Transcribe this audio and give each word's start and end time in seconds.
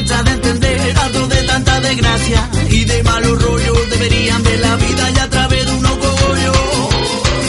Cuesta 0.00 0.22
de 0.22 0.30
entender. 0.32 0.80
Harto 0.96 1.26
de 1.28 1.42
tanta 1.46 1.80
desgracia 1.80 2.48
y 2.70 2.84
de 2.84 3.02
malos 3.02 3.42
rollos. 3.42 3.90
Deberían 3.90 4.42
ver 4.42 4.60
la 4.60 4.76
vida 4.76 5.10
y 5.10 5.18
a 5.18 5.30
través 5.30 5.66
de 5.66 5.72
unos 5.72 5.96
cogollos. 5.98 6.58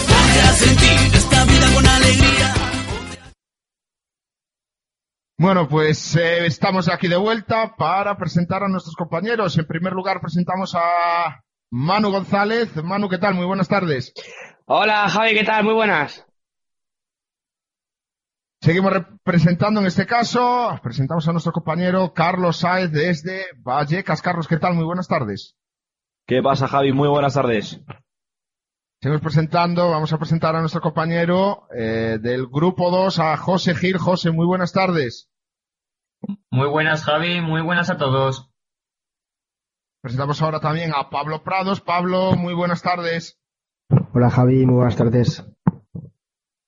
Ponte 0.08 0.42
a 0.42 0.54
sentir 0.54 1.16
esta 1.16 1.46
vida 1.46 1.74
con 1.74 1.88
alegría. 1.88 2.54
Bueno, 5.38 5.68
pues 5.68 6.16
eh, 6.16 6.46
estamos 6.46 6.88
aquí 6.90 7.08
de 7.08 7.18
vuelta 7.18 7.76
para 7.76 8.16
presentar 8.18 8.64
a 8.64 8.68
nuestros 8.68 8.96
compañeros. 8.96 9.58
En 9.58 9.66
primer 9.66 9.94
lugar 9.94 10.22
presentamos 10.22 10.76
a 10.76 11.42
Manu 11.72 12.12
González. 12.12 12.76
Manu, 12.84 13.10
¿qué 13.10 13.18
tal? 13.18 13.34
Muy 13.34 13.46
buenas 13.46 13.68
tardes. 13.68 14.14
Hola 14.66 15.10
Javi, 15.10 15.34
¿qué 15.34 15.44
tal? 15.44 15.64
Muy 15.64 15.74
buenas. 15.74 16.26
Seguimos 18.64 18.94
representando 18.94 19.80
en 19.80 19.88
este 19.88 20.06
caso, 20.06 20.80
presentamos 20.84 21.28
a 21.28 21.32
nuestro 21.32 21.52
compañero 21.52 22.14
Carlos 22.14 22.58
Sáez 22.58 22.92
desde 22.92 23.46
Vallecas. 23.58 24.22
Carlos, 24.22 24.48
¿qué 24.48 24.58
tal? 24.58 24.76
Muy 24.76 24.86
buenas 24.86 25.08
tardes. 25.08 25.56
¿Qué 26.28 26.44
pasa, 26.44 26.68
Javi? 26.68 26.94
Muy 26.94 27.10
buenas 27.10 27.34
tardes. 27.34 27.82
Seguimos 29.02 29.24
presentando, 29.24 29.90
vamos 29.90 30.14
a 30.14 30.20
presentar 30.20 30.56
a 30.56 30.60
nuestro 30.60 30.80
compañero 30.80 31.68
eh, 31.76 32.20
del 32.22 32.46
grupo 32.46 32.92
2, 32.92 33.18
a 33.18 33.36
José 33.36 33.74
Gil. 33.74 33.98
José, 33.98 34.30
muy 34.30 34.46
buenas 34.46 34.74
tardes. 34.74 35.32
Muy 36.52 36.68
buenas, 36.68 37.04
Javi. 37.04 37.42
Muy 37.42 37.62
buenas 37.62 37.90
a 37.90 37.98
todos. 37.98 38.52
Presentamos 40.04 40.40
ahora 40.40 40.60
también 40.60 40.92
a 40.96 41.10
Pablo 41.10 41.44
Prados. 41.44 41.82
Pablo, 41.82 42.34
muy 42.36 42.54
buenas 42.54 42.84
tardes. 42.84 43.40
Hola 44.14 44.30
Javi, 44.30 44.68
muy 44.68 44.76
buenas 44.76 44.98
tardes. 44.98 45.44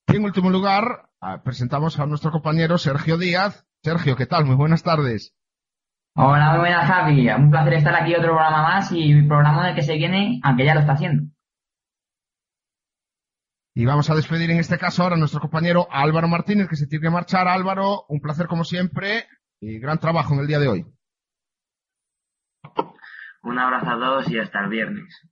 Y 0.08 0.16
en 0.16 0.26
último 0.26 0.50
lugar, 0.50 1.10
presentamos 1.44 2.00
a 2.00 2.06
nuestro 2.06 2.32
compañero 2.32 2.78
Sergio 2.78 3.18
Díaz. 3.18 3.66
Sergio, 3.82 4.16
¿qué 4.16 4.26
tal? 4.26 4.46
Muy 4.46 4.56
buenas 4.56 4.84
tardes. 4.84 5.36
Hola, 6.16 6.52
muy 6.52 6.60
buenas 6.60 6.88
Javi. 6.88 7.30
Un 7.30 7.50
placer 7.50 7.74
estar 7.74 7.96
aquí 7.96 8.14
otro 8.14 8.34
programa 8.34 8.62
más 8.62 8.92
y 8.92 9.22
programa 9.24 9.66
del 9.68 9.76
que 9.76 9.82
se 9.82 9.96
viene, 9.96 10.40
aunque 10.44 10.66
ya 10.66 10.76
lo 10.76 10.82
está 10.82 10.94
haciendo. 10.94 11.32
Y 13.76 13.86
vamos 13.86 14.10
a 14.10 14.16
despedir 14.16 14.52
en 14.52 14.60
este 14.60 14.78
caso 14.78 15.02
ahora 15.02 15.16
a 15.16 15.20
nuestro 15.20 15.40
compañero 15.40 15.88
Álvaro 15.90 16.28
Martínez, 16.28 16.70
que 16.70 16.76
se 16.76 16.86
tiene 16.86 17.04
que 17.04 17.10
marchar. 17.10 17.48
Álvaro, 17.48 18.06
un 18.08 18.20
placer 18.20 18.48
como 18.48 18.64
siempre 18.64 19.28
y 19.60 19.80
gran 19.80 19.98
trabajo 19.98 20.34
en 20.36 20.42
el 20.42 20.48
día 20.48 20.60
de 20.60 20.68
hoy. 20.68 20.86
Un 23.42 23.60
abrazo 23.60 23.90
a 23.90 23.96
todos 23.96 24.30
y 24.30 24.40
hasta 24.40 24.60
el 24.64 24.70
viernes. 24.70 25.28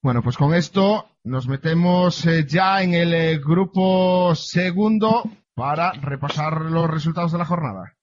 Bueno, 0.00 0.22
pues 0.22 0.36
con 0.36 0.54
esto 0.54 1.06
nos 1.24 1.48
metemos 1.48 2.24
eh, 2.24 2.46
ya 2.46 2.82
en 2.82 2.94
el 2.94 3.12
eh, 3.12 3.38
grupo 3.38 4.32
segundo 4.36 5.24
para 5.54 5.90
repasar 5.92 6.62
los 6.62 6.88
resultados 6.88 7.32
de 7.32 7.38
la 7.38 7.44
jornada. 7.44 7.97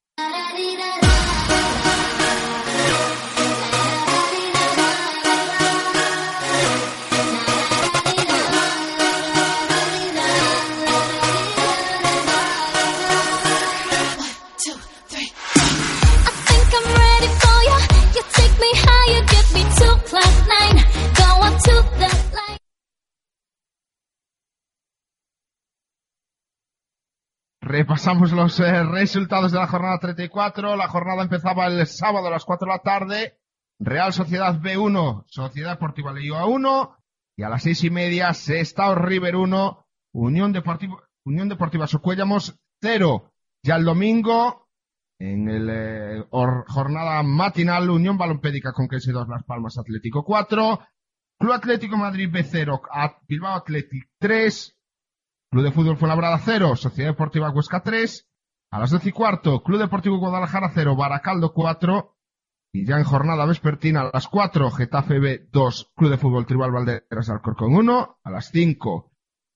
Repasamos 27.65 28.31
los 28.31 28.59
eh, 28.59 28.83
resultados 28.83 29.51
de 29.51 29.57
la 29.57 29.65
jornada 29.65 29.97
34. 29.97 30.75
La 30.75 30.87
jornada 30.87 31.23
empezaba 31.23 31.65
el 31.65 31.87
sábado 31.87 32.27
a 32.27 32.29
las 32.29 32.45
4 32.45 32.67
de 32.67 32.71
la 32.73 32.79
tarde. 32.83 33.39
Real 33.79 34.13
Sociedad 34.13 34.59
B1, 34.61 35.23
Sociedad 35.25 35.71
Deportiva 35.71 36.13
Leioa 36.13 36.45
1. 36.45 36.95
Y 37.37 37.41
a 37.43 37.49
las 37.49 37.63
seis 37.63 37.83
y 37.83 37.89
media, 37.89 38.33
Sestao 38.35 38.93
River 38.93 39.35
1, 39.35 39.85
Unión 40.13 40.53
Deportiva, 40.53 40.97
Unión 41.25 41.49
Deportiva 41.49 41.87
Socuellamos 41.87 42.55
0. 42.81 43.33
Ya 43.63 43.75
el 43.77 43.83
domingo, 43.83 44.69
en 45.19 45.49
el 45.49 45.67
eh, 45.71 46.23
jornada 46.29 47.23
matinal, 47.23 47.89
Unión 47.89 48.15
Balompédica 48.17 48.73
con 48.73 48.87
2 48.87 49.07
Las 49.27 49.43
Palmas 49.43 49.77
Atlético 49.79 50.23
4. 50.23 50.79
Club 51.39 51.51
Atlético 51.51 51.97
Madrid 51.97 52.29
B0, 52.31 52.79
a- 52.91 53.17
Bilbao 53.27 53.55
Athletic 53.55 54.07
3. 54.19 54.75
Club 55.51 55.63
de 55.63 55.72
Fútbol 55.72 55.97
Fuenlabrada 55.97 56.39
0, 56.39 56.75
Sociedad 56.75 57.11
Deportiva 57.11 57.50
Huesca 57.50 57.81
3. 57.81 58.28
A 58.72 58.79
las 58.79 58.91
12 58.91 59.09
y 59.09 59.11
cuarto, 59.11 59.63
Club 59.63 59.79
Deportivo 59.79 60.17
Guadalajara 60.17 60.72
0, 60.73 60.95
Baracaldo 60.95 61.53
4. 61.53 62.16
Y 62.73 62.85
ya 62.85 62.97
en 62.97 63.06
jornada 63.06 63.45
vespertina 63.45 64.01
a 64.01 64.11
las 64.13 64.28
4, 64.28 64.69
Getafe 64.72 65.19
B 65.19 65.47
2, 65.51 65.94
Club 65.95 66.11
de 66.11 66.17
Fútbol 66.17 66.45
Tribal 66.45 66.72
Valderas 66.72 67.28
de 67.28 67.33
Alcorcón 67.33 67.73
1. 67.73 68.19
A 68.22 68.31
las 68.31 68.50
5, 68.51 69.11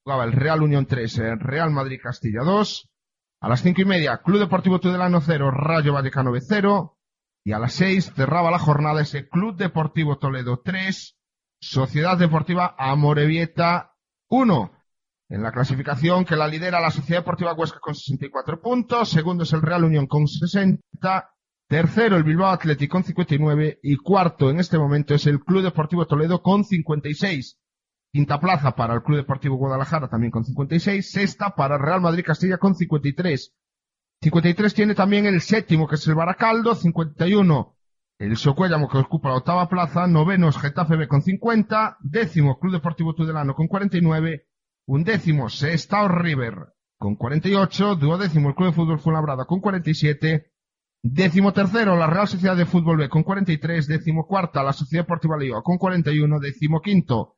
jugaba 0.05 0.23
el 0.23 0.31
Real 0.31 0.61
Unión 0.61 0.85
3, 0.85 1.17
eh, 1.17 1.35
Real 1.35 1.71
Madrid 1.71 1.99
Castilla 2.01 2.43
2. 2.43 2.89
A 3.41 3.49
las 3.49 3.61
5 3.61 3.81
y 3.81 3.85
media, 3.85 4.21
Club 4.23 4.39
Deportivo 4.39 4.79
Tudelano 4.79 5.19
0, 5.19 5.51
Rayo 5.51 5.93
Vallecano 5.93 6.31
B 6.31 6.39
0. 6.41 6.97
Y 7.43 7.51
a 7.51 7.59
las 7.59 7.73
6 7.73 8.13
cerraba 8.15 8.51
la 8.51 8.59
jornada 8.59 9.01
ese 9.01 9.27
Club 9.27 9.57
Deportivo 9.57 10.17
Toledo 10.17 10.61
3, 10.63 11.17
Sociedad 11.61 12.17
Deportiva 12.17 12.75
Amorebieta 12.77 13.95
1. 14.29 14.78
En 15.29 15.43
la 15.43 15.51
clasificación 15.51 16.25
que 16.25 16.35
la 16.35 16.47
lidera 16.47 16.81
la 16.81 16.89
Sociedad 16.89 17.21
Deportiva 17.21 17.53
Huesca 17.53 17.79
con 17.79 17.93
64 17.93 18.59
puntos, 18.61 19.09
segundo 19.09 19.43
es 19.43 19.53
el 19.53 19.61
Real 19.61 19.83
Unión 19.83 20.07
con 20.07 20.27
60, 20.27 20.81
tercero 21.67 22.17
el 22.17 22.23
Bilbao 22.23 22.49
Athletic 22.49 22.89
con 22.89 23.03
59 23.03 23.79
y 23.83 23.95
cuarto 23.97 24.49
en 24.49 24.59
este 24.59 24.79
momento 24.79 25.13
es 25.13 25.27
el 25.27 25.39
Club 25.39 25.61
Deportivo 25.61 26.07
Toledo 26.07 26.41
con 26.41 26.63
56. 26.63 27.59
Quinta 28.11 28.39
plaza 28.39 28.75
para 28.75 28.95
el 28.95 29.03
Club 29.03 29.17
Deportivo 29.17 29.57
Guadalajara 29.57 30.09
también 30.09 30.31
con 30.31 30.43
56, 30.43 31.11
sexta 31.11 31.53
para 31.55 31.77
Real 31.77 32.01
Madrid 32.01 32.23
Castilla 32.25 32.57
con 32.57 32.73
53. 32.73 33.53
53 34.23 34.73
tiene 34.73 34.95
también 34.95 35.27
el 35.27 35.41
séptimo 35.41 35.87
que 35.87 35.93
es 35.93 36.07
el 36.07 36.15
Baracaldo, 36.15 36.73
51 36.73 37.75
el 38.19 38.35
Socuéllamo 38.35 38.89
que 38.89 38.97
ocupa 38.97 39.29
la 39.29 39.35
octava 39.35 39.69
plaza, 39.69 40.05
noveno 40.05 40.49
es 40.49 40.57
Getafe 40.57 40.97
B 40.97 41.07
con 41.07 41.21
50, 41.21 41.99
décimo 42.01 42.59
Club 42.59 42.73
Deportivo 42.73 43.15
Tudelano 43.15 43.55
con 43.55 43.67
49, 43.67 44.48
undécimo 44.89 45.49
Sestao 45.49 46.07
River 46.07 46.73
con 46.97 47.15
48, 47.15 47.95
duodécimo 47.95 48.49
el 48.49 48.55
Club 48.55 48.69
de 48.69 48.75
Fútbol 48.75 48.99
Fuenlabrada 48.99 49.45
con 49.45 49.61
47, 49.61 50.51
décimo 51.03 51.53
tercero 51.53 51.95
la 51.95 52.07
Real 52.07 52.27
Sociedad 52.27 52.57
de 52.57 52.65
Fútbol 52.65 52.97
B 52.97 53.07
con 53.07 53.23
43, 53.23 53.87
décimo 53.87 54.25
cuarta 54.25 54.63
la 54.63 54.73
Sociedad 54.73 55.03
Deportiva 55.03 55.37
Leoa 55.37 55.61
con 55.61 55.77
41, 55.77 56.39
décimo 56.39 56.81
quinto 56.81 57.37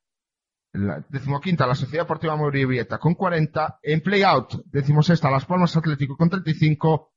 la 0.74 1.06
decimoquinta 1.10 1.68
la 1.68 1.76
Sociedad 1.76 2.06
Deportiva 2.06 2.38
Morevieta 2.38 2.98
con 2.98 3.16
40, 3.16 3.80
en 3.82 4.00
playout, 4.00 4.64
decimosexta 4.68 5.30
Las 5.30 5.46
Palmas 5.46 5.76
Atlético 5.76 6.16
con 6.16 6.30
35, 6.30 7.12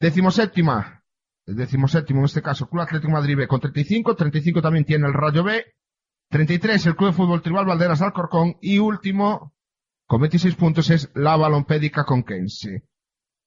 decimoséptima, 0.00 1.04
el 1.44 1.56
decimoséptimo 1.56 2.20
en 2.20 2.24
este 2.24 2.40
caso, 2.40 2.66
Club 2.66 2.82
Atlético 2.82 3.12
Madrid 3.12 3.36
B 3.36 3.46
con 3.46 3.60
35, 3.60 4.16
35 4.16 4.62
también 4.62 4.86
tiene 4.86 5.06
el 5.06 5.12
Rayo 5.12 5.44
B, 5.44 5.62
33 6.30 6.86
el 6.86 6.96
Club 6.96 7.10
de 7.10 7.16
Fútbol 7.16 7.42
Tribal 7.42 7.66
Valderas 7.66 7.98
de 7.98 8.06
Alcorcón 8.06 8.56
y 8.62 8.78
último, 8.78 9.52
con 10.06 10.20
26 10.20 10.54
puntos, 10.54 10.90
es 10.90 11.10
la 11.14 11.36
Balompédica 11.36 12.04
Conquense. 12.04 12.84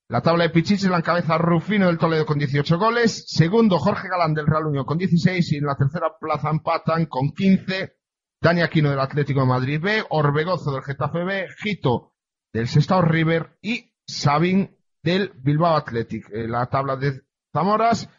La 0.10 0.22
tabla 0.22 0.44
de 0.44 0.50
Pichichi 0.50 0.88
la 0.88 0.98
encabeza 0.98 1.38
Rufino 1.38 1.86
del 1.86 2.00
Toledo 2.00 2.26
con 2.26 2.40
18 2.40 2.78
goles. 2.78 3.26
Segundo, 3.28 3.78
Jorge 3.78 4.10
Galán 4.10 4.34
del 4.34 4.48
Real 4.48 4.66
Unión 4.66 4.84
con 4.84 4.98
16. 4.98 5.52
Y 5.52 5.58
en 5.58 5.66
la 5.66 5.76
tercera 5.76 6.18
plaza 6.20 6.50
empatan 6.50 7.06
con 7.06 7.32
15. 7.32 7.94
Dani 8.42 8.62
Aquino 8.62 8.90
del 8.90 9.00
Atlético 9.00 9.42
de 9.42 9.46
Madrid 9.46 9.80
B. 9.80 10.04
Orbegozo 10.10 10.72
del 10.72 10.82
Getafe 10.82 11.24
B. 11.24 11.48
Gito 11.62 12.14
del 12.52 12.68
Sestao 12.68 13.04
River. 13.04 13.58
Y 13.62 13.94
Sabin 14.08 14.76
del 15.04 15.32
Bilbao 15.36 15.76
Athletic. 15.76 16.28
En 16.32 16.52
la 16.52 16.66
tabla 16.66 16.96
de 16.96 17.22
Zamoras 17.54 18.10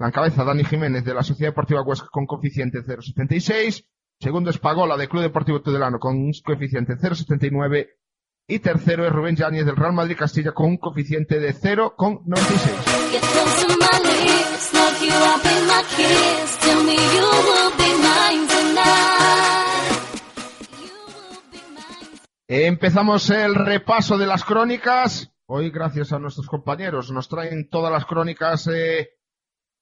la 0.00 0.08
encabeza 0.08 0.44
Dani 0.44 0.64
Jiménez 0.64 1.04
de 1.04 1.12
la 1.12 1.22
Sociedad 1.22 1.52
Deportiva 1.52 1.82
Huesca 1.82 2.08
con 2.10 2.24
coeficiente 2.24 2.78
0,76. 2.78 3.84
Segundo 4.22 4.50
es 4.50 4.58
Pagola 4.58 4.98
del 4.98 5.08
Club 5.08 5.22
Deportivo 5.22 5.62
Tudelano 5.62 5.98
con 5.98 6.14
un 6.14 6.32
coeficiente 6.44 6.92
0,79 6.92 7.88
y 8.46 8.58
tercero 8.58 9.06
es 9.06 9.12
Rubén 9.12 9.34
Yáñez 9.34 9.64
del 9.64 9.76
Real 9.76 9.94
Madrid 9.94 10.14
Castilla 10.14 10.52
con 10.52 10.66
un 10.66 10.76
coeficiente 10.76 11.40
de 11.40 11.54
0,96. 11.54 12.36
Empezamos 22.46 23.30
el 23.30 23.54
repaso 23.54 24.18
de 24.18 24.26
las 24.26 24.44
crónicas. 24.44 25.32
Hoy, 25.46 25.70
gracias 25.70 26.12
a 26.12 26.18
nuestros 26.18 26.46
compañeros, 26.46 27.10
nos 27.10 27.30
traen 27.30 27.70
todas 27.70 27.90
las 27.90 28.04
crónicas 28.04 28.66
eh, 28.66 29.12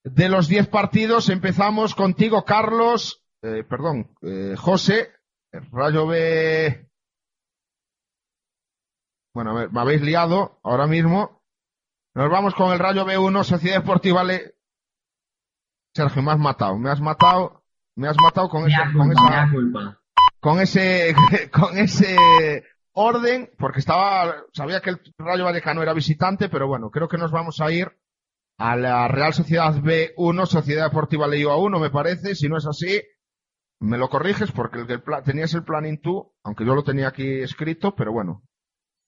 de 0.04 0.28
los 0.28 0.46
10 0.46 0.68
partidos. 0.68 1.28
Empezamos 1.28 1.96
contigo, 1.96 2.44
Carlos, 2.44 3.24
eh, 3.42 3.64
perdón, 3.64 4.10
eh, 4.22 4.54
José, 4.56 5.12
Rayo 5.72 6.06
B. 6.06 6.88
Bueno, 9.34 9.68
me 9.70 9.80
habéis 9.80 10.02
liado 10.02 10.58
ahora 10.62 10.86
mismo. 10.86 11.42
Nos 12.14 12.30
vamos 12.30 12.54
con 12.54 12.72
el 12.72 12.78
Rayo 12.78 13.06
B1, 13.06 13.44
Sociedad 13.44 13.80
Deportiva 13.80 14.24
Le... 14.24 14.54
Sergio, 15.94 16.22
me 16.22 16.32
has 16.32 16.38
matado, 16.38 16.76
me 16.76 16.90
has 16.90 17.00
matado, 17.00 17.62
me 17.96 18.08
has 18.08 18.16
matado 18.16 18.48
con, 18.48 18.66
ese, 18.66 18.76
con 18.96 19.12
esa, 19.12 19.50
con 20.40 20.60
ese, 20.60 21.14
con 21.52 21.78
ese 21.78 22.64
orden, 22.92 23.50
porque 23.58 23.80
estaba, 23.80 24.44
sabía 24.52 24.80
que 24.80 24.90
el 24.90 25.00
Rayo 25.16 25.44
Vallecano 25.44 25.82
era 25.82 25.92
visitante, 25.92 26.48
pero 26.48 26.66
bueno, 26.66 26.90
creo 26.90 27.08
que 27.08 27.18
nos 27.18 27.30
vamos 27.30 27.60
a 27.60 27.70
ir 27.70 27.96
a 28.58 28.76
la 28.76 29.06
Real 29.08 29.32
Sociedad 29.32 29.74
B1, 29.74 30.46
Sociedad 30.46 30.86
Deportiva 30.86 31.28
Leío 31.28 31.50
A1, 31.50 31.80
me 31.80 31.90
parece, 31.90 32.34
si 32.34 32.48
no 32.48 32.58
es 32.58 32.66
así, 32.66 33.00
me 33.80 33.98
lo 33.98 34.08
corriges 34.08 34.52
porque 34.52 34.80
el, 34.80 35.02
tenías 35.24 35.54
el 35.54 35.64
planning 35.64 36.00
tú, 36.00 36.34
aunque 36.42 36.64
yo 36.64 36.74
lo 36.74 36.82
tenía 36.82 37.08
aquí 37.08 37.40
escrito, 37.40 37.94
pero 37.94 38.12
bueno, 38.12 38.42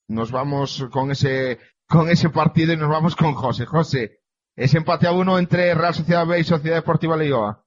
nos 0.09 0.31
vamos 0.31 0.87
con 0.91 1.11
ese, 1.11 1.59
con 1.89 2.09
ese 2.09 2.31
partido 2.31 2.73
y 2.73 2.77
nos 2.77 2.89
vamos 2.89 3.17
con 3.17 3.35
José. 3.35 3.67
José, 3.67 4.21
ese 4.57 4.79
empate 4.79 5.07
a 5.07 5.13
uno 5.13 5.39
entre 5.39 5.75
Real 5.75 5.95
Sociedad 5.95 6.27
B 6.27 6.39
y 6.39 6.45
Sociedad 6.45 6.77
Deportiva 6.77 7.17
Leioa. 7.17 7.65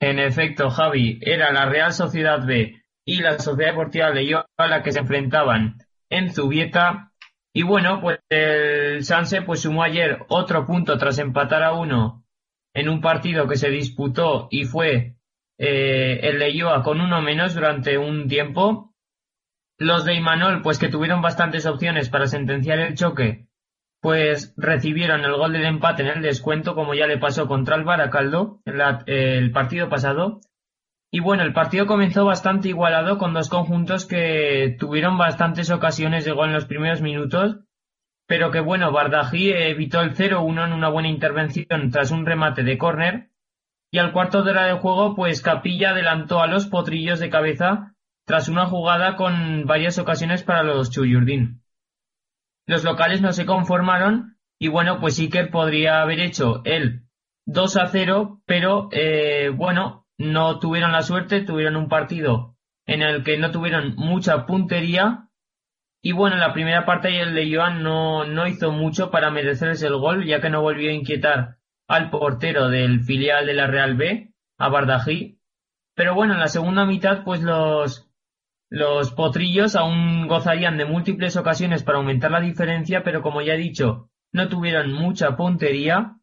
En 0.00 0.18
efecto, 0.18 0.70
Javi, 0.70 1.18
era 1.22 1.52
la 1.52 1.66
Real 1.66 1.92
Sociedad 1.92 2.44
B 2.46 2.82
y 3.06 3.22
la 3.22 3.38
Sociedad 3.38 3.70
Deportiva 3.70 4.10
Leioa 4.10 4.46
la 4.58 4.82
que 4.82 4.92
se 4.92 5.00
enfrentaban 5.00 5.78
en 6.10 6.32
Zubieta. 6.32 7.12
Y 7.54 7.62
bueno, 7.62 8.00
pues 8.02 8.18
el 8.28 9.02
Sanse 9.04 9.42
pues 9.42 9.60
sumó 9.60 9.82
ayer 9.82 10.26
otro 10.28 10.66
punto 10.66 10.98
tras 10.98 11.18
empatar 11.18 11.62
a 11.62 11.72
uno 11.72 12.24
en 12.74 12.90
un 12.90 13.00
partido 13.00 13.48
que 13.48 13.56
se 13.56 13.70
disputó 13.70 14.48
y 14.50 14.64
fue 14.64 15.15
el 15.58 16.38
Leioa 16.38 16.82
con 16.82 17.00
uno 17.00 17.22
menos 17.22 17.54
durante 17.54 17.98
un 17.98 18.28
tiempo 18.28 18.94
los 19.78 20.04
de 20.04 20.14
Imanol, 20.14 20.62
pues 20.62 20.78
que 20.78 20.88
tuvieron 20.88 21.20
bastantes 21.20 21.66
opciones 21.66 22.08
para 22.08 22.26
sentenciar 22.26 22.78
el 22.78 22.94
choque, 22.94 23.46
pues 24.00 24.54
recibieron 24.56 25.24
el 25.24 25.34
gol 25.34 25.52
del 25.52 25.66
empate 25.66 26.02
en 26.02 26.08
el 26.08 26.22
descuento, 26.22 26.74
como 26.74 26.94
ya 26.94 27.06
le 27.06 27.18
pasó 27.18 27.46
contra 27.46 27.76
el 27.76 27.84
Baracaldo 27.84 28.60
el 28.64 29.50
partido 29.52 29.88
pasado. 29.88 30.40
Y 31.10 31.20
bueno, 31.20 31.44
el 31.44 31.52
partido 31.52 31.86
comenzó 31.86 32.24
bastante 32.24 32.68
igualado 32.68 33.16
con 33.16 33.32
dos 33.32 33.48
conjuntos 33.48 34.06
que 34.06 34.76
tuvieron 34.78 35.18
bastantes 35.18 35.70
ocasiones 35.70 36.24
de 36.24 36.32
gol 36.32 36.48
en 36.48 36.54
los 36.54 36.66
primeros 36.66 37.00
minutos, 37.00 37.60
pero 38.26 38.50
que 38.50 38.60
bueno, 38.60 38.92
Bardají 38.92 39.52
evitó 39.52 40.00
el 40.00 40.14
0-1 40.14 40.66
en 40.66 40.72
una 40.72 40.88
buena 40.88 41.08
intervención 41.08 41.90
tras 41.90 42.10
un 42.10 42.26
remate 42.26 42.64
de 42.64 42.76
córner. 42.76 43.30
Y 43.90 43.98
al 43.98 44.12
cuarto 44.12 44.42
de 44.42 44.50
hora 44.50 44.66
de 44.66 44.78
juego, 44.78 45.14
pues 45.14 45.40
Capilla 45.40 45.90
adelantó 45.90 46.40
a 46.40 46.46
los 46.46 46.66
potrillos 46.66 47.20
de 47.20 47.30
cabeza 47.30 47.94
tras 48.26 48.48
una 48.48 48.66
jugada 48.66 49.16
con 49.16 49.66
varias 49.66 49.98
ocasiones 49.98 50.42
para 50.42 50.62
los 50.62 50.90
Chuyurdin. 50.90 51.62
Los 52.66 52.82
locales 52.82 53.20
no 53.20 53.32
se 53.32 53.46
conformaron 53.46 54.36
y 54.58 54.68
bueno, 54.68 54.98
pues 55.00 55.18
Iker 55.20 55.50
podría 55.50 56.02
haber 56.02 56.20
hecho 56.20 56.62
el 56.64 57.04
2 57.46 57.76
a 57.76 57.86
0, 57.86 58.42
pero 58.44 58.88
eh, 58.90 59.50
bueno, 59.50 60.06
no 60.18 60.58
tuvieron 60.58 60.90
la 60.90 61.02
suerte, 61.02 61.42
tuvieron 61.42 61.76
un 61.76 61.88
partido 61.88 62.56
en 62.86 63.02
el 63.02 63.22
que 63.22 63.38
no 63.38 63.52
tuvieron 63.52 63.94
mucha 63.96 64.46
puntería 64.46 65.28
y 66.02 66.12
bueno, 66.12 66.34
en 66.36 66.40
la 66.40 66.52
primera 66.52 66.84
parte 66.84 67.20
el 67.20 67.34
de 67.34 67.54
Joan 67.54 67.82
no, 67.82 68.24
no 68.24 68.46
hizo 68.46 68.72
mucho 68.72 69.10
para 69.10 69.30
merecerse 69.30 69.86
el 69.86 69.96
gol, 69.96 70.24
ya 70.24 70.40
que 70.40 70.50
no 70.50 70.62
volvió 70.62 70.90
a 70.90 70.94
inquietar 70.94 71.56
al 71.88 72.10
portero 72.10 72.68
del 72.68 73.00
filial 73.00 73.46
de 73.46 73.54
la 73.54 73.66
Real 73.66 73.96
B, 73.96 74.32
a 74.58 74.68
Bardají. 74.68 75.38
Pero 75.94 76.14
bueno, 76.14 76.34
en 76.34 76.40
la 76.40 76.48
segunda 76.48 76.84
mitad, 76.84 77.24
pues 77.24 77.42
los, 77.42 78.10
los 78.68 79.12
potrillos 79.12 79.76
aún 79.76 80.26
gozarían 80.28 80.76
de 80.76 80.84
múltiples 80.84 81.36
ocasiones 81.36 81.82
para 81.82 81.98
aumentar 81.98 82.30
la 82.30 82.40
diferencia, 82.40 83.02
pero 83.02 83.22
como 83.22 83.40
ya 83.42 83.54
he 83.54 83.58
dicho, 83.58 84.10
no 84.32 84.48
tuvieron 84.48 84.92
mucha 84.92 85.36
puntería. 85.36 86.16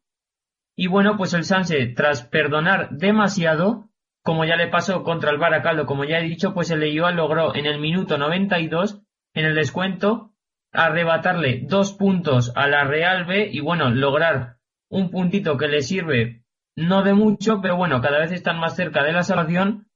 Y 0.76 0.86
bueno, 0.88 1.16
pues 1.16 1.34
el 1.34 1.44
Sanse, 1.44 1.86
tras 1.86 2.22
perdonar 2.22 2.90
demasiado, 2.90 3.90
como 4.22 4.44
ya 4.44 4.56
le 4.56 4.68
pasó 4.68 5.02
contra 5.02 5.30
el 5.30 5.38
Baracaldo, 5.38 5.86
como 5.86 6.04
ya 6.04 6.18
he 6.18 6.22
dicho, 6.22 6.54
pues 6.54 6.70
el 6.70 6.80
Leioa 6.80 7.12
logró 7.12 7.54
en 7.54 7.66
el 7.66 7.80
minuto 7.80 8.18
92, 8.18 9.02
en 9.34 9.44
el 9.44 9.54
descuento, 9.54 10.32
arrebatarle 10.72 11.62
dos 11.64 11.92
puntos 11.92 12.52
a 12.56 12.66
la 12.66 12.84
Real 12.84 13.24
B 13.24 13.48
y 13.52 13.60
bueno, 13.60 13.90
lograr 13.90 14.53
un 14.94 15.10
puntito 15.10 15.56
que 15.56 15.68
le 15.68 15.82
sirve 15.82 16.44
no 16.76 17.02
de 17.02 17.14
mucho, 17.14 17.60
pero 17.60 17.76
bueno, 17.76 18.00
cada 18.00 18.18
vez 18.18 18.32
están 18.32 18.58
más 18.58 18.74
cerca 18.74 19.04
de 19.04 19.12
la 19.12 19.22
salvación 19.22 19.88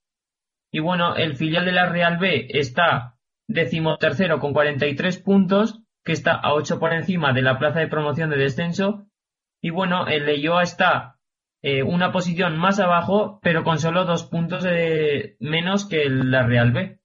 y 0.71 0.81
bueno, 0.81 1.17
el 1.17 1.37
filial 1.37 1.65
de 1.65 1.73
la 1.73 1.89
Real 1.89 2.19
B 2.19 2.49
está 2.51 3.17
decimotercero 3.49 4.39
con 4.39 4.53
43 4.53 5.19
puntos, 5.19 5.83
que 6.05 6.13
está 6.13 6.35
a 6.35 6.53
8 6.53 6.79
por 6.79 6.93
encima 6.93 7.33
de 7.33 7.43
la 7.43 7.59
plaza 7.59 7.81
de 7.81 7.89
promoción 7.89 8.31
de 8.31 8.37
descenso. 8.37 9.07
Y 9.63 9.71
bueno, 9.71 10.07
el 10.07 10.27
Leyoa 10.27 10.63
está 10.63 11.19
eh, 11.63 11.83
una 11.83 12.13
posición 12.13 12.59
más 12.59 12.79
abajo, 12.81 13.41
pero 13.43 13.65
con 13.65 13.79
solo 13.79 14.05
dos 14.05 14.25
puntos 14.25 14.65
menos 15.41 15.89
que 15.89 16.09
la 16.09 16.43
Real 16.43 16.73
B. 16.73 16.98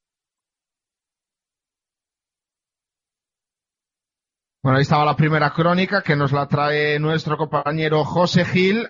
Bueno, 4.64 4.78
ahí 4.78 4.84
estaba 4.84 5.04
la 5.04 5.18
primera 5.18 5.50
crónica 5.50 6.02
que 6.02 6.16
nos 6.16 6.32
la 6.32 6.48
trae 6.48 6.98
nuestro 6.98 7.36
compañero 7.36 8.06
José 8.06 8.46
Gil. 8.46 8.88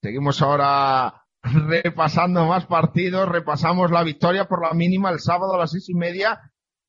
Seguimos 0.00 0.40
ahora 0.40 1.26
repasando 1.42 2.46
más 2.46 2.64
partidos, 2.64 3.28
repasamos 3.28 3.90
la 3.90 4.04
victoria 4.04 4.46
por 4.46 4.62
la 4.62 4.72
mínima 4.72 5.10
el 5.10 5.20
sábado 5.20 5.52
a 5.52 5.58
las 5.58 5.72
seis 5.72 5.90
y 5.90 5.94
media 5.94 6.40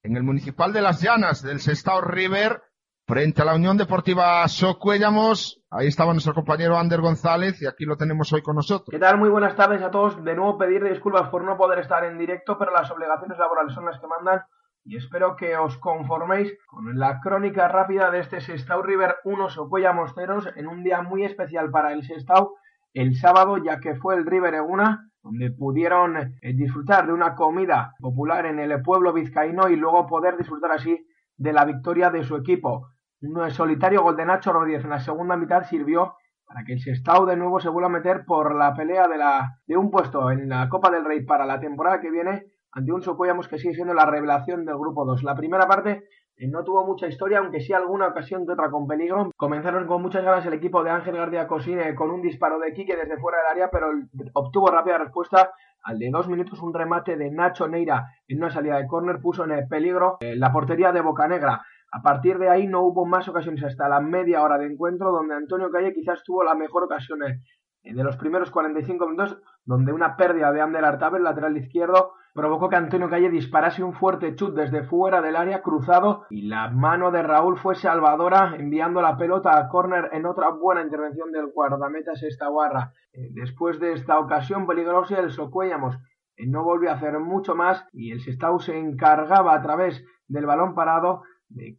en 0.04 0.16
el 0.16 0.24
Municipal 0.24 0.72
de 0.72 0.82
Las 0.82 1.02
Llanas 1.02 1.44
del 1.44 1.60
Sestao 1.60 2.00
River 2.00 2.62
frente 3.06 3.42
a 3.42 3.46
la 3.46 3.56
Unión 3.56 3.76
Deportiva 3.76 4.48
Socuellamos. 4.48 5.62
Ahí 5.70 5.88
estaba 5.88 6.14
nuestro 6.14 6.34
compañero 6.34 6.78
Ander 6.78 7.02
González 7.02 7.62
y 7.62 7.68
aquí 7.68 7.84
lo 7.84 7.98
tenemos 7.98 8.32
hoy 8.32 8.42
con 8.42 8.56
nosotros. 8.56 8.88
¿Qué 8.90 9.00
tal? 9.00 9.18
Muy 9.18 9.28
buenas 9.28 9.58
tardes 9.58 9.82
a 9.82 9.92
todos. 9.92 10.24
De 10.24 10.34
nuevo 10.34 10.58
pedir 10.58 10.82
disculpas 10.82 11.28
por 11.28 11.44
no 11.44 11.58
poder 11.58 11.80
estar 11.80 12.06
en 12.06 12.18
directo, 12.18 12.58
pero 12.58 12.72
las 12.72 12.90
obligaciones 12.90 13.38
laborales 13.38 13.74
son 13.74 13.84
las 13.84 14.00
que 14.00 14.08
mandan 14.08 14.44
y 14.86 14.98
espero 14.98 15.36
que 15.36 15.56
os 15.58 15.78
conforméis 15.78 16.58
con 16.68 16.98
la 17.00 17.20
crónica 17.22 17.68
rápida 17.68 18.12
de 18.12 18.20
este 18.20 18.42
Sestao 18.42 18.82
River 18.82 19.16
1 19.24 19.50
Socuellamos 19.50 20.14
ceros 20.14 20.50
en 20.56 20.68
un 20.68 20.84
día 20.84 21.02
muy 21.02 21.24
especial 21.24 21.72
para 21.72 21.94
el 21.94 22.04
Sestao 22.04 22.56
el 22.94 23.16
sábado, 23.16 23.58
ya 23.58 23.80
que 23.80 23.96
fue 23.96 24.16
el 24.16 24.26
River 24.26 24.54
Eguna, 24.54 25.10
donde 25.24 25.52
pudieron 25.52 26.16
eh, 26.18 26.54
disfrutar 26.54 27.08
de 27.08 27.14
una 27.14 27.34
comida 27.34 27.94
popular 28.00 28.46
en 28.46 28.60
el 28.60 28.82
pueblo 28.84 29.14
vizcaíno 29.14 29.70
y 29.70 29.76
luego 29.76 30.06
poder 30.06 30.38
disfrutar 30.38 30.72
así 30.72 31.08
de 31.38 31.54
la 31.54 31.66
victoria 31.66 32.12
de 32.12 32.24
su 32.24 32.36
equipo. 32.36 32.90
Un 33.22 33.50
solitario 33.52 34.04
gol 34.04 34.18
de 34.18 34.26
Nacho 34.26 34.54
Rodríguez 34.54 34.84
en 34.84 34.92
la 34.92 35.00
segunda 35.00 35.38
mitad 35.38 35.64
sirvió 35.64 36.18
para 36.46 36.64
que 36.66 36.74
el 36.74 36.82
Sestao 36.82 37.26
de 37.26 37.38
nuevo 37.38 37.60
se 37.60 37.70
vuelva 37.70 37.88
a 37.88 37.94
meter 37.94 38.26
por 38.26 38.54
la 38.54 38.76
pelea 38.76 39.08
de, 39.08 39.18
la, 39.18 39.60
de 39.66 39.78
un 39.78 39.90
puesto 39.90 40.30
en 40.30 40.50
la 40.50 40.70
Copa 40.70 40.92
del 40.92 41.06
Rey 41.06 41.26
para 41.26 41.46
la 41.46 41.60
temporada 41.60 42.00
que 42.00 42.12
viene 42.12 42.46
ante 42.74 42.92
un 42.92 43.02
Socuellamos 43.02 43.48
que 43.48 43.58
sigue 43.58 43.76
siendo 43.76 43.94
la 43.94 44.06
revelación 44.06 44.66
del 44.66 44.78
grupo 44.78 45.06
2. 45.06 45.24
La 45.24 45.36
primera 45.36 45.68
parte 45.68 46.04
eh, 46.36 46.48
no 46.48 46.64
tuvo 46.64 46.86
mucha 46.86 47.08
historia, 47.08 47.40
aunque 47.40 47.62
sí 47.62 47.74
alguna 47.74 48.08
ocasión 48.08 48.46
que 48.46 48.54
otra 48.54 48.72
con 48.72 48.88
peligro. 48.88 49.32
Comenzaron 49.38 49.86
con 49.86 50.02
muchas 50.02 50.24
ganas 50.24 50.46
el 50.46 50.54
equipo 50.54 50.84
de 50.84 50.90
Ángel 50.90 51.16
García 51.16 51.48
Cosine 51.48 51.94
con 51.96 52.10
un 52.10 52.22
disparo 52.22 52.60
de 52.60 52.74
Quique 52.74 52.96
desde 52.96 53.18
fuera 53.18 53.38
del 53.40 53.52
área, 53.52 53.70
pero 53.70 53.92
obtuvo 54.34 54.68
rápida 54.68 54.98
respuesta. 54.98 55.52
Al 55.84 56.00
de 56.00 56.10
dos 56.10 56.28
minutos, 56.28 56.62
un 56.62 56.74
remate 56.74 57.18
de 57.18 57.30
Nacho 57.30 57.68
Neira 57.68 58.08
en 58.28 58.38
una 58.38 58.50
salida 58.50 58.78
de 58.78 58.88
córner 58.88 59.20
puso 59.20 59.44
en 59.44 59.68
peligro 59.68 60.18
eh, 60.22 60.36
la 60.36 60.52
portería 60.52 60.92
de 60.92 61.02
Bocanegra. 61.02 61.62
A 61.92 62.02
partir 62.02 62.40
de 62.40 62.50
ahí 62.50 62.66
no 62.66 62.82
hubo 62.82 63.06
más 63.06 63.28
ocasiones 63.28 63.64
hasta 63.64 63.88
la 63.88 64.00
media 64.00 64.42
hora 64.42 64.58
de 64.58 64.66
encuentro, 64.66 65.12
donde 65.12 65.36
Antonio 65.36 65.70
Calle 65.70 65.94
quizás 65.94 66.24
tuvo 66.24 66.44
la 66.44 66.56
mejor 66.56 66.84
ocasión 66.86 67.22
eh, 67.22 67.42
de 67.84 68.04
los 68.04 68.16
primeros 68.18 68.50
45 68.50 69.06
minutos, 69.08 69.42
donde 69.66 69.92
una 69.92 70.16
pérdida 70.16 70.52
de 70.52 70.62
Ander 70.62 70.86
Artabe, 70.86 71.20
lateral 71.20 71.58
izquierdo, 71.58 72.14
provocó 72.34 72.70
que 72.70 72.76
Antonio 72.76 73.10
Calle 73.10 73.30
disparase 73.30 73.84
un 73.84 73.94
fuerte 73.94 74.36
chut 74.36 74.56
desde 74.56 74.84
fuera 74.84 75.22
del 75.22 75.36
área 75.36 75.62
cruzado 75.62 76.26
y 76.30 76.44
la 76.44 76.70
mano 76.70 77.12
de 77.12 77.22
Raúl 77.22 77.58
fue 77.58 77.76
salvadora 77.76 78.56
enviando 78.58 79.02
la 79.02 79.18
pelota 79.18 79.58
a 79.58 79.68
córner 79.68 80.10
en 80.14 80.26
otra 80.26 80.50
buena 80.50 80.82
intervención 80.82 81.32
del 81.32 81.48
guardameta 81.48 82.16
Sestaguarra. 82.16 82.94
Eh, 83.14 83.30
después 83.34 83.80
de 83.80 83.94
esta 83.94 84.18
ocasión 84.18 84.66
peligrosa 84.66 85.20
el 85.20 85.32
Socuellamos 85.32 85.96
eh, 86.36 86.48
no 86.48 86.64
volvió 86.64 86.90
a 86.90 86.96
hacer 86.96 87.20
mucho 87.20 87.54
más 87.54 87.86
y 87.92 88.12
el 88.12 88.22
Sestau 88.22 88.60
se 88.60 88.78
encargaba 88.78 89.54
a 89.54 89.62
través 89.62 90.04
del 90.28 90.48
balón 90.48 90.74
parado 90.74 91.22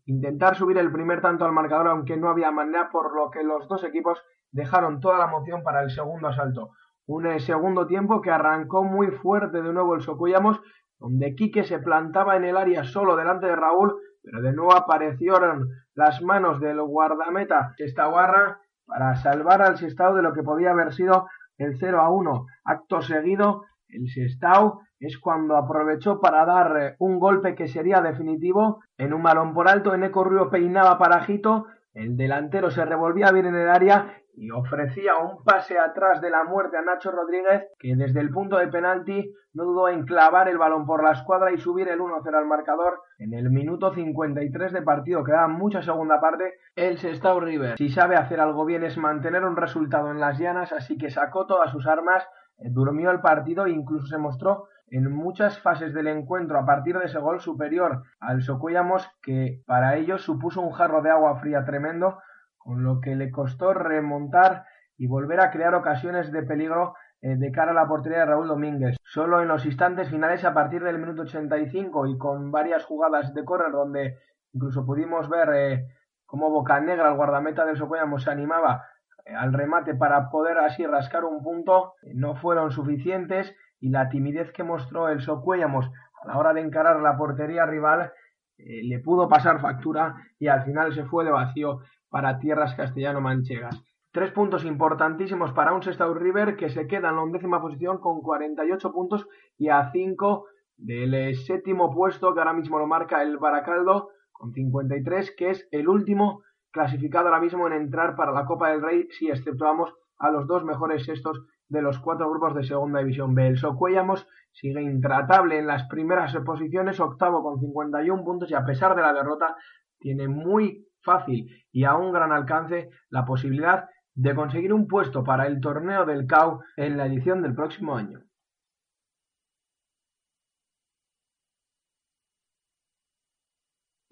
intentar 0.06 0.56
subir 0.56 0.78
el 0.78 0.92
primer 0.92 1.20
tanto 1.20 1.44
al 1.44 1.52
marcador 1.52 1.88
aunque 1.88 2.16
no 2.16 2.28
había 2.28 2.50
manera 2.50 2.90
por 2.90 3.14
lo 3.14 3.30
que 3.30 3.42
los 3.42 3.68
dos 3.68 3.84
equipos 3.84 4.22
dejaron 4.52 5.00
toda 5.00 5.18
la 5.18 5.26
moción 5.26 5.62
para 5.62 5.82
el 5.82 5.90
segundo 5.90 6.28
asalto. 6.28 6.70
Un 7.06 7.26
eh, 7.26 7.40
segundo 7.40 7.86
tiempo 7.86 8.20
que 8.20 8.30
arrancó 8.30 8.84
muy 8.84 9.08
fuerte 9.10 9.60
de 9.60 9.72
nuevo 9.72 9.94
el 9.94 10.02
Socuyamos, 10.02 10.60
donde 10.98 11.34
Quique 11.34 11.64
se 11.64 11.78
plantaba 11.78 12.36
en 12.36 12.44
el 12.44 12.56
área 12.56 12.84
solo 12.84 13.16
delante 13.16 13.46
de 13.46 13.56
Raúl, 13.56 13.94
pero 14.22 14.40
de 14.40 14.52
nuevo 14.52 14.74
aparecieron 14.74 15.68
las 15.94 16.22
manos 16.22 16.60
del 16.60 16.80
guardameta 16.80 17.74
Sestaguarra 17.76 18.60
para 18.86 19.16
salvar 19.16 19.60
al 19.60 19.76
Sestao 19.76 20.14
de 20.14 20.22
lo 20.22 20.32
que 20.32 20.42
podía 20.42 20.70
haber 20.70 20.92
sido 20.92 21.26
el 21.58 21.76
0 21.78 22.00
a 22.00 22.10
1. 22.10 22.46
Acto 22.64 23.02
seguido, 23.02 23.64
el 23.88 24.08
Sestao 24.08 24.80
es 25.06 25.18
cuando 25.18 25.56
aprovechó 25.56 26.20
para 26.20 26.44
dar 26.44 26.76
eh, 26.80 26.96
un 26.98 27.18
golpe 27.18 27.54
que 27.54 27.68
sería 27.68 28.00
definitivo 28.00 28.82
en 28.96 29.12
un 29.12 29.22
balón 29.22 29.54
por 29.54 29.68
alto. 29.68 29.94
Eneco 29.94 30.24
Río 30.24 30.50
peinaba 30.50 30.98
para 30.98 31.20
Jito, 31.20 31.66
el 31.92 32.16
delantero 32.16 32.70
se 32.70 32.84
revolvía 32.84 33.30
bien 33.30 33.46
en 33.46 33.54
el 33.54 33.68
área 33.68 34.20
y 34.36 34.50
ofrecía 34.50 35.16
un 35.16 35.44
pase 35.44 35.78
atrás 35.78 36.20
de 36.20 36.30
la 36.30 36.44
muerte 36.44 36.76
a 36.76 36.82
Nacho 36.82 37.12
Rodríguez, 37.12 37.68
que 37.78 37.94
desde 37.94 38.20
el 38.20 38.30
punto 38.30 38.56
de 38.56 38.66
penalti 38.66 39.32
no 39.52 39.64
dudó 39.64 39.88
en 39.88 40.04
clavar 40.04 40.48
el 40.48 40.58
balón 40.58 40.86
por 40.86 41.04
la 41.04 41.12
escuadra 41.12 41.52
y 41.52 41.58
subir 41.58 41.88
el 41.88 42.00
1-0 42.00 42.34
al 42.36 42.46
marcador 42.46 43.00
en 43.18 43.32
el 43.32 43.50
minuto 43.50 43.92
53 43.92 44.72
de 44.72 44.82
partido. 44.82 45.22
Queda 45.22 45.46
mucha 45.46 45.82
segunda 45.82 46.20
parte. 46.20 46.54
El 46.74 46.98
Sestao 46.98 47.38
River, 47.38 47.76
si 47.78 47.88
sabe 47.88 48.16
hacer 48.16 48.40
algo 48.40 48.64
bien, 48.64 48.82
es 48.82 48.98
mantener 48.98 49.44
un 49.44 49.56
resultado 49.56 50.10
en 50.10 50.18
las 50.18 50.38
llanas, 50.38 50.72
así 50.72 50.98
que 50.98 51.10
sacó 51.10 51.46
todas 51.46 51.70
sus 51.70 51.86
armas, 51.86 52.26
eh, 52.58 52.70
durmió 52.70 53.12
el 53.12 53.20
partido 53.20 53.66
e 53.66 53.70
incluso 53.70 54.06
se 54.06 54.18
mostró 54.18 54.66
en 54.88 55.10
muchas 55.10 55.58
fases 55.60 55.94
del 55.94 56.08
encuentro 56.08 56.58
a 56.58 56.66
partir 56.66 56.98
de 56.98 57.06
ese 57.06 57.18
gol 57.18 57.40
superior 57.40 58.02
al 58.20 58.42
Socuellamos, 58.42 59.08
que 59.22 59.62
para 59.66 59.96
ellos 59.96 60.22
supuso 60.22 60.60
un 60.60 60.72
jarro 60.72 61.02
de 61.02 61.10
agua 61.10 61.36
fría 61.40 61.64
tremendo 61.64 62.18
con 62.58 62.82
lo 62.82 63.00
que 63.00 63.14
le 63.14 63.30
costó 63.30 63.74
remontar 63.74 64.64
y 64.96 65.06
volver 65.06 65.40
a 65.40 65.50
crear 65.50 65.74
ocasiones 65.74 66.32
de 66.32 66.42
peligro 66.42 66.94
eh, 67.20 67.36
de 67.36 67.52
cara 67.52 67.72
a 67.72 67.74
la 67.74 67.88
portería 67.88 68.20
de 68.20 68.26
Raúl 68.26 68.48
Domínguez. 68.48 68.96
Solo 69.02 69.40
en 69.40 69.48
los 69.48 69.64
instantes 69.66 70.10
finales, 70.10 70.44
a 70.44 70.54
partir 70.54 70.82
del 70.82 70.98
minuto 70.98 71.22
85 71.22 72.06
y 72.06 72.18
con 72.18 72.50
varias 72.50 72.84
jugadas 72.84 73.34
de 73.34 73.44
córner 73.44 73.72
donde 73.72 74.18
incluso 74.52 74.84
pudimos 74.84 75.28
ver 75.28 75.48
eh, 75.54 75.86
cómo 76.26 76.50
Bocanegra, 76.50 77.08
el 77.08 77.16
guardameta 77.16 77.64
del 77.64 77.76
Socuellamos, 77.76 78.24
se 78.24 78.30
animaba 78.30 78.84
eh, 79.24 79.34
al 79.34 79.52
remate 79.52 79.94
para 79.94 80.30
poder 80.30 80.58
así 80.58 80.86
rascar 80.86 81.24
un 81.24 81.42
punto, 81.42 81.94
no 82.14 82.34
fueron 82.36 82.70
suficientes 82.70 83.54
y 83.84 83.90
la 83.90 84.08
timidez 84.08 84.50
que 84.52 84.64
mostró 84.64 85.10
el 85.10 85.20
Socuellamos 85.20 85.90
a 86.22 86.26
la 86.26 86.38
hora 86.38 86.54
de 86.54 86.62
encarar 86.62 87.02
la 87.02 87.18
portería 87.18 87.66
rival 87.66 88.12
le 88.56 88.98
pudo 89.00 89.28
pasar 89.28 89.60
factura 89.60 90.16
y 90.38 90.46
al 90.46 90.64
final 90.64 90.94
se 90.94 91.04
fue 91.04 91.22
de 91.22 91.30
vacío 91.30 91.80
para 92.08 92.38
tierras 92.38 92.74
castellano-manchegas. 92.76 93.82
Tres 94.10 94.30
puntos 94.30 94.64
importantísimos 94.64 95.52
para 95.52 95.74
un 95.74 95.82
Sestao 95.82 96.14
River 96.14 96.56
que 96.56 96.70
se 96.70 96.86
queda 96.86 97.10
en 97.10 97.16
la 97.16 97.22
undécima 97.22 97.60
posición 97.60 97.98
con 97.98 98.22
48 98.22 98.90
puntos 98.90 99.28
y 99.58 99.68
a 99.68 99.90
5 99.92 100.46
del 100.78 101.12
eh, 101.12 101.34
séptimo 101.34 101.92
puesto 101.92 102.32
que 102.32 102.40
ahora 102.40 102.54
mismo 102.54 102.78
lo 102.78 102.86
marca 102.86 103.22
el 103.22 103.36
Baracaldo 103.36 104.08
con 104.32 104.54
53, 104.54 105.34
que 105.36 105.50
es 105.50 105.68
el 105.72 105.90
último 105.90 106.42
clasificado 106.70 107.26
ahora 107.26 107.40
mismo 107.40 107.66
en 107.66 107.74
entrar 107.74 108.16
para 108.16 108.32
la 108.32 108.46
Copa 108.46 108.70
del 108.70 108.80
Rey 108.80 109.08
si 109.10 109.28
exceptuamos 109.28 109.92
a 110.18 110.30
los 110.30 110.46
dos 110.46 110.64
mejores 110.64 111.04
sextos 111.04 111.44
de 111.68 111.82
los 111.82 111.98
cuatro 111.98 112.30
grupos 112.30 112.54
de 112.54 112.64
Segunda 112.64 113.00
División 113.00 113.34
B. 113.34 113.46
El 113.46 113.58
Socuellamos 113.58 114.26
sigue 114.52 114.82
intratable 114.82 115.58
en 115.58 115.66
las 115.66 115.88
primeras 115.88 116.36
posiciones, 116.44 117.00
octavo 117.00 117.42
con 117.42 117.60
51 117.60 118.24
puntos 118.24 118.50
y 118.50 118.54
a 118.54 118.64
pesar 118.64 118.94
de 118.94 119.02
la 119.02 119.12
derrota 119.12 119.56
tiene 119.98 120.28
muy 120.28 120.86
fácil 121.02 121.48
y 121.72 121.84
a 121.84 121.94
un 121.94 122.12
gran 122.12 122.32
alcance 122.32 122.90
la 123.10 123.24
posibilidad 123.24 123.88
de 124.14 124.34
conseguir 124.34 124.72
un 124.72 124.86
puesto 124.86 125.24
para 125.24 125.46
el 125.46 125.60
torneo 125.60 126.06
del 126.06 126.26
CAU 126.26 126.60
en 126.76 126.96
la 126.96 127.06
edición 127.06 127.42
del 127.42 127.54
próximo 127.54 127.96
año. 127.96 128.20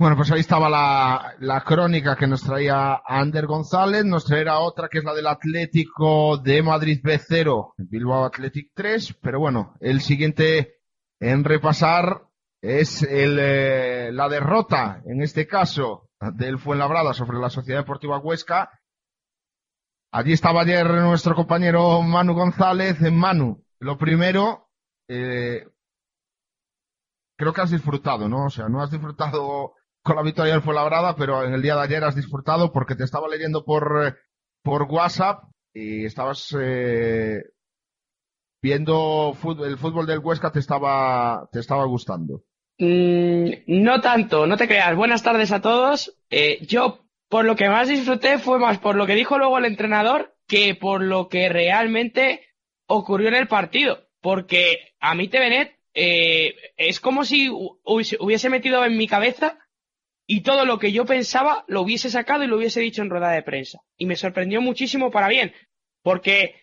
Bueno, 0.03 0.17
pues 0.17 0.33
ahí 0.33 0.41
estaba 0.41 0.69
la, 0.69 1.37
la, 1.39 1.61
crónica 1.61 2.17
que 2.17 2.27
nos 2.27 2.43
traía 2.43 3.03
Ander 3.07 3.47
González, 3.47 4.05
nos 4.05 4.25
traerá 4.25 4.59
otra 4.59 4.89
que 4.89 4.99
es 4.99 5.05
la 5.05 5.15
del 5.15 5.29
Atlético 5.29 6.39
de 6.39 6.61
Madrid 6.61 7.01
B0, 7.01 7.75
Bilbao 7.77 8.25
Athletic 8.25 8.73
3, 8.75 9.19
pero 9.23 9.39
bueno, 9.39 9.77
el 9.79 10.01
siguiente 10.01 10.81
en 11.21 11.45
repasar 11.45 12.21
es 12.61 13.05
el, 13.05 13.39
eh, 13.41 14.11
la 14.13 14.29
derrota, 14.29 15.03
en 15.07 15.23
este 15.23 15.47
caso, 15.47 16.11
del 16.35 16.59
Fuenlabrada 16.59 17.15
sobre 17.15 17.39
la 17.39 17.49
Sociedad 17.49 17.83
Deportiva 17.83 18.19
Huesca. 18.19 18.73
Allí 20.11 20.33
estaba 20.33 20.63
ayer 20.63 20.85
nuestro 20.85 21.37
compañero 21.37 22.03
Manu 22.03 22.35
González. 22.35 23.01
Manu, 23.03 23.65
lo 23.79 23.97
primero, 23.97 24.69
eh, 25.07 25.65
creo 27.37 27.53
que 27.53 27.61
has 27.61 27.71
disfrutado, 27.71 28.29
¿no? 28.29 28.47
O 28.47 28.51
sea, 28.51 28.69
no 28.69 28.83
has 28.83 28.91
disfrutado 28.91 29.75
con 30.03 30.17
la 30.17 30.23
victoria 30.23 30.53
del 30.53 30.63
Fuenlabrada, 30.63 31.15
pero 31.17 31.45
en 31.45 31.55
el 31.55 31.63
día 31.63 31.77
de 31.77 31.83
ayer 31.83 32.05
has 32.05 32.17
disfrutado 32.17 32.73
porque 32.73 32.97
te 32.97 33.05
estaba 33.05 33.29
leyendo 33.29 33.65
por, 33.65 34.19
por 34.63 34.83
WhatsApp 34.83 35.45
y 35.73 36.05
estabas 36.05 36.55
eh, 36.61 37.43
viendo 38.61 39.37
el 39.65 39.79
fútbol 39.79 40.07
del 40.07 40.19
Huesca, 40.19 40.51
te 40.51 40.59
estaba, 40.59 41.49
te 41.53 41.61
estaba 41.61 41.85
gustando. 41.85 42.43
Mm, 42.79 43.51
no 43.67 44.01
tanto, 44.01 44.47
no 44.47 44.57
te 44.57 44.67
creas. 44.67 44.97
Buenas 44.97 45.23
tardes 45.23 45.53
a 45.53 45.61
todos. 45.61 46.17
Eh, 46.31 46.59
yo, 46.67 47.05
por 47.29 47.45
lo 47.45 47.55
que 47.55 47.69
más 47.69 47.89
disfruté 47.89 48.39
fue 48.39 48.59
más 48.59 48.79
por 48.79 48.97
lo 48.97 49.07
que 49.07 49.15
dijo 49.15 49.39
luego 49.39 49.59
el 49.59 49.67
entrenador 49.67 50.35
que 50.49 50.75
por 50.75 51.03
lo 51.03 51.29
que 51.29 51.49
realmente 51.49 52.41
ocurrió 52.87 53.29
en 53.29 53.37
el 53.37 53.49
partido. 53.49 54.09
Porque 54.21 54.95
a 55.01 55.15
mí 55.15 55.29
TVNet 55.29 55.79
eh, 55.95 56.55
es 56.77 57.01
como 57.01 57.25
si 57.25 57.49
hubiese 57.51 58.51
metido 58.51 58.85
en 58.85 58.97
mi 58.97 59.07
cabeza 59.07 59.59
y 60.27 60.43
todo 60.43 60.65
lo 60.65 60.79
que 60.79 60.93
yo 60.93 61.05
pensaba 61.05 61.65
lo 61.69 61.83
hubiese 61.83 62.11
sacado 62.11 62.45
y 62.45 62.47
lo 62.47 62.57
hubiese 62.57 62.81
dicho 62.81 63.03
en 63.03 63.11
rueda 63.11 63.31
de 63.31 63.43
prensa. 63.43 63.81
Y 63.97 64.07
me 64.07 64.17
sorprendió 64.17 64.61
muchísimo 64.61 65.11
para 65.11 65.29
bien. 65.29 65.53
Porque 66.03 66.55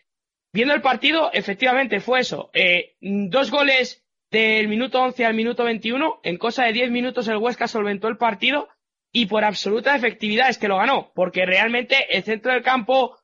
viendo 0.54 0.74
el 0.74 0.82
partido, 0.82 1.32
efectivamente 1.34 2.00
fue 2.00 2.22
eso. 2.22 2.50
Eh, 2.54 2.96
dos 3.02 3.52
goles 3.52 4.06
del 4.32 4.68
minuto 4.68 5.02
11 5.02 5.26
al 5.26 5.34
minuto 5.34 5.64
21, 5.64 6.20
en 6.24 6.38
cosa 6.38 6.66
de 6.66 6.74
10 6.74 6.92
minutos 6.92 7.28
el 7.28 7.38
Huesca 7.38 7.68
solventó 7.68 8.08
el 8.08 8.18
partido 8.18 8.70
y 9.12 9.26
por 9.26 9.44
absoluta 9.44 9.96
efectividad 9.96 10.50
es 10.50 10.60
que 10.60 10.68
lo 10.68 10.78
ganó, 10.78 11.12
porque 11.16 11.46
realmente 11.46 12.16
el 12.16 12.24
centro 12.24 12.54
del 12.54 12.62
campo 12.62 13.18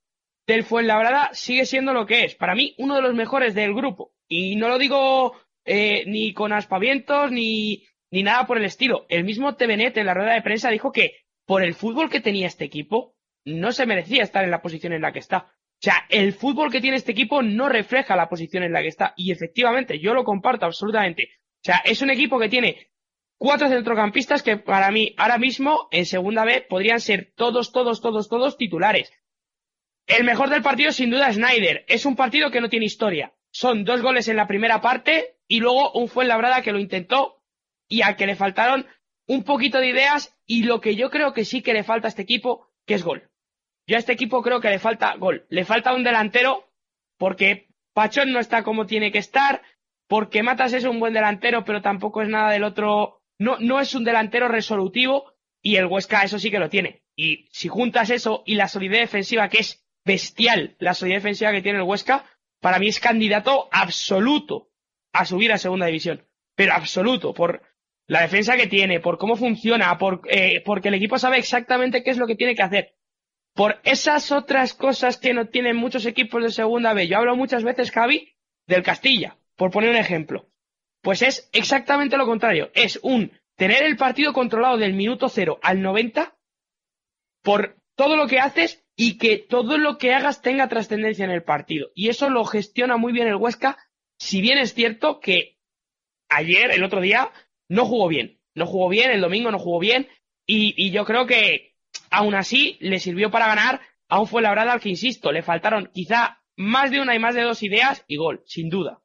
del 0.48 0.64
Fuenlabrada 0.64 1.30
sigue 1.34 1.66
siendo 1.66 1.94
lo 1.94 2.06
que 2.06 2.24
es. 2.24 2.36
Para 2.36 2.56
mí, 2.56 2.76
uno 2.78 2.96
de 2.96 3.02
los 3.02 3.14
mejores 3.14 3.54
del 3.54 3.74
grupo. 3.74 4.14
Y 4.28 4.56
no 4.56 4.68
lo 4.68 4.80
digo 4.80 5.34
eh, 5.64 6.04
ni 6.08 6.34
con 6.34 6.54
aspavientos 6.54 7.32
ni, 7.32 7.84
ni 8.12 8.24
nada 8.24 8.46
por 8.46 8.58
el 8.58 8.66
estilo. 8.66 9.06
El 9.10 9.24
mismo 9.24 9.56
TVNet 9.56 9.98
en 9.98 10.06
la 10.06 10.14
rueda 10.14 10.34
de 10.34 10.42
prensa 10.42 10.70
dijo 10.70 10.92
que 10.92 11.26
por 11.46 11.64
el 11.64 11.74
fútbol 11.74 12.10
que 12.10 12.22
tenía 12.22 12.48
este 12.48 12.66
equipo, 12.66 13.16
no 13.46 13.72
se 13.72 13.86
merecía 13.86 14.24
estar 14.24 14.44
en 14.44 14.52
la 14.52 14.62
posición 14.62 14.94
en 14.94 15.02
la 15.02 15.12
que 15.12 15.20
está. 15.20 15.38
O 15.38 15.84
sea, 15.86 16.06
el 16.10 16.34
fútbol 16.34 16.72
que 16.72 16.82
tiene 16.82 16.98
este 16.98 17.12
equipo 17.12 17.42
no 17.42 17.70
refleja 17.70 18.16
la 18.16 18.30
posición 18.30 18.64
en 18.64 18.74
la 18.74 18.82
que 18.82 18.88
está. 18.88 19.14
Y 19.16 19.32
efectivamente, 19.32 20.00
yo 20.00 20.14
lo 20.14 20.24
comparto 20.24 20.66
absolutamente. 20.66 21.30
O 21.34 21.66
sea, 21.66 21.82
es 21.86 22.02
un 22.02 22.10
equipo 22.10 22.40
que 22.40 22.50
tiene 22.50 22.90
cuatro 23.38 23.68
centrocampistas 23.68 24.42
que 24.42 24.58
para 24.58 24.90
mí 24.92 25.14
ahora 25.18 25.38
mismo 25.38 25.88
en 25.92 26.06
segunda 26.06 26.46
B 26.46 26.66
podrían 26.68 27.02
ser 27.02 27.34
todos, 27.36 27.72
todos, 27.72 28.02
todos, 28.02 28.30
todos 28.30 28.58
titulares. 28.58 29.12
El 30.08 30.24
mejor 30.24 30.50
del 30.50 30.62
partido 30.62 30.92
sin 30.92 31.10
duda 31.10 31.30
es 31.30 31.36
Snyder. 31.36 31.86
Es 31.88 32.06
un 32.06 32.16
partido 32.16 32.52
que 32.52 32.62
no 32.62 32.70
tiene 32.70 32.86
historia. 32.86 33.34
Son 33.52 33.84
dos 33.84 34.02
goles 34.02 34.28
en 34.28 34.38
la 34.38 34.48
primera 34.48 34.82
parte 34.82 35.38
y 35.48 35.60
luego 35.60 35.92
un 35.94 36.08
Fuenlabrada 36.08 36.62
que 36.62 36.72
lo 36.72 36.80
intentó 36.80 37.44
y 37.88 38.02
al 38.02 38.16
que 38.16 38.28
le 38.28 38.36
faltaron 38.36 38.88
un 39.28 39.44
poquito 39.44 39.80
de 39.80 39.90
ideas 39.90 40.36
y 40.46 40.64
lo 40.64 40.82
que 40.82 40.96
yo 40.96 41.10
creo 41.10 41.34
que 41.34 41.46
sí 41.46 41.62
que 41.62 41.74
le 41.74 41.84
falta 41.84 42.08
a 42.08 42.10
este 42.10 42.22
equipo, 42.22 42.70
que 42.86 42.94
es 42.94 43.04
gol. 43.04 43.30
Yo 43.88 43.96
a 43.96 44.00
este 44.00 44.14
equipo 44.14 44.42
creo 44.42 44.62
que 44.62 44.70
le 44.70 44.80
falta 44.80 45.16
gol. 45.16 45.46
Le 45.50 45.66
falta 45.66 45.94
un 45.94 46.04
delantero 46.04 46.72
porque 47.18 47.70
Pachón 47.94 48.32
no 48.32 48.40
está 48.40 48.64
como 48.64 48.86
tiene 48.86 49.12
que 49.12 49.20
estar, 49.20 49.62
porque 50.08 50.44
Matas 50.44 50.74
es 50.74 50.84
un 50.84 51.00
buen 51.00 51.14
delantero, 51.14 51.64
pero 51.64 51.82
tampoco 51.82 52.22
es 52.22 52.30
nada 52.30 52.52
del 52.52 52.64
otro. 52.64 53.22
No, 53.40 53.58
no 53.60 53.80
es 53.80 53.96
un 53.96 54.04
delantero 54.04 54.48
resolutivo. 54.48 55.34
Y 55.62 55.78
el 55.78 55.88
Huesca 55.88 56.22
eso 56.22 56.38
sí 56.38 56.52
que 56.52 56.60
lo 56.60 56.70
tiene. 56.70 57.04
Y 57.16 57.48
si 57.52 57.70
juntas 57.70 58.12
eso 58.12 58.44
y 58.46 58.56
la 58.56 58.68
solidez 58.68 59.00
defensiva, 59.00 59.50
que 59.50 59.60
es 59.60 59.84
bestial, 60.04 60.76
la 60.80 60.94
solidez 60.94 61.24
defensiva 61.24 61.52
que 61.52 61.64
tiene 61.64 61.80
el 61.80 61.86
Huesca, 61.86 62.26
para 62.60 62.78
mí 62.78 62.88
es 62.88 63.00
candidato 63.00 63.68
absoluto 63.72 64.70
a 65.12 65.26
subir 65.26 65.52
a 65.52 65.58
segunda 65.58 65.88
división. 65.88 66.28
Pero 66.56 66.74
absoluto, 66.74 67.34
por 67.34 67.64
la 68.08 68.22
defensa 68.22 68.56
que 68.56 68.68
tiene, 68.68 69.00
por 69.00 69.18
cómo 69.18 69.36
funciona, 69.36 69.98
por, 69.98 70.22
eh, 70.30 70.62
porque 70.64 70.90
el 70.90 70.96
equipo 70.96 71.18
sabe 71.18 71.38
exactamente 71.38 72.04
qué 72.04 72.12
es 72.12 72.18
lo 72.18 72.28
que 72.28 72.36
tiene 72.36 72.56
que 72.56 72.64
hacer. 72.64 72.96
Por 73.54 73.80
esas 73.84 74.32
otras 74.32 74.74
cosas 74.74 75.18
que 75.18 75.34
no 75.34 75.48
tienen 75.48 75.78
muchos 75.78 76.06
equipos 76.06 76.44
de 76.44 76.52
segunda 76.52 76.94
B. 76.94 77.08
Yo 77.08 77.18
hablo 77.18 77.36
muchas 77.36 77.64
veces, 77.64 77.92
Javi, 77.92 78.36
del 78.68 78.84
Castilla, 78.84 79.38
por 79.56 79.72
poner 79.72 79.90
un 79.92 79.96
ejemplo. 79.96 80.50
Pues 81.02 81.22
es 81.22 81.50
exactamente 81.54 82.18
lo 82.18 82.26
contrario. 82.26 82.70
Es 82.74 83.00
un 83.02 83.32
tener 83.56 83.84
el 83.84 83.96
partido 83.96 84.34
controlado 84.34 84.78
del 84.78 84.94
minuto 84.94 85.30
cero 85.30 85.60
al 85.64 85.82
90 85.82 86.36
por 87.42 87.78
todo 87.96 88.18
lo 88.18 88.28
que 88.28 88.40
haces 88.40 88.86
y 88.96 89.18
que 89.18 89.38
todo 89.38 89.78
lo 89.78 89.98
que 89.98 90.14
hagas 90.14 90.42
tenga 90.42 90.68
trascendencia 90.68 91.26
en 91.26 91.32
el 91.32 91.44
partido. 91.44 91.90
Y 91.96 92.10
eso 92.10 92.30
lo 92.30 92.44
gestiona 92.44 92.98
muy 92.98 93.14
bien 93.14 93.28
el 93.28 93.36
Huesca, 93.36 93.78
si 94.18 94.42
bien 94.42 94.58
es 94.58 94.74
cierto 94.74 95.20
que 95.20 95.58
ayer, 96.30 96.72
el 96.72 96.84
otro 96.84 97.02
día, 97.02 97.32
no 97.70 97.86
jugó 97.86 98.08
bien. 98.08 98.40
No 98.56 98.66
jugó 98.66 98.88
bien, 98.90 99.12
el 99.12 99.22
domingo 99.22 99.52
no 99.52 99.60
jugó 99.60 99.80
bien, 99.80 100.08
y, 100.46 100.92
yo 100.92 101.06
creo 101.06 101.26
que 101.26 101.76
aún 102.10 102.36
así 102.36 102.78
le 102.80 103.00
sirvió 103.00 103.32
para 103.32 103.48
ganar 103.48 103.82
a 104.08 104.20
un 104.20 104.28
Fuenlabrada 104.28 104.74
al 104.74 104.80
que, 104.80 104.90
insisto, 104.90 105.32
le 105.32 105.42
faltaron 105.42 105.90
quizá 105.94 106.42
más 106.56 106.92
de 106.92 107.02
una 107.02 107.16
y 107.16 107.20
más 107.20 107.36
de 107.36 107.42
dos 107.42 107.64
ideas 107.64 108.06
y 108.08 108.18
gol, 108.18 108.44
sin 108.46 108.70
duda. 108.70 109.02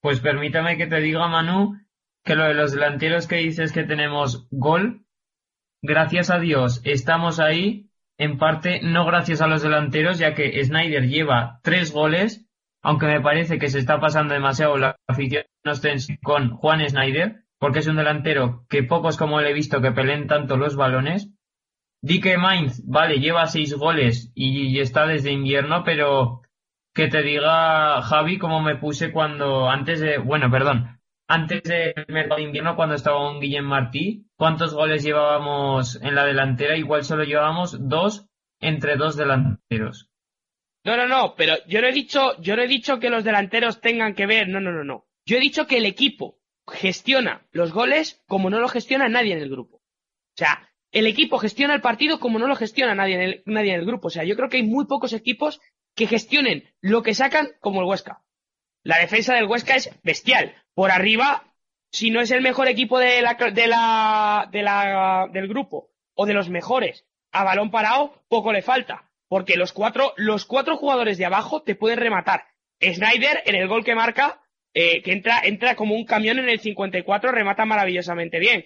Pues 0.00 0.20
permítame 0.20 0.76
que 0.76 0.86
te 0.86 1.00
diga, 1.00 1.26
Manu, 1.28 1.76
que 2.24 2.36
lo 2.36 2.44
de 2.44 2.54
los 2.54 2.72
delanteros 2.72 3.26
que 3.26 3.36
dices 3.36 3.72
que 3.72 3.82
tenemos 3.82 4.46
gol, 4.50 5.04
gracias 5.82 6.30
a 6.30 6.38
Dios 6.38 6.80
estamos 6.84 7.40
ahí, 7.40 7.90
en 8.16 8.38
parte 8.38 8.80
no 8.82 9.04
gracias 9.04 9.40
a 9.40 9.48
los 9.48 9.62
delanteros, 9.62 10.18
ya 10.18 10.34
que 10.34 10.64
Snyder 10.64 11.08
lleva 11.08 11.60
tres 11.62 11.92
goles, 11.92 12.47
aunque 12.82 13.06
me 13.06 13.20
parece 13.20 13.58
que 13.58 13.68
se 13.68 13.78
está 13.78 14.00
pasando 14.00 14.34
demasiado 14.34 14.76
la 14.76 14.96
afición 15.06 15.44
con 16.22 16.50
Juan 16.50 16.88
Snyder, 16.88 17.44
porque 17.58 17.80
es 17.80 17.86
un 17.86 17.96
delantero 17.96 18.64
que 18.68 18.82
pocos 18.82 19.16
como 19.16 19.40
le 19.40 19.50
he 19.50 19.54
visto 19.54 19.80
que 19.80 19.92
peleen 19.92 20.26
tanto 20.26 20.56
los 20.56 20.76
balones. 20.76 21.30
Dike 22.00 22.38
Mainz, 22.38 22.82
vale, 22.86 23.18
lleva 23.18 23.46
seis 23.46 23.74
goles 23.74 24.30
y 24.34 24.78
está 24.78 25.06
desde 25.06 25.32
invierno, 25.32 25.82
pero 25.84 26.42
que 26.94 27.08
te 27.08 27.22
diga, 27.22 28.02
Javi, 28.02 28.38
cómo 28.38 28.60
me 28.60 28.76
puse 28.76 29.12
cuando, 29.12 29.68
antes 29.68 30.00
de, 30.00 30.18
bueno, 30.18 30.50
perdón, 30.50 30.98
antes 31.28 31.62
del 31.62 31.94
mercado 32.08 32.38
de 32.38 32.46
invierno, 32.46 32.74
cuando 32.74 32.94
estaba 32.94 33.30
un 33.30 33.38
Guillem 33.38 33.66
Martí, 33.66 34.26
¿cuántos 34.36 34.74
goles 34.74 35.04
llevábamos 35.04 36.00
en 36.02 36.14
la 36.14 36.24
delantera? 36.24 36.76
Igual 36.76 37.04
solo 37.04 37.24
llevábamos 37.24 37.88
dos 37.88 38.26
entre 38.60 38.96
dos 38.96 39.16
delanteros. 39.16 40.10
No, 40.88 40.96
no, 40.96 41.06
no, 41.06 41.34
pero 41.36 41.54
yo 41.66 41.82
no 41.82 41.88
he 41.88 41.92
dicho, 41.92 42.40
yo 42.40 42.56
no 42.56 42.62
he 42.62 42.66
dicho 42.66 42.98
que 42.98 43.10
los 43.10 43.22
delanteros 43.22 43.82
tengan 43.82 44.14
que 44.14 44.24
ver, 44.24 44.48
no, 44.48 44.58
no, 44.58 44.72
no, 44.72 44.84
no. 44.84 45.06
Yo 45.26 45.36
he 45.36 45.40
dicho 45.40 45.66
que 45.66 45.76
el 45.76 45.84
equipo 45.84 46.38
gestiona 46.66 47.46
los 47.50 47.72
goles 47.72 48.22
como 48.26 48.48
no 48.48 48.58
lo 48.58 48.68
gestiona 48.68 49.06
nadie 49.06 49.34
en 49.34 49.40
el 49.40 49.50
grupo. 49.50 49.76
O 49.76 50.36
sea, 50.38 50.66
el 50.90 51.06
equipo 51.06 51.36
gestiona 51.36 51.74
el 51.74 51.82
partido 51.82 52.20
como 52.20 52.38
no 52.38 52.48
lo 52.48 52.56
gestiona 52.56 52.94
nadie 52.94 53.42
en 53.44 53.58
el, 53.58 53.84
grupo. 53.84 54.08
O 54.08 54.10
sea, 54.10 54.24
yo 54.24 54.34
creo 54.34 54.48
que 54.48 54.56
hay 54.56 54.62
muy 54.62 54.86
pocos 54.86 55.12
equipos 55.12 55.60
que 55.94 56.06
gestionen 56.06 56.64
lo 56.80 57.02
que 57.02 57.12
sacan 57.12 57.50
como 57.60 57.82
el 57.82 57.86
Huesca. 57.86 58.22
La 58.82 58.96
defensa 58.96 59.34
del 59.34 59.44
Huesca 59.44 59.76
es 59.76 59.90
bestial. 60.02 60.54
Por 60.72 60.90
arriba, 60.90 61.52
si 61.92 62.10
no 62.10 62.22
es 62.22 62.30
el 62.30 62.40
mejor 62.40 62.66
equipo 62.66 62.98
de 62.98 63.20
la, 63.20 63.34
de 63.34 63.66
la, 63.66 64.48
de 64.50 64.62
la, 64.62 65.28
del 65.30 65.48
grupo 65.48 65.90
o 66.14 66.24
de 66.24 66.32
los 66.32 66.48
mejores 66.48 67.04
a 67.30 67.44
balón 67.44 67.70
parado, 67.70 68.24
poco 68.28 68.54
le 68.54 68.62
falta. 68.62 69.07
Porque 69.28 69.56
los 69.56 69.72
cuatro, 69.72 70.14
los 70.16 70.44
cuatro 70.44 70.76
jugadores 70.76 71.18
de 71.18 71.26
abajo 71.26 71.62
te 71.62 71.74
pueden 71.74 71.98
rematar. 71.98 72.44
Snyder, 72.80 73.42
en 73.44 73.54
el 73.54 73.68
gol 73.68 73.84
que 73.84 73.94
marca, 73.94 74.40
eh, 74.74 75.02
que 75.02 75.12
entra, 75.12 75.40
entra 75.42 75.76
como 75.76 75.94
un 75.94 76.04
camión 76.04 76.38
en 76.38 76.48
el 76.48 76.60
54, 76.60 77.32
remata 77.32 77.64
maravillosamente 77.64 78.38
bien. 78.38 78.64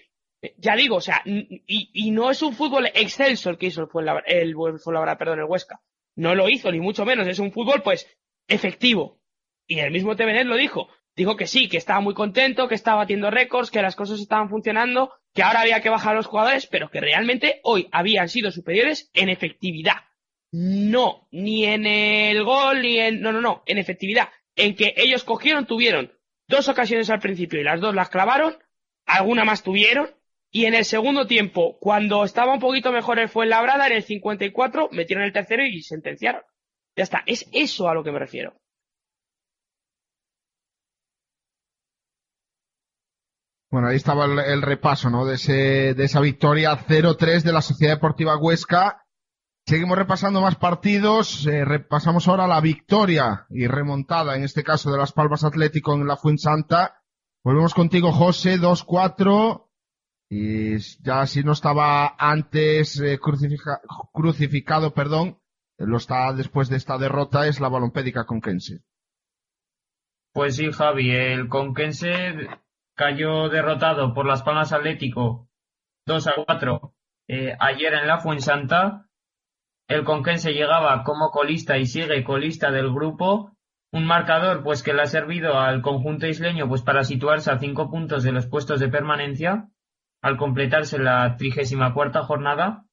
Ya 0.57 0.75
digo, 0.77 0.97
o 0.97 1.01
sea, 1.01 1.23
y, 1.25 2.11
no 2.11 2.31
es 2.31 2.43
un 2.43 2.55
fútbol 2.55 2.87
excelso 2.95 3.51
el 3.51 3.59
que 3.59 3.67
hizo 3.67 3.83
el 3.83 3.89
Fuenlabrada, 3.89 4.27
el, 4.27 4.55
Fuenlabrada, 4.55 5.17
perdón, 5.19 5.39
el 5.39 5.45
Huesca 5.45 5.81
no 6.17 6.35
lo 6.35 6.49
hizo, 6.49 6.71
ni 6.71 6.81
mucho 6.81 7.05
menos. 7.05 7.27
Es 7.27 7.39
un 7.39 7.53
fútbol, 7.53 7.83
pues, 7.83 8.07
efectivo. 8.49 9.21
Y 9.67 9.79
el 9.79 9.91
mismo 9.91 10.17
TVNet 10.17 10.47
lo 10.47 10.57
dijo. 10.57 10.89
Dijo 11.15 11.37
que 11.37 11.47
sí, 11.47 11.69
que 11.69 11.77
estaba 11.77 12.01
muy 12.01 12.15
contento, 12.15 12.69
que 12.69 12.75
estaba 12.75 12.99
batiendo 12.99 13.31
récords, 13.31 13.71
que 13.71 13.83
las 13.83 13.97
cosas 13.97 14.21
estaban 14.21 14.49
funcionando, 14.49 15.13
que 15.35 15.43
ahora 15.43 15.61
había 15.61 15.81
que 15.81 15.91
bajar 15.91 16.13
a 16.13 16.17
los 16.17 16.27
jugadores, 16.27 16.67
pero 16.67 16.91
que 16.91 17.01
realmente 17.01 17.61
hoy 17.65 17.89
habían 17.93 18.29
sido 18.29 18.51
superiores 18.51 19.11
en 19.13 19.29
efectividad. 19.29 19.97
No, 20.53 21.27
ni 21.31 21.65
en 21.65 21.87
el 21.87 22.45
gol, 22.45 22.83
ni 22.83 22.99
en... 22.99 23.21
No, 23.23 23.33
no, 23.33 23.41
no, 23.41 23.63
en 23.67 23.79
efectividad. 23.79 24.29
En 24.55 24.77
que 24.77 24.93
ellos 24.97 25.25
cogieron, 25.25 25.67
tuvieron 25.67 26.13
dos 26.47 26.69
ocasiones 26.69 27.09
al 27.09 27.21
principio 27.21 27.61
y 27.61 27.65
las 27.65 27.81
dos 27.81 27.95
las 27.95 28.11
clavaron, 28.11 28.59
alguna 29.07 29.45
más 29.45 29.63
tuvieron, 29.63 30.15
y 30.51 30.67
en 30.67 30.75
el 30.75 30.85
segundo 30.85 31.27
tiempo, 31.27 31.79
cuando 31.81 32.25
estaba 32.25 32.53
un 32.53 32.61
poquito 32.61 32.93
mejor 32.93 33.19
el 33.19 33.31
Fuenlabrada, 33.31 33.87
en 33.87 33.95
el 33.95 34.03
54 34.03 34.91
metieron 34.93 35.25
el 35.25 35.33
tercero 35.33 35.65
y 35.65 35.81
sentenciaron. 35.83 36.43
Ya 36.95 37.05
está, 37.05 37.23
es 37.25 37.49
eso 37.53 37.89
a 37.89 37.95
lo 37.95 38.05
que 38.05 38.13
me 38.13 38.19
refiero. 38.19 38.55
Bueno, 43.71 43.89
ahí 43.89 43.97
estaba 43.97 44.27
el, 44.27 44.61
repaso, 44.61 45.09
¿no? 45.09 45.25
De, 45.25 45.37
ese, 45.37 45.95
de 45.95 46.05
esa 46.05 46.21
victoria 46.21 46.77
0-3 46.77 47.43
de 47.43 47.53
la 47.53 47.63
Sociedad 47.63 47.95
Deportiva 47.95 48.37
Huesca. 48.37 49.02
Seguimos 49.67 49.97
repasando 49.97 50.41
más 50.41 50.57
partidos. 50.57 51.47
Eh, 51.47 51.65
repasamos 51.65 52.27
ahora 52.29 52.47
la 52.47 52.61
victoria 52.61 53.47
y 53.51 53.67
remontada, 53.67 54.37
en 54.37 54.45
este 54.45 54.65
caso 54.65 54.91
de 54.91 54.99
Las 54.99 55.13
Palmas 55.13 55.45
Atlético 55.45 55.95
en 55.95 56.07
la 56.07 56.17
Fuensanta. 56.17 57.03
Volvemos 57.45 57.75
contigo, 57.75 58.13
José, 58.13 58.59
2-4. 58.59 59.69
Y 60.31 60.79
ya 61.03 61.27
si 61.27 61.45
no 61.45 61.53
estaba 61.53 62.15
antes 62.19 62.99
eh, 63.01 63.19
crucificado, 64.13 64.95
perdón, 64.95 65.39
lo 65.77 65.97
está 65.97 66.33
después 66.33 66.69
de 66.69 66.77
esta 66.77 66.97
derrota, 66.97 67.47
es 67.47 67.61
la 67.61 67.69
balompédica 67.69 68.25
conquense. 68.25 68.83
Pues 70.33 70.57
sí, 70.57 70.73
Javi, 70.73 71.11
el 71.11 71.49
conquense 71.49 72.49
cayó 72.95 73.49
derrotado 73.51 74.15
por 74.15 74.27
Las 74.27 74.43
Palmas 74.43 74.73
Atlético 74.73 75.51
2 76.07 76.27
a 76.27 76.33
4 76.47 76.95
eh, 77.29 77.57
ayer 77.61 77.95
en 77.95 78.07
la 78.07 78.19
Fuensanta. 78.19 79.09
El 79.93 80.05
conquense 80.05 80.55
llegaba 80.55 81.05
como 81.05 81.31
colista 81.31 81.77
y 81.77 81.85
sigue 81.85 82.25
colista 82.25 82.71
del 82.71 82.91
grupo. 82.91 83.53
Un 83.93 84.07
marcador 84.07 84.63
pues 84.63 84.83
que 84.83 84.95
le 84.95 85.03
ha 85.03 85.07
servido 85.07 85.59
al 85.59 85.83
conjunto 85.83 86.27
isleño 86.27 86.67
pues 86.67 86.81
para 86.81 87.05
situarse 87.05 87.51
a 87.51 87.59
cinco 87.59 87.91
puntos 87.91 88.23
de 88.23 88.33
los 88.33 88.47
puestos 88.47 88.81
de 88.81 88.89
permanencia 88.89 89.69
al 90.23 90.39
completarse 90.39 90.99
la 90.99 91.37
trigésima 91.37 91.93
cuarta 91.93 92.23
jornada. 92.23 92.87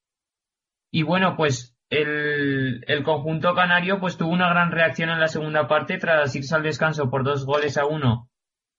Y 0.92 1.02
bueno, 1.02 1.36
pues 1.38 1.74
el, 1.88 2.84
el, 2.86 3.02
conjunto 3.02 3.54
canario 3.54 3.98
pues 3.98 4.18
tuvo 4.18 4.32
una 4.32 4.50
gran 4.50 4.70
reacción 4.70 5.08
en 5.08 5.20
la 5.20 5.28
segunda 5.28 5.68
parte 5.68 5.96
tras 5.96 6.36
irse 6.36 6.54
al 6.54 6.64
descanso 6.64 7.08
por 7.08 7.24
dos 7.24 7.46
goles 7.46 7.78
a 7.78 7.86
uno, 7.86 8.28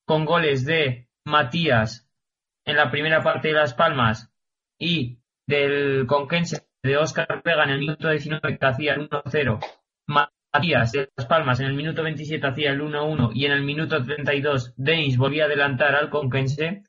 con 0.06 0.26
goles 0.26 0.64
de 0.64 1.10
Matías 1.26 2.08
en 2.66 2.76
la 2.76 2.92
primera 2.92 3.24
parte 3.24 3.48
de 3.48 3.56
Las 3.56 3.74
Palmas 3.74 4.32
y 4.78 5.18
del 5.48 6.06
Conquense 6.06 6.71
de 6.84 6.98
Oscar 6.98 7.42
Vega 7.44 7.64
en 7.64 7.70
el 7.72 7.80
minuto 7.80 8.10
19 8.10 8.58
que 8.58 8.66
hacía 8.66 8.94
el 8.94 9.10
1-0. 9.10 9.60
Matías 10.08 10.92
de 10.92 11.10
Las 11.16 11.28
Palmas 11.28 11.60
en 11.60 11.68
el 11.68 11.74
minuto 11.74 12.04
27 12.04 12.46
hacía 12.46 12.72
el 12.72 12.82
1-1 12.82 13.32
y 13.34 13.46
en 13.46 13.52
el 13.52 13.64
minuto 13.64 14.04
32 14.04 14.74
Denis 14.76 15.18
volvía 15.18 15.44
a 15.44 15.46
adelantar 15.48 15.96
al 15.96 16.10
Conquense 16.10 16.84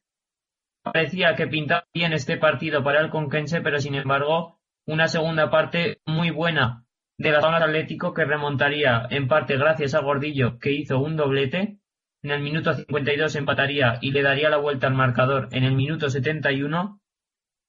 Parecía 0.83 1.37
que 1.37 1.46
pintaba 1.46 1.87
bien 1.94 2.12
este 2.12 2.37
partido 2.38 2.83
para 2.83 3.00
el 3.00 3.11
Conquense, 3.11 3.61
pero 3.61 3.78
sin 3.78 3.94
embargo, 3.94 4.59
una 4.85 5.07
segunda 5.07 5.48
parte 5.48 6.00
muy 6.07 6.31
buena 6.31 6.85
de 7.18 7.31
la 7.31 7.40
zona 7.40 7.59
Atlético 7.59 8.12
que 8.12 8.24
remontaría 8.24 9.07
en 9.11 9.28
parte 9.28 9.57
gracias 9.57 9.94
a 9.94 10.00
Gordillo, 10.00 10.59
que 10.59 10.72
hizo 10.72 10.98
un 10.98 11.16
doblete. 11.16 11.78
En 12.24 12.31
el 12.31 12.42
minuto 12.42 12.74
52 12.74 13.37
empataría 13.37 13.98
y 14.00 14.11
le 14.11 14.22
daría 14.22 14.50
la 14.50 14.57
vuelta 14.57 14.88
al 14.88 14.94
marcador 14.94 15.48
en 15.52 15.62
el 15.62 15.74
minuto 15.74 16.11
71. 16.11 17.00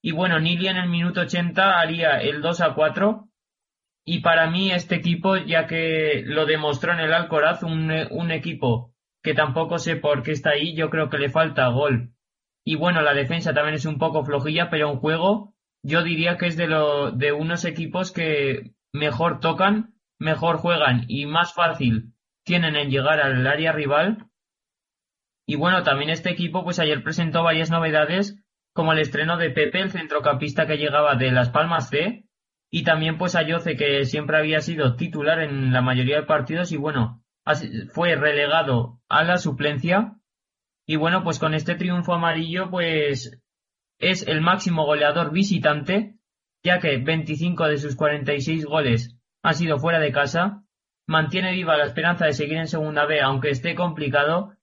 Y 0.03 0.11
bueno, 0.11 0.39
Nilia 0.39 0.71
en 0.71 0.77
el 0.77 0.89
minuto 0.89 1.21
80 1.21 1.79
haría 1.79 2.21
el 2.21 2.41
2 2.41 2.61
a 2.61 2.73
4. 2.75 3.29
Y 4.05 4.19
para 4.19 4.49
mí 4.49 4.71
este 4.71 4.95
equipo, 4.95 5.37
ya 5.37 5.65
que 5.65 6.23
lo 6.25 6.45
demostró 6.45 6.93
en 6.93 6.99
el 6.99 7.13
Alcoraz, 7.13 7.63
un, 7.63 7.91
un 8.11 8.31
equipo 8.31 8.93
que 9.23 9.33
tampoco 9.33 9.79
sé 9.79 9.95
por 9.95 10.21
qué 10.21 10.31
está 10.31 10.51
ahí, 10.51 10.75
yo 10.75 10.89
creo 10.89 11.09
que 11.09 11.17
le 11.17 11.29
falta 11.29 11.69
gol 11.69 12.13
y 12.65 12.75
bueno, 12.75 13.01
la 13.01 13.13
defensa 13.13 13.53
también 13.53 13.75
es 13.75 13.85
un 13.85 13.97
poco 13.97 14.23
flojilla, 14.23 14.69
pero 14.69 14.89
un 14.89 14.99
juego 14.99 15.53
yo 15.83 16.03
diría 16.03 16.37
que 16.37 16.47
es 16.47 16.55
de, 16.55 16.67
lo, 16.67 17.11
de 17.11 17.33
unos 17.33 17.65
equipos 17.65 18.11
que 18.11 18.71
mejor 18.93 19.41
tocan, 19.41 19.95
mejor 20.17 20.57
juegan 20.57 21.05
y 21.09 21.25
más 21.25 21.53
fácil 21.53 22.13
tienen 22.45 22.75
en 22.75 22.89
llegar 22.89 23.19
al 23.19 23.45
área 23.45 23.73
rival. 23.73 24.29
Y 25.45 25.55
bueno, 25.55 25.83
también 25.83 26.09
este 26.09 26.29
equipo 26.29 26.63
pues 26.63 26.79
ayer 26.79 27.03
presentó 27.03 27.43
varias 27.43 27.69
novedades 27.69 28.41
como 28.73 28.93
el 28.93 28.99
estreno 28.99 29.37
de 29.37 29.51
Pepe, 29.51 29.79
el 29.79 29.91
centrocampista 29.91 30.67
que 30.67 30.77
llegaba 30.77 31.15
de 31.15 31.31
Las 31.31 31.49
Palmas 31.49 31.89
C, 31.89 32.25
y 32.69 32.83
también 32.83 33.17
pues 33.19 33.35
a 33.35 33.43
Yoce, 33.43 33.75
que 33.77 34.03
siempre 34.05 34.37
había 34.37 34.59
sido 34.59 34.95
titular 34.95 35.39
en 35.39 35.71
la 35.71 35.81
mayoría 35.81 36.17
de 36.17 36.25
partidos 36.25 36.71
y 36.71 36.77
bueno, 36.77 37.23
fue 37.93 38.15
relegado 38.15 38.99
a 39.09 39.23
la 39.23 39.37
suplencia. 39.37 40.15
Y 40.87 40.95
bueno, 40.95 41.23
pues 41.23 41.37
con 41.37 41.53
este 41.53 41.75
triunfo 41.75 42.15
amarillo, 42.15 42.71
pues 42.71 43.39
es 43.99 44.27
el 44.27 44.41
máximo 44.41 44.85
goleador 44.85 45.31
visitante, 45.31 46.15
ya 46.63 46.79
que 46.79 46.97
25 46.97 47.67
de 47.67 47.77
sus 47.77 47.95
46 47.95 48.65
goles 48.65 49.17
han 49.43 49.53
sido 49.53 49.77
fuera 49.77 49.99
de 49.99 50.11
casa, 50.11 50.63
mantiene 51.05 51.51
viva 51.51 51.77
la 51.77 51.85
esperanza 51.85 52.25
de 52.25 52.33
seguir 52.33 52.57
en 52.57 52.67
segunda 52.67 53.05
B, 53.05 53.21
aunque 53.21 53.49
esté 53.49 53.75
complicado, 53.75 54.55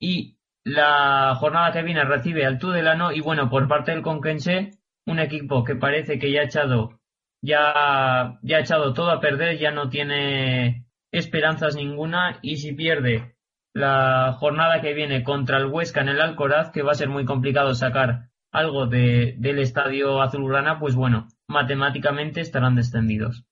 y 0.00 0.38
la 0.64 1.34
jornada 1.36 1.72
que 1.72 1.82
viene 1.82 2.04
recibe 2.04 2.46
al 2.46 2.58
Tudelano, 2.58 3.12
y 3.12 3.20
bueno, 3.20 3.50
por 3.50 3.68
parte 3.68 3.92
del 3.92 4.02
Conquense, 4.02 4.70
un 5.06 5.18
equipo 5.18 5.62
que 5.62 5.76
parece 5.76 6.18
que 6.18 6.32
ya 6.32 6.40
ha 6.40 6.44
echado, 6.44 7.00
ya, 7.42 8.38
ya 8.42 8.56
ha 8.56 8.60
echado 8.60 8.94
todo 8.94 9.10
a 9.10 9.20
perder, 9.20 9.58
ya 9.58 9.70
no 9.70 9.90
tiene 9.90 10.86
esperanzas 11.12 11.76
ninguna, 11.76 12.38
y 12.40 12.56
si 12.56 12.72
pierde 12.72 13.36
la 13.74 14.32
jornada 14.38 14.80
que 14.80 14.94
viene 14.94 15.22
contra 15.22 15.58
el 15.58 15.66
Huesca 15.66 16.00
en 16.00 16.08
el 16.08 16.20
Alcoraz, 16.20 16.70
que 16.70 16.82
va 16.82 16.92
a 16.92 16.96
ser 16.96 17.08
muy 17.08 17.24
complicado 17.24 17.74
sacar 17.74 18.30
algo 18.50 18.86
de, 18.86 19.34
del 19.38 19.58
estadio 19.58 20.22
azulgrana, 20.22 20.78
pues 20.78 20.94
bueno, 20.94 21.26
matemáticamente 21.48 22.40
estarán 22.40 22.76
descendidos. 22.76 23.44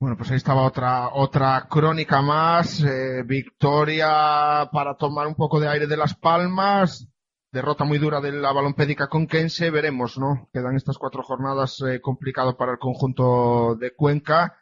Bueno, 0.00 0.16
pues 0.16 0.30
ahí 0.30 0.36
estaba 0.36 0.62
otra, 0.62 1.08
otra 1.12 1.66
crónica 1.68 2.22
más, 2.22 2.82
eh, 2.84 3.24
victoria 3.24 4.68
para 4.72 4.96
tomar 4.96 5.26
un 5.26 5.34
poco 5.34 5.58
de 5.58 5.68
aire 5.68 5.86
de 5.86 5.96
las 5.96 6.14
palmas, 6.14 7.08
derrota 7.50 7.84
muy 7.84 7.98
dura 7.98 8.20
de 8.20 8.32
la 8.32 8.52
balompédica 8.52 9.08
conquense, 9.08 9.70
veremos, 9.70 10.16
¿no? 10.18 10.48
Quedan 10.52 10.76
estas 10.76 10.98
cuatro 10.98 11.22
jornadas 11.22 11.80
eh, 11.80 12.00
complicado 12.00 12.56
para 12.56 12.72
el 12.72 12.78
conjunto 12.78 13.74
de 13.74 13.94
Cuenca 13.94 14.58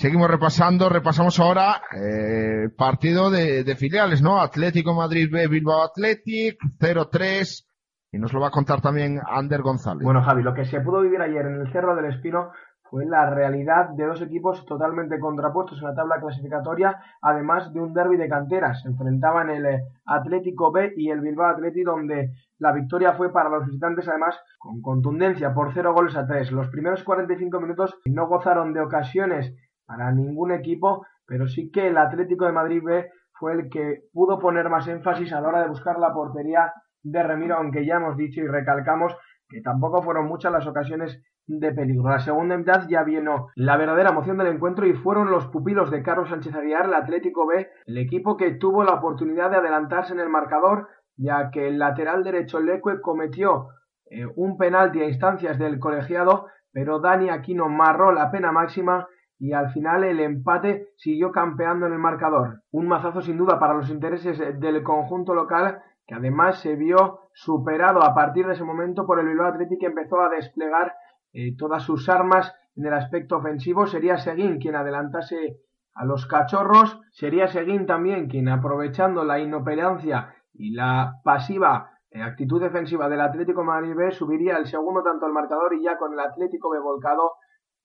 Seguimos 0.00 0.30
repasando, 0.30 0.88
repasamos 0.88 1.38
ahora 1.40 1.82
eh, 1.94 2.70
partido 2.74 3.30
de, 3.30 3.64
de, 3.64 3.76
filiales, 3.76 4.22
¿no? 4.22 4.40
Atlético 4.40 4.94
Madrid 4.94 5.28
B, 5.30 5.46
Bilbao 5.46 5.82
Athletic, 5.82 6.58
0-3, 6.78 7.66
y 8.12 8.18
nos 8.18 8.32
lo 8.32 8.40
va 8.40 8.48
a 8.48 8.50
contar 8.50 8.80
también 8.80 9.20
Ander 9.22 9.60
González. 9.60 10.02
Bueno, 10.02 10.22
Javi, 10.22 10.42
lo 10.42 10.54
que 10.54 10.64
se 10.64 10.80
pudo 10.80 11.02
vivir 11.02 11.20
ayer 11.20 11.44
en 11.44 11.60
el 11.60 11.70
Cerro 11.70 11.94
del 11.94 12.14
Espino 12.14 12.50
fue 12.90 13.06
la 13.06 13.30
realidad 13.30 13.90
de 13.90 14.04
dos 14.04 14.20
equipos 14.20 14.66
totalmente 14.66 15.20
contrapuestos 15.20 15.78
en 15.78 15.84
la 15.84 15.94
tabla 15.94 16.20
clasificatoria, 16.20 17.00
además 17.22 17.72
de 17.72 17.80
un 17.80 17.94
derby 17.94 18.16
de 18.16 18.28
canteras. 18.28 18.82
Se 18.82 18.88
enfrentaban 18.88 19.48
el 19.48 19.64
eh, 19.64 19.84
Atlético 20.04 20.72
B 20.72 20.94
y 20.96 21.10
el 21.10 21.20
Bilbao 21.20 21.50
Athletic, 21.50 21.84
donde 21.84 22.32
la 22.58 22.72
victoria 22.72 23.12
fue 23.12 23.32
para 23.32 23.48
los 23.48 23.64
visitantes, 23.64 24.08
además, 24.08 24.36
con 24.58 24.82
contundencia, 24.82 25.54
por 25.54 25.72
0 25.72 25.94
goles 25.94 26.16
a 26.16 26.26
3. 26.26 26.50
Los 26.50 26.68
primeros 26.68 27.04
45 27.04 27.60
minutos 27.60 27.96
no 28.06 28.26
gozaron 28.26 28.72
de 28.72 28.80
ocasiones 28.80 29.54
para 29.86 30.10
ningún 30.10 30.50
equipo, 30.50 31.06
pero 31.26 31.46
sí 31.46 31.70
que 31.70 31.86
el 31.86 31.96
Atlético 31.96 32.46
de 32.46 32.52
Madrid 32.52 32.82
B 32.84 33.08
fue 33.34 33.52
el 33.52 33.70
que 33.70 34.02
pudo 34.12 34.40
poner 34.40 34.68
más 34.68 34.88
énfasis 34.88 35.32
a 35.32 35.40
la 35.40 35.48
hora 35.48 35.62
de 35.62 35.68
buscar 35.68 35.96
la 36.00 36.12
portería 36.12 36.72
de 37.04 37.22
Remiro, 37.22 37.56
aunque 37.56 37.86
ya 37.86 37.96
hemos 37.96 38.16
dicho 38.16 38.40
y 38.40 38.48
recalcamos 38.48 39.16
que 39.48 39.60
tampoco 39.62 40.02
fueron 40.02 40.26
muchas 40.26 40.52
las 40.52 40.66
ocasiones 40.66 41.22
de 41.58 41.72
peligro. 41.72 42.08
La 42.08 42.20
segunda 42.20 42.56
mitad 42.56 42.86
ya 42.88 43.02
vino 43.02 43.48
la 43.56 43.76
verdadera 43.76 44.10
emoción 44.10 44.38
del 44.38 44.46
encuentro 44.48 44.86
y 44.86 44.94
fueron 44.94 45.30
los 45.30 45.46
pupilos 45.48 45.90
de 45.90 46.02
Carlos 46.02 46.28
Sánchez 46.28 46.54
Aguiar, 46.54 46.86
el 46.86 46.94
Atlético 46.94 47.46
B, 47.46 47.68
el 47.86 47.98
equipo 47.98 48.36
que 48.36 48.52
tuvo 48.52 48.84
la 48.84 48.94
oportunidad 48.94 49.50
de 49.50 49.56
adelantarse 49.56 50.12
en 50.12 50.20
el 50.20 50.28
marcador, 50.28 50.88
ya 51.16 51.50
que 51.50 51.66
el 51.68 51.78
lateral 51.78 52.22
derecho 52.22 52.60
Leque 52.60 53.00
cometió 53.02 53.68
eh, 54.10 54.26
un 54.36 54.56
penalti 54.56 55.00
a 55.00 55.08
instancias 55.08 55.58
del 55.58 55.80
colegiado, 55.80 56.46
pero 56.72 57.00
Dani 57.00 57.30
Aquino 57.30 57.68
marró 57.68 58.12
la 58.12 58.30
pena 58.30 58.52
máxima 58.52 59.08
y 59.38 59.52
al 59.52 59.72
final 59.72 60.04
el 60.04 60.20
empate 60.20 60.90
siguió 60.96 61.32
campeando 61.32 61.86
en 61.86 61.94
el 61.94 61.98
marcador. 61.98 62.62
Un 62.70 62.86
mazazo 62.86 63.22
sin 63.22 63.38
duda 63.38 63.58
para 63.58 63.74
los 63.74 63.90
intereses 63.90 64.38
del 64.60 64.82
conjunto 64.82 65.34
local 65.34 65.82
que 66.06 66.16
además 66.16 66.60
se 66.60 66.74
vio 66.74 67.20
superado 67.32 68.02
a 68.02 68.14
partir 68.14 68.46
de 68.46 68.54
ese 68.54 68.64
momento 68.64 69.06
por 69.06 69.20
el 69.20 69.28
Bilbao 69.28 69.46
Athletic 69.46 69.78
que 69.78 69.86
empezó 69.86 70.20
a 70.20 70.28
desplegar 70.28 70.92
eh, 71.32 71.56
todas 71.56 71.82
sus 71.82 72.08
armas 72.08 72.54
en 72.76 72.86
el 72.86 72.94
aspecto 72.94 73.36
ofensivo. 73.36 73.86
Sería 73.86 74.18
Seguín 74.18 74.58
quien 74.58 74.76
adelantase 74.76 75.58
a 75.94 76.04
los 76.04 76.26
cachorros, 76.26 77.00
sería 77.10 77.48
Seguín 77.48 77.86
también 77.86 78.28
quien 78.28 78.48
aprovechando 78.48 79.24
la 79.24 79.40
inoperancia 79.40 80.34
y 80.52 80.72
la 80.72 81.20
pasiva 81.24 81.90
eh, 82.10 82.22
actitud 82.22 82.60
defensiva 82.60 83.08
del 83.08 83.20
Atlético 83.20 83.62
Madrid 83.62 83.94
subiría 84.10 84.56
el 84.56 84.66
segundo 84.66 85.02
tanto 85.02 85.26
al 85.26 85.32
marcador 85.32 85.74
y 85.74 85.84
ya 85.84 85.96
con 85.96 86.12
el 86.12 86.20
Atlético 86.20 86.70
B 86.70 86.80
volcado 86.80 87.34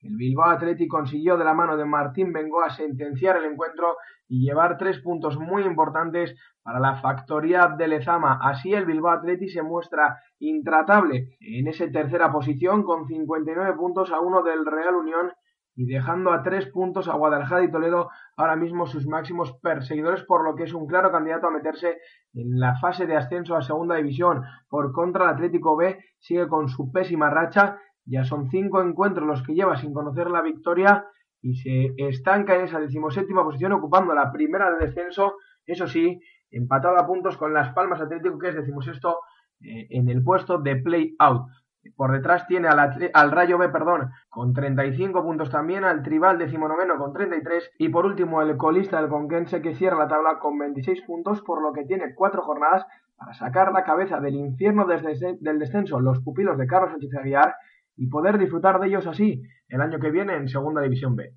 el 0.06 0.18
Bilbao 0.18 0.52
Athletic 0.52 0.88
consiguió 0.88 1.36
de 1.36 1.44
la 1.44 1.56
mano 1.56 1.76
de 1.76 1.86
Martín 1.86 2.32
Bengoa 2.32 2.70
sentenciar 2.70 3.38
el 3.38 3.46
encuentro 3.46 3.98
y 4.28 4.46
llevar 4.46 4.78
tres 4.78 5.00
puntos 5.00 5.38
muy 5.38 5.64
importantes 5.64 6.36
para 6.62 6.80
la 6.80 6.96
factoría 6.98 7.74
de 7.76 7.88
Lezama. 7.88 8.40
Así 8.42 8.72
el 8.74 8.86
Bilbao 8.86 9.14
Athletic 9.14 9.50
se 9.50 9.64
muestra 9.64 10.20
intratable 10.38 11.38
en 11.40 11.68
esa 11.68 11.90
tercera 11.90 12.32
posición 12.32 12.84
con 12.84 13.08
59 13.08 13.74
puntos 13.74 14.12
a 14.12 14.20
uno 14.20 14.44
del 14.44 14.66
Real 14.66 14.96
Unión 14.96 15.32
y 15.76 15.86
dejando 15.86 16.32
a 16.32 16.44
tres 16.44 16.68
puntos 16.68 17.08
a 17.10 17.16
Guadalajara 17.16 17.64
y 17.64 17.72
Toledo 17.72 18.10
ahora 18.38 18.56
mismo 18.56 18.86
sus 18.86 19.08
máximos 19.08 19.54
perseguidores, 19.62 20.24
por 20.24 20.44
lo 20.44 20.56
que 20.56 20.64
es 20.64 20.74
un 20.74 20.88
claro 20.88 21.12
candidato 21.12 21.48
a 21.48 21.52
meterse 21.52 21.98
en 22.34 22.60
la 22.60 22.78
fase 22.80 23.08
de 23.08 23.18
ascenso 23.18 23.56
a 23.56 23.62
segunda 23.62 23.96
división. 23.96 24.44
Por 24.70 24.94
contra, 24.94 25.26
el 25.26 25.32
Atlético 25.32 25.76
B 25.76 25.98
sigue 26.20 26.48
con 26.48 26.70
su 26.70 26.92
pésima 26.92 27.30
racha 27.30 27.80
ya 28.06 28.24
son 28.24 28.50
cinco 28.50 28.82
encuentros 28.82 29.28
los 29.28 29.44
que 29.44 29.54
lleva 29.54 29.78
sin 29.78 29.94
conocer 29.94 30.30
la 30.30 30.42
victoria 30.42 31.06
y 31.42 31.56
se 31.56 31.94
estanca 31.98 32.56
en 32.56 32.62
esa 32.62 32.80
decimoséptima 32.80 33.44
posición 33.44 33.74
ocupando 33.74 34.14
la 34.14 34.32
primera 34.32 34.72
de 34.72 34.88
descenso, 34.88 35.36
eso 35.66 35.88
sí, 35.88 36.20
empatado 36.52 36.98
a 36.98 37.06
puntos 37.06 37.38
con 37.38 37.54
Las 37.54 37.74
Palmas 37.74 38.02
Atlético 38.02 38.40
que 38.40 38.50
es 38.50 38.56
decimosexto 38.56 39.20
eh, 39.62 39.88
en 39.90 40.10
el 40.10 40.24
puesto 40.24 40.58
de 40.60 40.78
play-out. 40.78 41.48
Por 41.96 42.12
detrás 42.14 42.48
tiene 42.48 42.68
al, 42.68 42.80
al, 43.14 43.32
Rayo 43.32 43.60
B, 43.60 43.70
perdón, 43.70 44.10
con 44.30 44.54
35 44.54 45.22
puntos 45.22 45.52
también, 45.52 45.84
al 45.84 46.02
Tribal 46.02 46.40
decimonoveno 46.40 46.98
con 46.98 47.14
33 47.14 47.72
y 47.78 47.90
por 47.90 48.08
último 48.08 48.42
el 48.42 48.58
colista 48.58 49.00
del 49.00 49.10
Conquense 49.10 49.62
que 49.62 49.76
cierra 49.76 50.00
la 50.00 50.08
tabla 50.08 50.40
con 50.40 50.58
26 50.58 51.04
puntos, 51.04 51.42
por 51.42 51.62
lo 51.62 51.74
que 51.74 51.86
tiene 51.86 52.16
cuatro 52.16 52.42
jornadas 52.42 52.88
para 53.18 53.34
sacar 53.34 53.72
la 53.72 53.84
cabeza 53.84 54.20
del 54.20 54.34
infierno 54.34 54.86
desde, 54.86 55.38
del 55.40 55.60
descenso 55.60 56.00
los 56.00 56.22
pupilos 56.22 56.58
de 56.58 56.66
Carlos 56.66 56.92
Sánchez 56.92 57.14
Aguiar 57.16 57.56
y 57.98 58.08
poder 58.08 58.38
disfrutar 58.38 58.80
de 58.80 58.88
ellos 58.88 59.08
así 59.08 59.42
el 59.68 59.82
año 59.82 60.00
que 60.00 60.12
viene 60.12 60.36
en 60.36 60.48
Segunda 60.48 60.82
División 60.82 61.16
B. 61.16 61.34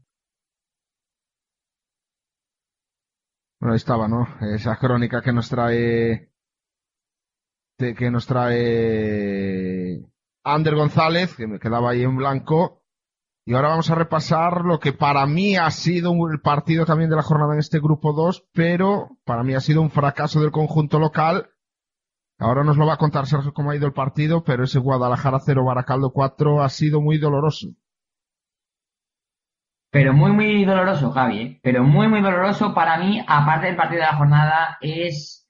Bueno, 3.61 3.73
ahí 3.73 3.77
estaba, 3.77 4.07
¿no? 4.07 4.27
Esa 4.41 4.77
crónica 4.77 5.21
que 5.21 5.33
nos 5.33 5.49
trae 5.49 6.31
que 7.79 8.11
nos 8.11 8.27
trae 8.27 10.05
Ander 10.45 10.75
González, 10.75 11.37
que 11.37 11.47
me 11.47 11.61
quedaba 11.61 11.91
ahí 11.91 12.03
en 12.03 12.17
blanco. 12.17 12.83
Y 13.45 13.55
ahora 13.55 13.69
vamos 13.69 13.91
a 13.91 13.95
repasar 13.95 14.65
lo 14.65 14.79
que 14.79 14.93
para 14.93 15.25
mí 15.27 15.57
ha 15.57 15.71
sido 15.71 16.11
un 16.11 16.39
partido 16.41 16.85
también 16.85 17.09
de 17.09 17.17
la 17.17 17.23
jornada 17.23 17.55
en 17.55 17.61
este 17.61 17.79
grupo 17.79 18.13
2, 18.13 18.49
pero 18.53 19.17
para 19.25 19.43
mí 19.43 19.55
ha 19.55 19.61
sido 19.61 19.81
un 19.81 19.91
fracaso 19.91 20.41
del 20.41 20.51
conjunto 20.51 20.99
local 20.99 21.51
Ahora 22.39 22.63
nos 22.63 22.77
lo 22.77 22.87
va 22.87 22.95
a 22.95 22.99
contar 22.99 23.27
Sergio 23.27 23.53
cómo 23.53 23.71
ha 23.71 23.77
ido 23.77 23.87
el 23.87 23.93
partido, 23.93 24.45
pero 24.45 24.65
ese 24.65 24.79
Guadalajara 24.79 25.41
0, 25.41 25.65
Baracaldo 25.65 26.13
4 26.13 26.63
ha 26.63 26.69
sido 26.69 27.01
muy 27.01 27.19
doloroso. 27.19 27.69
Pero 29.91 30.13
muy, 30.13 30.33
muy 30.33 30.65
doloroso, 30.65 31.11
Javi, 31.11 31.41
¿eh? 31.41 31.61
pero 31.63 31.83
muy, 31.83 32.09
muy 32.09 32.21
doloroso 32.21 32.75
para 32.75 32.99
mí, 32.99 33.25
aparte 33.27 33.67
del 33.67 33.77
partido 33.77 34.03
de 34.03 34.07
la 34.07 34.17
jornada, 34.17 34.79
es 34.81 35.49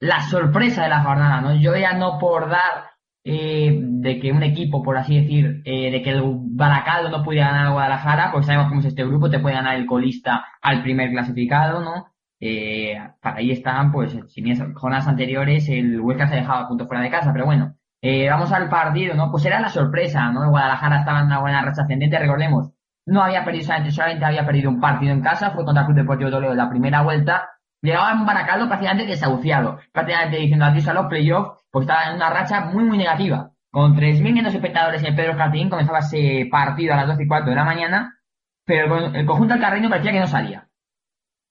la 0.00 0.22
sorpresa 0.22 0.82
de 0.82 0.88
la 0.90 1.02
jornada, 1.02 1.40
¿no? 1.40 1.54
Yo 1.54 1.74
ya 1.76 1.94
no 1.94 2.18
por 2.18 2.50
dar 2.50 2.90
eh, 3.24 3.78
de 3.80 4.20
que 4.20 4.32
un 4.32 4.42
equipo, 4.42 4.82
por 4.82 4.98
así 4.98 5.20
decir, 5.20 5.62
eh, 5.64 5.90
de 5.90 6.02
que 6.02 6.10
el 6.10 6.22
Baracaldo 6.24 7.10
no 7.10 7.24
pudiera 7.24 7.46
ganar 7.48 7.66
a 7.68 7.70
Guadalajara, 7.70 8.32
pues 8.32 8.46
sabemos 8.46 8.68
cómo 8.68 8.80
es 8.80 8.86
este 8.86 9.04
grupo, 9.04 9.30
te 9.30 9.38
puede 9.38 9.54
ganar 9.54 9.76
el 9.76 9.86
colista 9.86 10.44
al 10.60 10.82
primer 10.82 11.10
clasificado, 11.10 11.80
¿no? 11.80 12.12
Eh, 12.40 12.98
ahí 13.22 13.50
están, 13.50 13.92
pues, 13.92 14.14
en 14.14 14.74
jornadas 14.74 15.08
anteriores 15.08 15.68
el 15.68 16.00
Huesca 16.00 16.28
se 16.28 16.34
ha 16.34 16.38
dejado 16.38 16.64
a 16.64 16.68
punto 16.68 16.86
fuera 16.86 17.02
de 17.02 17.10
casa, 17.10 17.32
pero 17.32 17.46
bueno, 17.46 17.74
eh, 18.02 18.28
vamos 18.28 18.52
al 18.52 18.68
partido, 18.68 19.14
¿no? 19.14 19.30
Pues 19.30 19.44
era 19.46 19.60
la 19.60 19.68
sorpresa, 19.68 20.30
¿no? 20.30 20.50
Guadalajara 20.50 21.00
estaba 21.00 21.20
en 21.20 21.26
una 21.26 21.40
buena 21.40 21.62
racha 21.62 21.82
ascendente, 21.82 22.18
recordemos, 22.18 22.72
no 23.06 23.22
había 23.22 23.44
perdido 23.44 23.64
solamente, 23.64 23.92
solamente 23.92 24.24
había 24.24 24.44
perdido 24.44 24.70
un 24.70 24.80
partido 24.80 25.12
en 25.12 25.22
casa, 25.22 25.50
fue 25.52 25.64
contra 25.64 25.82
el 25.82 25.86
Club 25.86 25.98
Deportivo 25.98 26.30
Toledo 26.30 26.52
en 26.52 26.58
la 26.58 26.68
primera 26.68 27.02
vuelta, 27.02 27.48
llegaba 27.80 28.12
en 28.12 28.26
Baracaldo 28.26 28.66
prácticamente 28.68 29.06
desahuciado, 29.10 29.78
prácticamente 29.92 30.36
diciendo 30.38 30.64
adiós 30.66 30.88
a 30.88 30.94
los 30.94 31.06
playoffs, 31.06 31.64
pues 31.70 31.84
estaba 31.84 32.10
en 32.10 32.16
una 32.16 32.30
racha 32.30 32.60
muy, 32.66 32.84
muy 32.84 32.98
negativa. 32.98 33.50
Con 33.70 33.96
3.500 33.96 34.54
espectadores 34.54 35.02
en 35.02 35.08
el 35.08 35.14
Pedro 35.14 35.36
Cartín 35.36 35.68
comenzaba 35.68 35.98
ese 35.98 36.48
partido 36.50 36.94
a 36.94 36.96
las 36.96 37.08
12 37.08 37.22
y 37.22 37.28
cuarto 37.28 37.50
de 37.50 37.56
la 37.56 37.64
mañana, 37.64 38.18
pero 38.64 39.14
el, 39.14 39.26
conjunto 39.26 39.54
del 39.54 39.62
Carreño 39.62 39.88
parecía 39.88 40.12
que 40.12 40.20
no 40.20 40.26
salía 40.26 40.68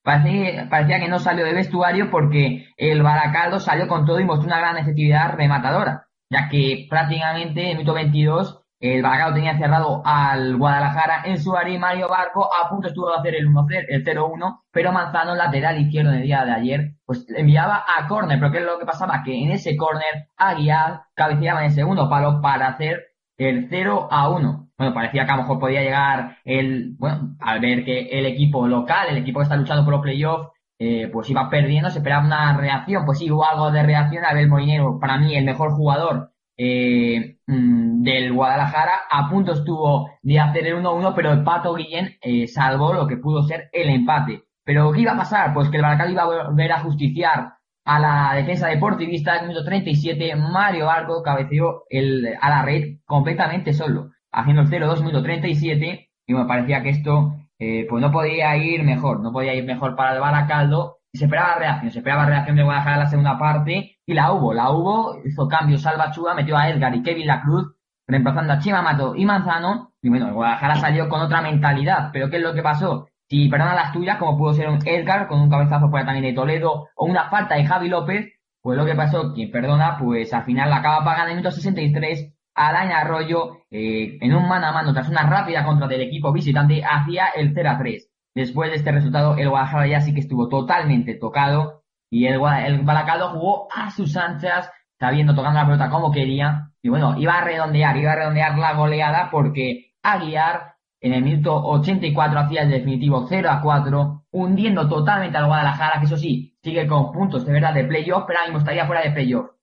parecía, 0.06 1.00
que 1.00 1.08
no 1.08 1.18
salió 1.18 1.44
de 1.44 1.52
vestuario 1.52 2.10
porque 2.10 2.68
el 2.76 3.02
Baracaldo 3.02 3.58
salió 3.58 3.88
con 3.88 4.06
todo 4.06 4.20
y 4.20 4.24
mostró 4.24 4.46
una 4.46 4.58
gran 4.58 4.78
efectividad 4.78 5.34
rematadora, 5.34 6.06
ya 6.30 6.48
que 6.48 6.86
prácticamente 6.88 7.62
en 7.62 7.68
el 7.70 7.74
minuto 7.78 7.92
22 7.92 8.62
el 8.78 9.02
Baracaldo 9.02 9.34
tenía 9.34 9.58
cerrado 9.58 10.02
al 10.04 10.56
Guadalajara 10.56 11.22
en 11.24 11.40
su 11.40 11.56
área 11.56 11.74
y 11.74 11.78
Mario 11.78 12.08
Barco 12.08 12.48
a 12.54 12.68
punto 12.68 12.88
estuvo 12.88 13.08
de 13.10 13.16
hacer 13.16 13.34
el 13.34 13.48
1 13.48 13.66
el 13.88 14.04
0-1, 14.04 14.60
pero 14.70 14.92
Manzano, 14.92 15.34
lateral 15.34 15.80
izquierdo 15.80 16.10
en 16.10 16.18
el 16.18 16.22
día 16.22 16.44
de 16.44 16.52
ayer, 16.52 16.92
pues 17.04 17.26
enviaba 17.34 17.84
a 17.98 18.06
córner, 18.06 18.38
pero 18.38 18.52
¿qué 18.52 18.58
es 18.58 18.64
lo 18.64 18.78
que 18.78 18.86
pasaba? 18.86 19.22
Que 19.24 19.34
en 19.42 19.50
ese 19.50 19.76
córner 19.76 20.28
Aguiar 20.36 21.02
cabeceaba 21.14 21.60
en 21.60 21.66
el 21.66 21.72
segundo 21.72 22.08
palo 22.08 22.40
para 22.40 22.68
hacer 22.68 23.06
el 23.38 23.66
0 23.68 24.08
a 24.10 24.28
1. 24.28 24.65
Bueno, 24.78 24.92
parecía 24.92 25.24
que 25.24 25.32
a 25.32 25.36
lo 25.36 25.42
mejor 25.42 25.58
podía 25.58 25.82
llegar 25.82 26.38
el, 26.44 26.94
bueno, 26.98 27.36
al 27.40 27.60
ver 27.60 27.84
que 27.84 28.08
el 28.10 28.26
equipo 28.26 28.66
local, 28.68 29.08
el 29.08 29.18
equipo 29.18 29.38
que 29.38 29.44
está 29.44 29.56
luchando 29.56 29.84
por 29.84 29.94
los 29.94 30.02
playoffs, 30.02 30.50
eh, 30.78 31.08
pues 31.10 31.30
iba 31.30 31.48
perdiendo, 31.48 31.88
se 31.88 31.98
esperaba 31.98 32.26
una 32.26 32.56
reacción, 32.56 33.06
pues 33.06 33.18
sí, 33.18 33.30
hubo 33.30 33.46
algo 33.46 33.70
de 33.70 33.82
reacción, 33.82 34.24
Abel 34.24 34.48
Molinero, 34.48 34.98
para 35.00 35.16
mí 35.16 35.34
el 35.34 35.44
mejor 35.46 35.70
jugador 35.72 36.32
eh, 36.58 37.38
mm, 37.46 38.02
del 38.02 38.32
Guadalajara, 38.34 38.92
a 39.10 39.30
punto 39.30 39.52
estuvo 39.52 40.10
de 40.22 40.38
hacer 40.38 40.66
el 40.66 40.76
1-1, 40.76 41.14
pero 41.14 41.32
el 41.32 41.42
Pato 41.42 41.74
Guillén 41.74 42.16
eh, 42.20 42.46
salvó 42.46 42.92
lo 42.92 43.06
que 43.06 43.16
pudo 43.16 43.42
ser 43.42 43.70
el 43.72 43.88
empate. 43.88 44.44
Pero 44.64 44.92
¿qué 44.92 45.00
iba 45.02 45.12
a 45.12 45.16
pasar? 45.16 45.54
Pues 45.54 45.70
que 45.70 45.76
el 45.76 45.82
Baracaldo 45.82 46.12
iba 46.12 46.22
a 46.22 46.48
volver 46.48 46.72
a 46.72 46.80
justiciar 46.80 47.54
a 47.86 48.00
la 48.00 48.34
defensa 48.34 48.68
deportivista, 48.68 49.36
en 49.36 49.42
el 49.42 49.48
minuto 49.48 49.64
37, 49.64 50.34
Mario 50.36 50.86
Barco 50.86 51.22
cabeceó 51.22 51.84
el, 51.88 52.34
a 52.40 52.50
la 52.50 52.62
red 52.62 52.98
completamente 53.04 53.72
solo, 53.72 54.10
haciendo 54.36 54.62
el 54.62 54.68
0-2, 54.68 55.00
minuto 55.00 55.22
37, 55.22 56.10
y 56.26 56.34
me 56.34 56.44
parecía 56.44 56.82
que 56.82 56.90
esto 56.90 57.34
eh, 57.58 57.86
pues 57.88 58.02
no 58.02 58.12
podía 58.12 58.54
ir 58.56 58.84
mejor, 58.84 59.20
no 59.20 59.32
podía 59.32 59.54
ir 59.54 59.64
mejor 59.64 59.96
para 59.96 60.14
el 60.14 60.20
Baracaldo, 60.20 60.98
y 61.10 61.18
se 61.18 61.24
esperaba 61.24 61.54
reacción, 61.54 61.90
se 61.90 61.98
esperaba 61.98 62.26
reacción 62.26 62.56
de 62.56 62.62
Guadalajara 62.62 62.96
en 62.96 63.02
la 63.02 63.08
segunda 63.08 63.38
parte, 63.38 63.96
y 64.04 64.14
la 64.14 64.32
hubo, 64.32 64.52
la 64.52 64.70
hubo, 64.70 65.16
hizo 65.24 65.48
cambio 65.48 65.78
Salva 65.78 66.10
Chua, 66.10 66.34
metió 66.34 66.56
a 66.56 66.68
Edgar 66.68 66.94
y 66.94 67.02
Kevin 67.02 67.26
Lacruz, 67.26 67.74
reemplazando 68.06 68.52
a 68.52 68.58
Chima 68.58 68.82
Mato 68.82 69.16
y 69.16 69.24
Manzano, 69.24 69.94
y 70.02 70.10
bueno, 70.10 70.32
Guadalajara 70.34 70.76
salió 70.76 71.08
con 71.08 71.22
otra 71.22 71.40
mentalidad, 71.40 72.10
pero 72.12 72.28
¿qué 72.28 72.36
es 72.36 72.42
lo 72.42 72.52
que 72.52 72.62
pasó? 72.62 73.08
Si 73.28 73.48
perdonan 73.48 73.74
las 73.74 73.92
tuyas, 73.92 74.18
como 74.18 74.36
pudo 74.36 74.52
ser 74.52 74.68
un 74.68 74.78
Edgar 74.86 75.26
con 75.26 75.40
un 75.40 75.50
cabezazo 75.50 75.88
fuera 75.88 76.04
también 76.04 76.26
de 76.26 76.32
Toledo 76.34 76.88
o 76.94 77.06
una 77.06 77.28
falta 77.30 77.56
de 77.56 77.64
Javi 77.64 77.88
López, 77.88 78.34
pues 78.60 78.76
lo 78.76 78.84
que 78.84 78.94
pasó, 78.94 79.32
quien 79.32 79.50
perdona, 79.50 79.96
pues 79.98 80.32
al 80.34 80.44
final 80.44 80.70
la 80.70 80.76
acaba 80.76 81.04
pagando 81.04 81.24
en 81.24 81.30
el 81.30 81.36
minuto 81.36 81.50
63 81.50 82.35
Alain 82.56 82.90
Arroyo 82.90 83.58
eh, 83.70 84.18
en 84.20 84.34
un 84.34 84.48
mano 84.48 84.66
a 84.66 84.72
mano 84.72 84.92
tras 84.92 85.08
una 85.08 85.22
rápida 85.28 85.64
contra 85.64 85.86
del 85.86 86.00
equipo 86.00 86.32
visitante 86.32 86.82
hacia 86.82 87.28
el 87.28 87.52
0 87.54 87.70
a 87.70 87.78
3. 87.78 88.10
Después 88.34 88.70
de 88.70 88.76
este 88.76 88.92
resultado, 88.92 89.36
el 89.36 89.48
Guadalajara 89.48 89.86
ya 89.86 90.00
sí 90.00 90.12
que 90.12 90.20
estuvo 90.20 90.48
totalmente 90.48 91.14
tocado 91.14 91.84
y 92.10 92.26
el, 92.26 92.40
el 92.66 92.84
jugó 93.32 93.68
a 93.74 93.90
sus 93.90 94.16
anchas, 94.16 94.70
sabiendo 94.98 95.34
tocando 95.34 95.60
la 95.60 95.66
pelota 95.66 95.90
como 95.90 96.10
quería. 96.10 96.70
Y 96.82 96.88
bueno, 96.88 97.16
iba 97.18 97.38
a 97.38 97.44
redondear, 97.44 97.96
iba 97.96 98.12
a 98.12 98.16
redondear 98.16 98.58
la 98.58 98.74
goleada 98.74 99.28
porque 99.30 99.94
Aguiar 100.02 100.76
en 101.00 101.12
el 101.14 101.22
minuto 101.22 101.54
84 101.54 102.38
hacía 102.38 102.62
el 102.62 102.70
definitivo 102.70 103.26
0 103.28 103.50
a 103.50 103.60
4, 103.60 104.26
hundiendo 104.30 104.88
totalmente 104.88 105.36
al 105.36 105.46
Guadalajara, 105.46 105.98
que 105.98 106.06
eso 106.06 106.16
sí, 106.16 106.56
sigue 106.62 106.86
con 106.86 107.12
puntos 107.12 107.44
de 107.44 107.52
verdad 107.52 107.74
de 107.74 107.84
playoff, 107.84 108.24
pero 108.26 108.38
ahora 108.38 108.48
mismo 108.48 108.58
estaría 108.58 108.86
fuera 108.86 109.02
de 109.02 109.10
playoff. 109.10 109.55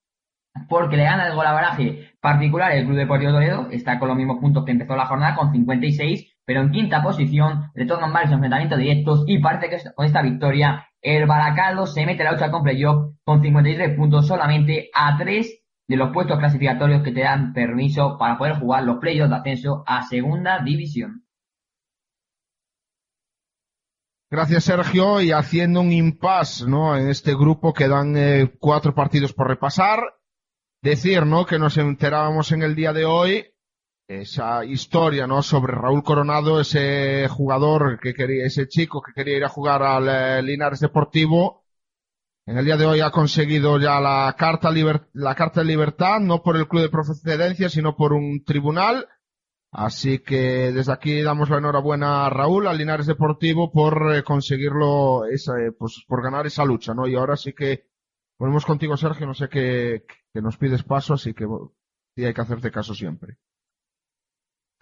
Porque 0.69 0.97
le 0.97 1.03
gana 1.03 1.27
el 1.27 1.35
golabaraje 1.35 2.13
particular 2.21 2.71
el 2.71 2.85
Club 2.85 2.97
Deportivo 2.97 3.31
Toledo, 3.31 3.67
está 3.71 3.99
con 3.99 4.07
los 4.07 4.17
mismos 4.17 4.37
puntos 4.39 4.63
que 4.63 4.71
empezó 4.71 4.95
la 4.95 5.07
jornada, 5.07 5.35
con 5.35 5.51
56, 5.51 6.37
pero 6.45 6.61
en 6.61 6.71
quinta 6.71 7.03
posición, 7.03 7.71
le 7.73 7.85
tocan 7.85 8.13
varios 8.13 8.31
enfrentamientos 8.31 8.77
directos 8.77 9.23
y 9.27 9.39
parece 9.39 9.69
que 9.69 9.77
con 9.93 10.05
esta 10.05 10.21
victoria 10.21 10.87
el 11.01 11.25
Baracaldo 11.25 11.85
se 11.85 12.05
mete 12.05 12.21
a 12.21 12.25
la 12.25 12.31
lucha 12.33 12.49
con 12.49 12.63
playoff 12.63 13.13
con 13.23 13.41
53 13.41 13.95
puntos 13.97 14.27
solamente 14.27 14.89
a 14.93 15.17
3 15.17 15.63
de 15.87 15.97
los 15.97 16.11
puestos 16.11 16.39
clasificatorios 16.39 17.03
que 17.03 17.11
te 17.11 17.21
dan 17.21 17.53
permiso 17.53 18.17
para 18.17 18.37
poder 18.37 18.55
jugar 18.55 18.83
los 18.83 18.97
playoffs 18.97 19.29
de 19.29 19.35
ascenso 19.35 19.83
a 19.85 20.03
segunda 20.03 20.59
división. 20.63 21.23
Gracias, 24.31 24.63
Sergio. 24.63 25.21
Y 25.21 25.31
haciendo 25.31 25.81
un 25.81 25.91
impasse, 25.91 26.67
¿no? 26.67 26.97
En 26.97 27.07
este 27.09 27.35
grupo 27.35 27.73
quedan 27.73 28.15
eh, 28.17 28.51
cuatro 28.59 28.95
partidos 28.95 29.33
por 29.33 29.47
repasar. 29.47 29.99
Decir, 30.83 31.25
¿no? 31.25 31.45
Que 31.45 31.57
nos 31.57 31.77
enterábamos 31.77 32.51
en 32.51 32.61
el 32.61 32.75
día 32.75 32.93
de 32.93 33.05
hoy 33.05 33.45
esa 34.07 34.65
historia, 34.65 35.25
¿no? 35.25 35.41
Sobre 35.41 35.73
Raúl 35.73 36.03
Coronado, 36.03 36.59
ese 36.59 37.27
jugador 37.29 37.99
que 37.99 38.13
quería, 38.13 38.45
ese 38.45 38.67
chico 38.67 39.01
que 39.01 39.13
quería 39.13 39.37
ir 39.37 39.45
a 39.45 39.49
jugar 39.49 39.81
al 39.81 40.09
eh, 40.09 40.43
Linares 40.43 40.81
Deportivo. 40.81 41.63
En 42.45 42.57
el 42.57 42.65
día 42.65 42.77
de 42.77 42.85
hoy 42.85 42.99
ha 42.99 43.11
conseguido 43.11 43.79
ya 43.79 43.99
la 44.01 44.35
carta, 44.37 44.69
la 45.13 45.35
carta 45.35 45.61
de 45.61 45.67
libertad, 45.67 46.19
no 46.19 46.43
por 46.43 46.57
el 46.57 46.67
club 46.67 46.83
de 46.83 46.89
procedencia, 46.89 47.69
sino 47.69 47.95
por 47.95 48.11
un 48.11 48.43
tribunal 48.43 49.07
Así 49.75 50.19
que 50.19 50.71
desde 50.71 50.93
aquí 50.93 51.23
damos 51.23 51.49
la 51.49 51.57
enhorabuena 51.57 52.27
a 52.27 52.29
Raúl, 52.29 52.67
al 52.67 52.77
Linares 52.77 53.07
Deportivo, 53.07 53.71
por 53.71 54.15
eh, 54.15 54.23
conseguirlo, 54.23 55.25
esa, 55.25 55.53
eh, 55.59 55.71
pues 55.71 56.03
por 56.07 56.21
ganar 56.21 56.45
esa 56.45 56.63
lucha, 56.63 56.93
¿no? 56.93 57.07
Y 57.07 57.15
ahora 57.15 57.35
sí 57.35 57.53
que 57.53 57.87
ponemos 58.43 58.65
contigo, 58.65 58.97
Sergio, 58.97 59.25
no 59.25 59.33
sé 59.33 59.47
qué, 59.47 60.03
nos 60.33 60.57
pides 60.57 60.83
paso, 60.83 61.13
así 61.13 61.33
que 61.33 61.45
sí 62.13 62.25
hay 62.25 62.33
que 62.33 62.41
hacerte 62.41 62.71
caso 62.71 62.93
siempre. 62.93 63.37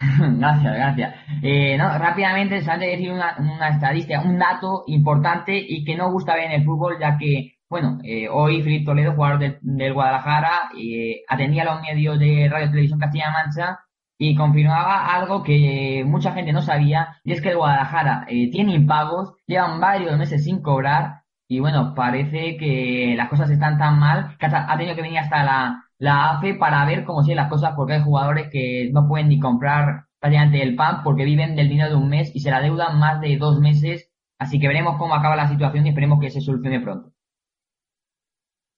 Gracias, 0.00 0.74
gracias. 0.74 1.14
Eh, 1.44 1.78
no, 1.78 1.96
rápidamente, 1.96 2.56
antes 2.56 2.80
de 2.80 2.86
decir 2.88 3.12
una, 3.12 3.68
estadística, 3.68 4.20
un 4.20 4.36
dato 4.36 4.82
importante 4.88 5.56
y 5.56 5.84
que 5.84 5.96
no 5.96 6.10
gusta 6.10 6.34
ver 6.34 6.46
en 6.46 6.60
el 6.60 6.64
fútbol, 6.64 6.96
ya 6.98 7.16
que, 7.16 7.58
bueno, 7.70 8.00
eh, 8.02 8.28
hoy 8.28 8.62
Felipe 8.64 8.84
Toledo, 8.84 9.12
jugador 9.12 9.38
del, 9.38 9.58
del 9.60 9.94
Guadalajara, 9.94 10.70
eh, 10.76 11.22
atendía 11.28 11.62
a 11.62 11.76
los 11.76 11.82
medios 11.82 12.18
de 12.18 12.48
radio 12.50 12.68
televisión 12.68 12.98
Castilla 12.98 13.30
Mancha 13.30 13.78
y 14.18 14.34
confirmaba 14.34 15.06
algo 15.14 15.44
que 15.44 16.02
mucha 16.04 16.32
gente 16.32 16.52
no 16.52 16.62
sabía, 16.62 17.20
y 17.22 17.30
es 17.30 17.40
que 17.40 17.50
el 17.50 17.58
Guadalajara 17.58 18.26
eh, 18.28 18.50
tiene 18.50 18.74
impagos, 18.74 19.34
llevan 19.46 19.78
varios 19.78 20.18
meses 20.18 20.42
sin 20.42 20.62
cobrar, 20.62 21.21
y 21.56 21.60
bueno, 21.60 21.94
parece 21.94 22.56
que 22.56 23.14
las 23.16 23.28
cosas 23.28 23.50
están 23.50 23.78
tan 23.78 23.98
mal 23.98 24.36
que 24.38 24.46
ha 24.46 24.76
tenido 24.76 24.94
que 24.94 25.02
venir 25.02 25.18
hasta 25.18 25.44
la, 25.44 25.84
la 25.98 26.30
AFE 26.30 26.54
para 26.54 26.84
ver 26.84 27.04
cómo 27.04 27.22
siguen 27.22 27.36
las 27.36 27.48
cosas, 27.48 27.74
porque 27.76 27.94
hay 27.94 28.02
jugadores 28.02 28.48
que 28.50 28.90
no 28.92 29.06
pueden 29.06 29.28
ni 29.28 29.38
comprar 29.38 30.06
prácticamente 30.18 30.62
el 30.62 30.76
pan 30.76 31.02
porque 31.02 31.24
viven 31.24 31.56
del 31.56 31.68
dinero 31.68 31.90
de 31.90 31.96
un 31.96 32.08
mes 32.08 32.30
y 32.34 32.40
se 32.40 32.50
la 32.50 32.60
deudan 32.60 32.98
más 32.98 33.20
de 33.20 33.36
dos 33.36 33.60
meses, 33.60 34.10
así 34.38 34.58
que 34.58 34.68
veremos 34.68 34.96
cómo 34.98 35.14
acaba 35.14 35.36
la 35.36 35.48
situación 35.48 35.86
y 35.86 35.90
esperemos 35.90 36.20
que 36.20 36.30
se 36.30 36.40
solucione 36.40 36.80
pronto. 36.80 37.12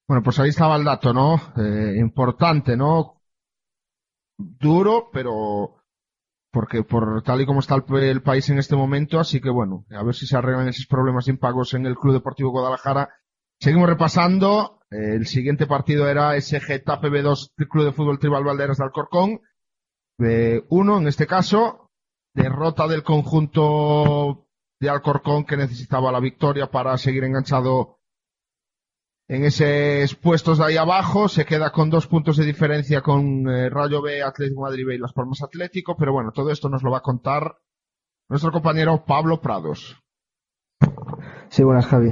Bueno, 0.07 0.21
pues 0.21 0.39
ahí 0.39 0.49
estaba 0.49 0.75
el 0.75 0.83
dato, 0.83 1.13
¿no? 1.13 1.35
Eh, 1.57 1.97
importante, 1.97 2.77
¿no? 2.77 3.15
duro, 4.37 5.09
pero 5.11 5.75
porque 6.55 6.83
por 6.83 7.21
tal 7.21 7.41
y 7.41 7.45
como 7.45 7.59
está 7.59 7.75
el, 7.75 8.21
país 8.21 8.49
en 8.49 8.59
este 8.59 8.77
momento, 8.77 9.19
así 9.19 9.41
que 9.41 9.49
bueno, 9.49 9.83
a 9.91 10.01
ver 10.03 10.15
si 10.15 10.25
se 10.25 10.37
arreglan 10.37 10.69
esos 10.69 10.85
problemas 10.85 11.25
de 11.25 11.33
impagos 11.33 11.73
en 11.73 11.85
el 11.85 11.97
Club 11.97 12.13
Deportivo 12.13 12.51
Guadalajara. 12.51 13.09
Seguimos 13.59 13.89
repasando. 13.89 14.79
el 14.89 15.27
siguiente 15.27 15.67
partido 15.67 16.07
era 16.07 16.37
ese 16.37 16.61
Getafe 16.61 17.09
B2 17.09 17.51
Club 17.69 17.83
de 17.83 17.91
Fútbol 17.91 18.19
Tribal 18.19 18.45
Valderas 18.45 18.77
de 18.77 18.85
Alcorcón. 18.85 19.41
B1 20.17 20.97
en 20.97 21.07
este 21.09 21.27
caso. 21.27 21.91
Derrota 22.33 22.87
del 22.87 23.03
conjunto 23.03 24.47
de 24.79 24.89
Alcorcón 24.89 25.43
que 25.43 25.57
necesitaba 25.57 26.09
la 26.09 26.21
victoria 26.21 26.71
para 26.71 26.97
seguir 26.97 27.25
enganchado 27.25 27.94
en 29.27 29.43
esos 29.43 30.15
puestos 30.15 30.59
de 30.59 30.65
ahí 30.65 30.77
abajo, 30.77 31.27
se 31.27 31.45
queda 31.45 31.71
con 31.71 31.89
dos 31.89 32.07
puntos 32.07 32.37
de 32.37 32.45
diferencia 32.45 33.01
con 33.01 33.49
eh, 33.49 33.69
Rayo 33.69 34.01
B, 34.01 34.21
Atlético 34.21 34.61
Madrid 34.61 34.85
B 34.85 34.95
y 34.95 34.99
Las 34.99 35.13
Palmas 35.13 35.41
Atlético, 35.41 35.95
pero 35.97 36.13
bueno, 36.13 36.31
todo 36.31 36.51
esto 36.51 36.69
nos 36.69 36.83
lo 36.83 36.91
va 36.91 36.99
a 36.99 37.01
contar 37.01 37.57
nuestro 38.29 38.51
compañero 38.51 39.03
Pablo 39.05 39.41
Prados. 39.41 39.99
Sí, 41.49 41.63
buenas 41.63 41.87
Javi. 41.87 42.09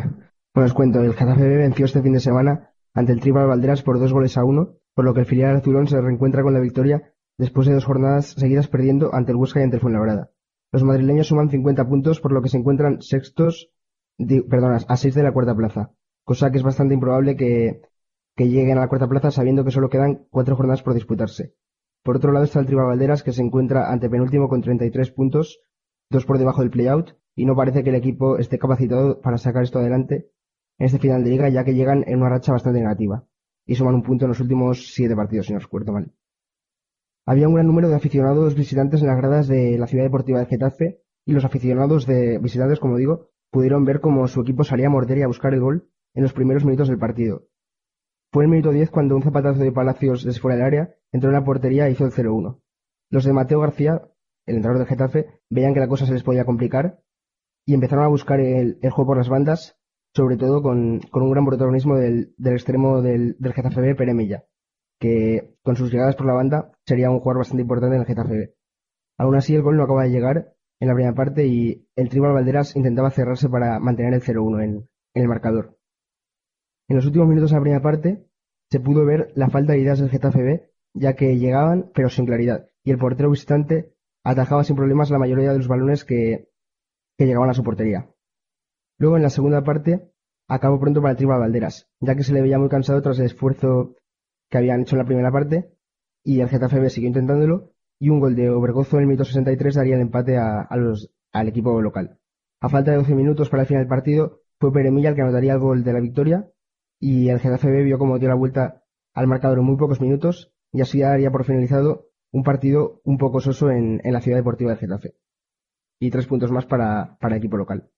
Bueno, 0.56 0.66
os 0.66 0.74
cuento, 0.74 1.02
el 1.02 1.14
Getafe 1.14 1.48
B 1.48 1.58
venció 1.58 1.86
este 1.86 2.02
fin 2.02 2.14
de 2.14 2.20
semana 2.20 2.72
ante 2.96 3.12
el 3.12 3.20
Tribal 3.20 3.48
Valderas 3.48 3.84
por 3.84 4.00
dos 4.00 4.12
goles 4.12 4.38
a 4.38 4.44
uno, 4.44 4.78
por 4.96 5.06
lo 5.06 5.14
que 5.14 5.22
el 5.22 5.26
filial 5.28 5.56
azulón 5.56 5.88
se 5.88 6.02
reencuentra 6.02 6.42
con 6.42 6.54
la 6.54 6.60
victoria 6.60 7.14
después 7.38 7.68
de 7.68 7.74
dos 7.74 7.86
jornadas 7.86 8.34
seguidas 8.38 8.68
perdiendo 8.68 9.14
ante 9.14 9.32
el 9.32 9.38
Huesca 9.38 9.60
y 9.60 9.64
ante 9.64 9.78
el 9.78 9.82
Fuenlabrada. 9.82 10.32
Los 10.72 10.84
madrileños 10.84 11.28
suman 11.28 11.50
50 11.50 11.88
puntos, 11.88 12.20
por 12.20 12.32
lo 12.32 12.42
que 12.42 12.50
se 12.50 12.58
encuentran 12.58 13.02
sextos, 13.02 13.70
a 14.88 14.98
seis 14.98 15.14
de 15.14 15.24
la 15.24 15.32
cuarta 15.32 15.56
plaza 15.56 15.92
cosa 16.24 16.52
que 16.52 16.58
es 16.58 16.64
bastante 16.64 16.94
improbable 16.94 17.36
que, 17.36 17.82
lleguen 18.38 18.78
a 18.78 18.82
la 18.82 18.88
cuarta 18.88 19.08
plaza 19.08 19.32
sabiendo 19.32 19.64
que 19.64 19.72
solo 19.72 19.90
quedan 19.90 20.26
cuatro 20.30 20.56
jornadas 20.56 20.82
por 20.82 20.94
disputarse. 20.94 21.54
Por 22.04 22.18
otro 22.18 22.32
lado 22.32 22.46
está 22.46 22.60
el 22.60 22.66
Tribal 22.66 22.88
Valderas, 22.88 23.24
que 23.24 23.32
se 23.32 23.42
encuentra 23.42 23.92
ante 23.92 24.10
penúltimo 24.10 24.50
con 24.50 24.62
33 24.62 25.12
puntos, 25.12 25.60
dos 26.10 26.26
por 26.26 26.38
debajo 26.38 26.62
del 26.62 26.72
playout, 26.72 27.16
y 27.36 27.46
no 27.46 27.56
parece 27.56 27.84
que 27.84 27.90
el 27.90 27.96
equipo 27.96 28.38
esté 28.38 28.58
capacitado 28.58 29.22
para 29.22 29.38
sacar 29.38 29.64
esto 29.64 29.80
adelante 29.80 30.30
en 30.80 30.86
este 30.86 31.00
final 31.00 31.24
de 31.24 31.30
liga, 31.30 31.50
ya 31.50 31.64
que 31.64 31.74
llegan 31.74 32.04
en 32.08 32.20
una 32.20 32.30
racha 32.30 32.52
bastante 32.52 32.80
negativa, 32.80 33.26
y 33.66 33.76
suman 33.76 33.96
un 33.96 34.04
punto 34.04 34.26
en 34.26 34.30
los 34.30 34.40
últimos 34.40 34.94
siete 34.94 35.16
partidos, 35.16 35.46
si 35.46 35.54
no 35.54 35.60
recuerdo 35.60 35.94
mal. 35.94 36.12
Había 37.26 37.48
un 37.48 37.54
gran 37.54 37.68
número 37.68 37.88
de 37.88 37.96
aficionados 37.96 38.56
visitantes 38.56 39.02
en 39.02 39.08
las 39.08 39.18
gradas 39.18 39.48
de 39.48 39.78
la 39.78 39.88
ciudad 39.88 40.04
deportiva 40.04 40.40
de 40.40 40.48
Getafe, 40.48 41.02
y 41.26 41.32
los 41.32 41.46
aficionados 41.46 42.06
de 42.06 42.38
visitantes, 42.40 42.80
como 42.80 42.98
digo, 42.98 43.30
pudieron 43.50 43.86
ver 43.86 44.02
cómo 44.02 44.28
su 44.28 44.42
equipo 44.42 44.64
salía 44.64 44.88
a 44.88 44.90
morder 44.90 45.20
y 45.20 45.22
a 45.22 45.28
buscar 45.28 45.54
el 45.54 45.62
gol 45.62 45.90
en 46.14 46.24
los 46.24 46.34
primeros 46.34 46.66
minutos 46.66 46.88
del 46.88 47.00
partido. 47.00 47.48
Fue 48.32 48.46
el 48.46 48.50
minuto 48.50 48.72
10 48.72 48.90
cuando 48.90 49.16
un 49.16 49.22
zapatazo 49.22 49.60
de 49.60 49.72
Palacios 49.72 50.24
desde 50.24 50.40
fuera 50.40 50.58
del 50.58 50.66
área 50.66 50.96
entró 51.12 51.30
en 51.30 51.36
la 51.36 51.44
portería 51.44 51.88
e 51.88 51.92
hizo 51.92 52.06
el 52.06 52.12
0-1. 52.12 52.60
Los 53.12 53.26
de 53.26 53.34
Mateo 53.34 53.60
García, 53.60 54.02
el 54.48 54.56
entrenador 54.56 54.80
del 54.80 54.88
Getafe, 54.88 55.40
veían 55.50 55.74
que 55.74 55.80
la 55.80 55.88
cosa 55.88 56.08
se 56.08 56.14
les 56.14 56.24
podía 56.24 56.46
complicar 56.46 57.00
y 57.66 57.76
empezaron 57.76 58.06
a 58.06 58.08
buscar 58.08 58.40
el, 58.40 58.80
juego 58.82 59.06
por 59.06 59.18
las 59.18 59.30
bandas, 59.30 59.78
sobre 60.16 60.38
todo 60.38 60.62
con, 60.62 61.02
un 61.14 61.32
gran 61.32 61.46
protagonismo 61.46 61.96
del, 61.96 62.34
extremo 62.44 63.02
del, 63.02 63.36
del 63.38 63.54
Getafe 63.54 63.82
B, 63.82 63.96
Pere 63.96 64.14
Milla, 64.14 64.46
que 65.00 65.56
con 65.64 65.76
sus 65.76 65.92
llegadas 65.92 66.16
por 66.16 66.26
la 66.26 66.34
banda 66.34 66.72
sería 66.88 67.12
un 67.12 67.20
jugador 67.20 67.40
bastante 67.40 67.62
importante 67.62 67.96
en 67.96 68.02
el 68.02 68.08
Getafe 68.08 68.34
B. 68.34 68.56
Aún 69.20 69.36
así, 69.36 69.54
el 69.54 69.62
gol 69.62 69.78
no 69.78 69.84
acaba 69.84 70.04
de 70.04 70.10
llegar 70.10 70.56
en 70.80 70.88
la 70.88 70.96
primera 70.96 71.16
parte 71.16 71.46
y 71.46 71.88
el 71.96 72.10
Tribal 72.10 72.34
Valderas 72.34 72.76
intentaba 72.76 73.12
cerrarse 73.12 73.48
para 73.48 73.80
mantener 73.80 74.16
el 74.16 74.22
0-1 74.22 74.64
en, 74.64 74.90
en 75.14 75.22
el 75.22 75.28
marcador. 75.28 75.78
En 76.94 76.98
los 76.98 77.08
últimos 77.08 77.28
minutos 77.28 77.50
de 77.50 77.56
la 77.56 77.62
primera 77.62 77.82
parte 77.82 78.24
se 78.70 78.80
pudo 78.80 79.04
ver 79.04 79.32
la 79.34 79.50
falta 79.50 79.74
de 79.74 79.80
ideas 79.80 79.98
del 79.98 80.12
Getafe 80.12 80.44
B, 80.44 80.70
ya 80.94 81.16
que 81.16 81.40
llegaban 81.40 81.90
pero 81.92 82.08
sin 82.08 82.28
claridad, 82.28 82.68
y 82.84 82.92
el 82.92 83.00
portero 83.00 83.32
visitante 83.32 83.96
atajaba 84.24 84.64
sin 84.64 84.76
problemas 84.76 85.10
la 85.10 85.18
mayoría 85.18 85.52
de 85.52 85.58
los 85.58 85.68
balones 85.68 86.06
que, 86.06 86.52
llegaban 87.18 87.50
a 87.50 87.56
su 87.56 87.64
portería. 87.64 88.12
Luego, 89.00 89.18
en 89.18 89.24
la 89.24 89.32
segunda 89.32 89.64
parte, 89.64 90.12
acabó 90.48 90.80
pronto 90.80 91.02
para 91.02 91.14
el 91.14 91.18
Tribal 91.18 91.40
Valderas, 91.40 91.90
ya 92.00 92.14
que 92.14 92.22
se 92.22 92.32
le 92.32 92.44
veía 92.44 92.60
muy 92.60 92.70
cansado 92.70 93.02
tras 93.02 93.18
el 93.18 93.26
esfuerzo 93.26 93.96
que 94.52 94.60
habían 94.60 94.82
hecho 94.82 94.96
en 94.96 95.00
la 95.00 95.08
primera 95.08 95.32
parte, 95.32 95.74
y 96.24 96.42
el 96.42 96.50
Getafe 96.50 96.80
B 96.80 96.92
siguió 96.92 97.08
intentándolo, 97.08 97.74
y 98.00 98.10
un 98.10 98.20
gol 98.20 98.36
de 98.36 98.52
Obergozo 98.52 98.98
en 98.98 99.02
el 99.02 99.08
minuto 99.08 99.26
63 99.26 99.74
daría 99.74 99.96
el 99.96 100.02
empate 100.02 100.38
a 100.38 100.68
los, 100.76 101.12
al 101.32 101.48
equipo 101.48 101.82
local. 101.82 102.20
A 102.62 102.70
falta 102.70 102.92
de 102.92 102.98
12 102.98 103.16
minutos 103.16 103.50
para 103.50 103.64
el 103.64 103.68
final 103.68 103.82
del 103.82 103.90
partido, 103.90 104.42
fue 104.60 104.72
Peremilla 104.72 105.10
el 105.10 105.16
que 105.16 105.24
anotaría 105.24 105.54
el 105.54 105.60
gol 105.60 105.84
de 105.84 105.94
la 105.94 106.00
victoria, 106.00 106.53
y 107.06 107.28
el 107.28 107.42
Getafe 107.42 107.84
vio 107.84 108.00
cómo 108.00 108.18
dio 108.18 108.30
la 108.30 108.36
vuelta 108.36 108.82
al 109.14 109.28
marcador 109.28 109.58
en 109.58 109.66
muy 109.66 109.76
pocos 109.76 110.00
minutos, 110.00 110.54
y 110.72 110.80
así 110.80 111.02
daría 111.02 111.32
por 111.32 111.44
finalizado 111.44 112.08
un 112.32 112.44
partido 112.44 113.02
un 113.04 113.18
poco 113.18 113.42
soso 113.42 113.70
en, 113.72 114.00
la 114.06 114.22
ciudad 114.22 114.38
deportiva 114.38 114.72
de 114.72 114.78
Getafe. 114.78 115.16
Y 116.00 116.10
tres 116.10 116.28
puntos 116.28 116.50
más 116.50 116.66
para, 116.66 117.18
para 117.20 117.36
el 117.36 117.40
equipo 117.40 117.58
local. 117.58 117.92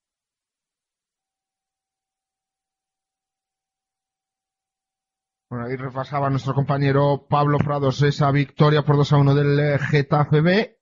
Bueno, 5.51 5.67
ahí 5.67 5.75
repasaba 5.75 6.31
nuestro 6.31 6.55
compañero 6.55 7.27
Pablo 7.29 7.59
Prados 7.59 8.01
esa 8.01 8.31
victoria 8.31 8.81
por 8.81 8.97
2 8.97 9.13
a 9.13 9.17
1 9.17 9.35
del 9.35 9.59
eh, 9.59 9.77
Getafe 9.77 10.41
B. 10.41 10.79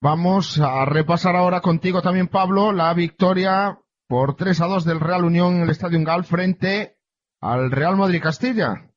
Vamos 0.00 0.60
a 0.60 0.84
repasar 0.84 1.34
ahora 1.34 1.60
contigo 1.60 2.00
también, 2.00 2.28
Pablo, 2.28 2.70
la 2.70 2.94
victoria 2.94 3.80
por 4.06 4.36
3 4.36 4.60
a 4.60 4.66
2 4.66 4.84
del 4.84 5.00
Real 5.00 5.24
Unión 5.24 5.56
en 5.56 5.62
el 5.62 5.70
Estadio 5.70 6.00
Gal 6.04 6.22
frente 6.22 6.93
al 7.44 7.70
Real 7.70 7.96
Madrid 7.96 8.22
Castilla. 8.22 8.90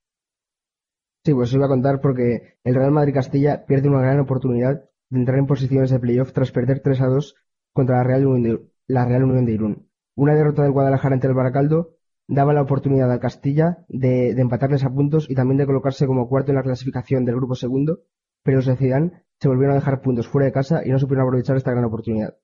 Sí, 1.25 1.33
pues 1.33 1.49
os 1.49 1.55
iba 1.55 1.65
a 1.65 1.69
contar 1.69 1.99
porque 1.99 2.57
el 2.63 2.75
Real 2.75 2.91
Madrid 2.91 3.13
Castilla 3.13 3.65
pierde 3.65 3.89
una 3.89 4.01
gran 4.01 4.21
oportunidad 4.21 4.85
de 5.09 5.19
entrar 5.19 5.37
en 5.37 5.47
posiciones 5.47 5.89
de 5.89 5.99
playoff 5.99 6.31
tras 6.31 6.53
perder 6.53 6.79
3 6.79 7.01
a 7.01 7.07
2 7.07 7.35
contra 7.73 7.97
la 7.97 8.03
Real 8.05 8.25
Unión 8.25 8.43
de, 8.43 8.65
la 8.87 9.05
Real 9.05 9.25
Unión 9.25 9.45
de 9.45 9.51
Irún. 9.51 9.89
Una 10.15 10.33
derrota 10.33 10.63
del 10.63 10.71
Guadalajara 10.71 11.15
ante 11.15 11.27
el 11.27 11.33
Baracaldo 11.33 11.97
daba 12.25 12.53
la 12.53 12.61
oportunidad 12.61 13.11
al 13.11 13.19
Castilla 13.19 13.79
de, 13.89 14.29
empatarles 14.29 14.85
a 14.85 14.91
puntos 14.91 15.29
y 15.29 15.35
también 15.35 15.57
de 15.57 15.65
colocarse 15.65 16.07
como 16.07 16.29
cuarto 16.29 16.53
en 16.53 16.55
la 16.55 16.63
clasificación 16.63 17.25
del 17.25 17.35
grupo 17.35 17.55
segundo, 17.55 17.99
pero 18.43 18.57
los 18.57 18.65
de 18.65 18.75
se 18.77 19.47
volvieron 19.49 19.73
a 19.73 19.79
dejar 19.79 20.01
puntos 20.01 20.29
fuera 20.29 20.45
de 20.45 20.53
casa 20.53 20.83
y 20.85 20.89
no 20.89 20.99
supieron 20.99 21.25
aprovechar 21.25 21.57
esta 21.57 21.71
gran 21.71 21.83
oportunidad. 21.83 22.37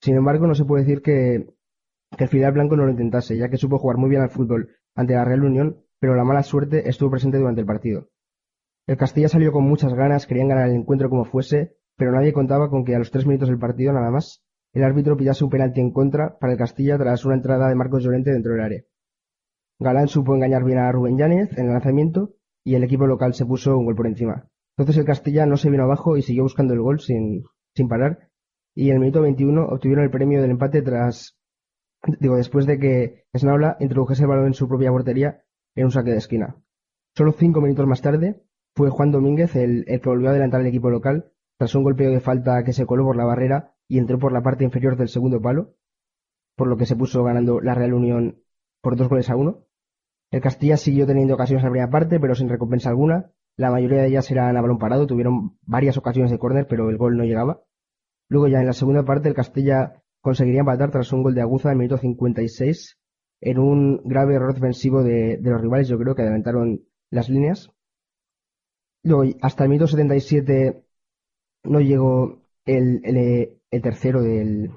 Sin 0.00 0.14
embargo, 0.14 0.46
no 0.46 0.54
se 0.54 0.64
puede 0.64 0.84
decir 0.84 1.02
que, 1.02 1.48
el 2.16 2.28
filial 2.28 2.52
blanco 2.52 2.76
no 2.76 2.84
lo 2.84 2.92
intentase, 2.92 3.36
ya 3.36 3.48
que 3.48 3.56
supo 3.56 3.78
jugar 3.78 3.96
muy 3.96 4.08
bien 4.08 4.22
al 4.22 4.30
fútbol 4.30 4.77
ante 4.98 5.14
la 5.14 5.24
Real 5.24 5.44
Unión, 5.44 5.84
pero 6.00 6.16
la 6.16 6.24
mala 6.24 6.42
suerte 6.42 6.88
estuvo 6.88 7.12
presente 7.12 7.38
durante 7.38 7.60
el 7.60 7.66
partido. 7.68 8.08
El 8.88 8.96
Castilla 8.96 9.28
salió 9.28 9.52
con 9.52 9.62
muchas 9.62 9.94
ganas, 9.94 10.26
querían 10.26 10.48
ganar 10.48 10.68
el 10.68 10.74
encuentro 10.74 11.08
como 11.08 11.24
fuese, 11.24 11.76
pero 11.96 12.10
nadie 12.10 12.32
contaba 12.32 12.68
con 12.68 12.84
que 12.84 12.96
a 12.96 12.98
los 12.98 13.12
tres 13.12 13.24
minutos 13.24 13.48
del 13.48 13.60
partido 13.60 13.92
nada 13.92 14.10
más 14.10 14.42
el 14.72 14.82
árbitro 14.82 15.16
pillase 15.16 15.44
un 15.44 15.50
penalti 15.50 15.80
en 15.80 15.92
contra 15.92 16.36
para 16.40 16.52
el 16.52 16.58
Castilla 16.58 16.98
tras 16.98 17.24
una 17.24 17.36
entrada 17.36 17.68
de 17.68 17.76
Marcos 17.76 18.02
Llorente 18.02 18.32
dentro 18.32 18.54
del 18.54 18.60
área. 18.60 18.82
Galán 19.78 20.08
supo 20.08 20.34
engañar 20.34 20.64
bien 20.64 20.78
a 20.78 20.90
Rubén 20.90 21.16
Yáñez 21.16 21.56
en 21.56 21.66
el 21.66 21.72
lanzamiento 21.74 22.34
y 22.64 22.74
el 22.74 22.82
equipo 22.82 23.06
local 23.06 23.34
se 23.34 23.46
puso 23.46 23.78
un 23.78 23.84
gol 23.84 23.94
por 23.94 24.08
encima. 24.08 24.48
Entonces 24.76 24.98
el 24.98 25.06
Castilla 25.06 25.46
no 25.46 25.56
se 25.56 25.70
vino 25.70 25.84
abajo 25.84 26.16
y 26.16 26.22
siguió 26.22 26.42
buscando 26.42 26.74
el 26.74 26.80
gol 26.80 26.98
sin, 26.98 27.44
sin 27.76 27.88
parar 27.88 28.28
y 28.74 28.90
en 28.90 28.94
el 28.94 29.00
minuto 29.00 29.22
21 29.22 29.64
obtuvieron 29.66 30.04
el 30.04 30.10
premio 30.10 30.42
del 30.42 30.50
empate 30.50 30.82
tras, 30.82 31.37
digo, 32.18 32.36
después 32.36 32.66
de 32.66 32.78
que 32.78 33.24
Snaula 33.36 33.76
introdujese 33.80 34.22
el 34.22 34.28
balón 34.28 34.46
en 34.46 34.54
su 34.54 34.68
propia 34.68 34.90
portería 34.90 35.42
en 35.74 35.86
un 35.86 35.90
saque 35.90 36.10
de 36.10 36.18
esquina. 36.18 36.56
Solo 37.16 37.32
cinco 37.32 37.60
minutos 37.60 37.86
más 37.86 38.02
tarde 38.02 38.42
fue 38.74 38.90
Juan 38.90 39.10
Domínguez 39.10 39.56
el, 39.56 39.84
que 39.86 40.08
volvió 40.08 40.28
a 40.28 40.30
adelantar 40.30 40.60
al 40.60 40.66
equipo 40.66 40.90
local 40.90 41.32
tras 41.58 41.74
un 41.74 41.82
golpeo 41.82 42.10
de 42.10 42.20
falta 42.20 42.62
que 42.62 42.72
se 42.72 42.86
coló 42.86 43.04
por 43.04 43.16
la 43.16 43.24
barrera 43.24 43.74
y 43.88 43.98
entró 43.98 44.18
por 44.18 44.32
la 44.32 44.42
parte 44.42 44.64
inferior 44.64 44.96
del 44.96 45.08
segundo 45.08 45.40
palo, 45.40 45.74
por 46.56 46.68
lo 46.68 46.76
que 46.76 46.86
se 46.86 46.94
puso 46.94 47.24
ganando 47.24 47.60
la 47.60 47.74
Real 47.74 47.94
Unión 47.94 48.42
por 48.80 48.96
dos 48.96 49.08
goles 49.08 49.30
a 49.30 49.36
uno. 49.36 49.64
El 50.30 50.40
Castilla 50.40 50.76
siguió 50.76 51.06
teniendo 51.06 51.34
ocasiones 51.34 51.62
en 51.62 51.68
la 51.68 51.72
primera 51.72 51.90
parte, 51.90 52.20
pero 52.20 52.34
sin 52.34 52.48
recompensa 52.48 52.90
alguna. 52.90 53.32
La 53.56 53.70
mayoría 53.72 54.02
de 54.02 54.08
ellas 54.08 54.30
eran 54.30 54.56
a 54.56 54.60
balón 54.60 54.78
parado, 54.78 55.06
tuvieron 55.06 55.58
varias 55.62 55.96
ocasiones 55.96 56.30
de 56.30 56.38
córner, 56.38 56.66
pero 56.68 56.90
el 56.90 56.98
gol 56.98 57.16
no 57.16 57.24
llegaba. 57.24 57.62
Luego 58.28 58.46
ya 58.46 58.60
en 58.60 58.66
la 58.66 58.74
segunda 58.74 59.04
parte 59.04 59.28
el 59.28 59.34
Castilla 59.34 60.04
conseguiría 60.28 60.60
empatar 60.60 60.90
tras 60.90 61.10
un 61.14 61.22
gol 61.22 61.34
de 61.34 61.40
Aguza 61.40 61.68
en 61.68 61.72
el 61.72 61.78
minuto 61.78 61.96
56 61.96 62.98
en 63.40 63.58
un 63.58 64.02
grave 64.04 64.34
error 64.34 64.52
defensivo 64.52 65.02
de, 65.02 65.38
los 65.40 65.60
rivales, 65.62 65.88
yo 65.88 65.98
creo 65.98 66.14
que 66.14 66.20
adelantaron 66.20 66.82
las 67.10 67.30
líneas. 67.30 67.70
Luego 69.02 69.32
hasta 69.40 69.64
el 69.64 69.70
minuto 69.70 69.86
77 69.86 70.84
no 71.64 71.80
llegó 71.80 72.42
el, 72.66 73.00
el, 73.04 73.60
el 73.70 73.82
tercero 73.82 74.20
del 74.20 74.70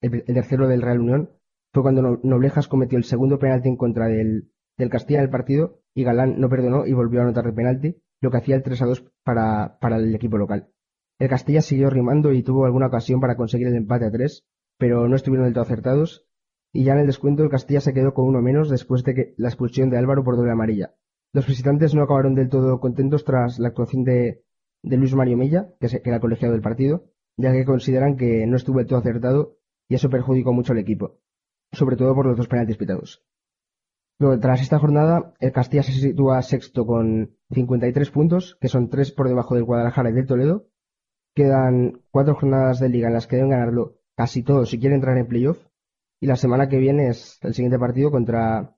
el, 0.00 0.24
el, 0.26 0.34
tercero 0.34 0.68
del 0.68 0.80
Real 0.80 1.00
Unión. 1.00 1.30
Fue 1.74 1.82
cuando 1.82 2.18
Noblejas 2.22 2.66
cometió 2.66 2.96
el 2.96 3.04
segundo 3.04 3.38
penalti 3.38 3.68
en 3.68 3.76
contra 3.76 4.06
del, 4.06 4.52
del 4.78 4.88
Castilla 4.88 5.18
en 5.18 5.24
el 5.24 5.30
partido 5.30 5.82
y 5.94 6.04
Galán 6.04 6.40
no 6.40 6.48
perdonó 6.48 6.86
y 6.86 6.94
volvió 6.94 7.20
a 7.20 7.24
anotar 7.24 7.46
el 7.46 7.54
penalti, 7.54 8.00
lo 8.22 8.30
que 8.30 8.38
hacía 8.38 8.56
el 8.56 8.62
3 8.62 8.80
a 8.80 8.86
2 8.86 9.04
para, 9.22 9.78
para 9.80 9.96
el 9.96 10.14
equipo 10.14 10.38
local. 10.38 10.70
El 11.18 11.28
Castilla 11.28 11.60
siguió 11.60 11.90
rimando 11.90 12.32
y 12.32 12.42
tuvo 12.42 12.64
alguna 12.64 12.86
ocasión 12.86 13.20
para 13.20 13.36
conseguir 13.36 13.68
el 13.68 13.76
empate 13.76 14.06
a 14.06 14.10
3, 14.10 14.44
pero 14.82 15.06
no 15.06 15.14
estuvieron 15.14 15.44
del 15.44 15.54
todo 15.54 15.62
acertados 15.62 16.26
y 16.72 16.82
ya 16.82 16.94
en 16.94 16.98
el 16.98 17.06
descuento 17.06 17.44
el 17.44 17.50
Castilla 17.50 17.80
se 17.80 17.94
quedó 17.94 18.14
con 18.14 18.26
uno 18.26 18.42
menos 18.42 18.68
después 18.68 19.04
de 19.04 19.14
que 19.14 19.34
la 19.36 19.46
expulsión 19.46 19.90
de 19.90 19.96
Álvaro 19.96 20.24
por 20.24 20.36
doble 20.36 20.50
amarilla. 20.50 20.92
Los 21.32 21.46
visitantes 21.46 21.94
no 21.94 22.02
acabaron 22.02 22.34
del 22.34 22.48
todo 22.48 22.80
contentos 22.80 23.24
tras 23.24 23.60
la 23.60 23.68
actuación 23.68 24.02
de, 24.02 24.42
Luis 24.82 25.14
Mario 25.14 25.36
Mella, 25.36 25.68
que, 25.78 25.88
se, 25.88 26.02
era 26.04 26.18
colegiado 26.18 26.52
del 26.52 26.62
partido, 26.62 27.04
ya 27.36 27.52
que 27.52 27.64
consideran 27.64 28.16
que 28.16 28.44
no 28.48 28.56
estuvo 28.56 28.78
del 28.78 28.88
todo 28.88 28.98
acertado 28.98 29.56
y 29.88 29.94
eso 29.94 30.10
perjudicó 30.10 30.52
mucho 30.52 30.72
al 30.72 30.80
equipo, 30.80 31.20
sobre 31.70 31.94
todo 31.94 32.12
por 32.16 32.26
los 32.26 32.36
dos 32.36 32.48
penaltis 32.48 32.76
pitados. 32.76 33.24
Luego, 34.18 34.40
tras 34.40 34.62
esta 34.62 34.80
jornada, 34.80 35.32
el 35.38 35.52
Castilla 35.52 35.84
se 35.84 35.92
sitúa 35.92 36.42
sexto 36.42 36.86
con 36.86 37.36
53 37.52 38.10
puntos, 38.10 38.58
que 38.60 38.66
son 38.66 38.88
tres 38.88 39.12
por 39.12 39.28
debajo 39.28 39.54
del 39.54 39.62
Guadalajara 39.62 40.10
y 40.10 40.14
del 40.14 40.26
Toledo. 40.26 40.66
Quedan 41.36 42.02
cuatro 42.10 42.34
jornadas 42.34 42.80
de 42.80 42.88
liga 42.88 43.06
en 43.06 43.14
las 43.14 43.28
que 43.28 43.36
deben 43.36 43.52
ganarlo 43.52 44.01
casi 44.16 44.42
todos 44.42 44.70
si 44.70 44.78
quieren 44.78 44.96
entrar 44.96 45.16
en 45.18 45.26
playoff. 45.26 45.58
Y 46.20 46.26
la 46.26 46.36
semana 46.36 46.68
que 46.68 46.78
viene 46.78 47.08
es 47.08 47.38
el 47.42 47.54
siguiente 47.54 47.78
partido 47.78 48.10
contra, 48.10 48.76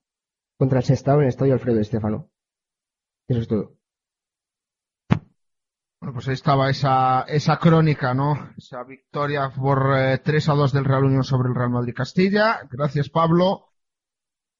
contra 0.58 0.78
el 0.78 0.84
Sestao 0.84 1.16
en 1.16 1.22
el 1.22 1.28
Estadio 1.28 1.52
Alfredo 1.52 1.80
Estefano. 1.80 2.30
Eso 3.28 3.40
es 3.40 3.48
todo. 3.48 3.76
Bueno, 6.00 6.14
pues 6.14 6.28
ahí 6.28 6.34
estaba 6.34 6.68
esa, 6.68 7.22
esa 7.22 7.58
crónica, 7.58 8.12
¿no? 8.12 8.50
Esa 8.58 8.84
victoria 8.84 9.50
por 9.50 9.94
eh, 9.96 10.18
3 10.18 10.48
a 10.50 10.52
2 10.52 10.72
del 10.72 10.84
Real 10.84 11.04
Unión 11.04 11.24
sobre 11.24 11.48
el 11.48 11.54
Real 11.54 11.70
Madrid 11.70 11.94
Castilla. 11.94 12.60
Gracias, 12.70 13.08
Pablo. 13.08 13.68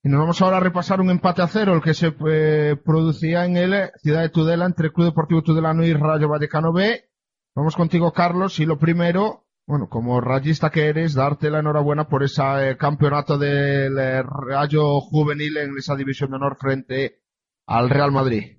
Y 0.02 0.08
nos 0.08 0.20
vamos 0.20 0.40
ahora 0.42 0.58
a 0.58 0.60
repasar 0.60 1.00
un 1.00 1.10
empate 1.10 1.40
a 1.40 1.46
cero, 1.46 1.74
el 1.74 1.82
que 1.82 1.94
se 1.94 2.14
eh, 2.28 2.76
producía 2.82 3.46
en 3.46 3.56
el 3.56 3.90
Ciudad 4.02 4.20
de 4.20 4.28
Tudela 4.28 4.66
entre 4.66 4.92
Club 4.92 5.06
Deportivo 5.06 5.42
Tudelano 5.42 5.85
y 5.85 5.94
Rayo 5.94 6.29
Vallecano 6.29 6.72
B. 6.72 7.10
Vamos 7.54 7.75
contigo, 7.75 8.12
Carlos, 8.12 8.58
y 8.60 8.66
lo 8.66 8.79
primero, 8.79 9.43
bueno, 9.67 9.88
como 9.88 10.21
rayista 10.21 10.71
que 10.71 10.88
eres, 10.88 11.15
darte 11.15 11.50
la 11.50 11.60
enhorabuena 11.60 12.08
por 12.08 12.23
ese 12.23 12.42
eh, 12.42 12.77
campeonato 12.77 13.38
del 13.38 13.98
eh, 13.98 14.23
Rayo 14.23 15.00
Juvenil 15.00 15.56
en 15.56 15.77
esa 15.79 15.96
división 15.96 16.31
de 16.31 16.37
honor 16.37 16.56
frente 16.56 17.23
al 17.67 17.90
Real 17.90 18.12
Madrid. 18.12 18.58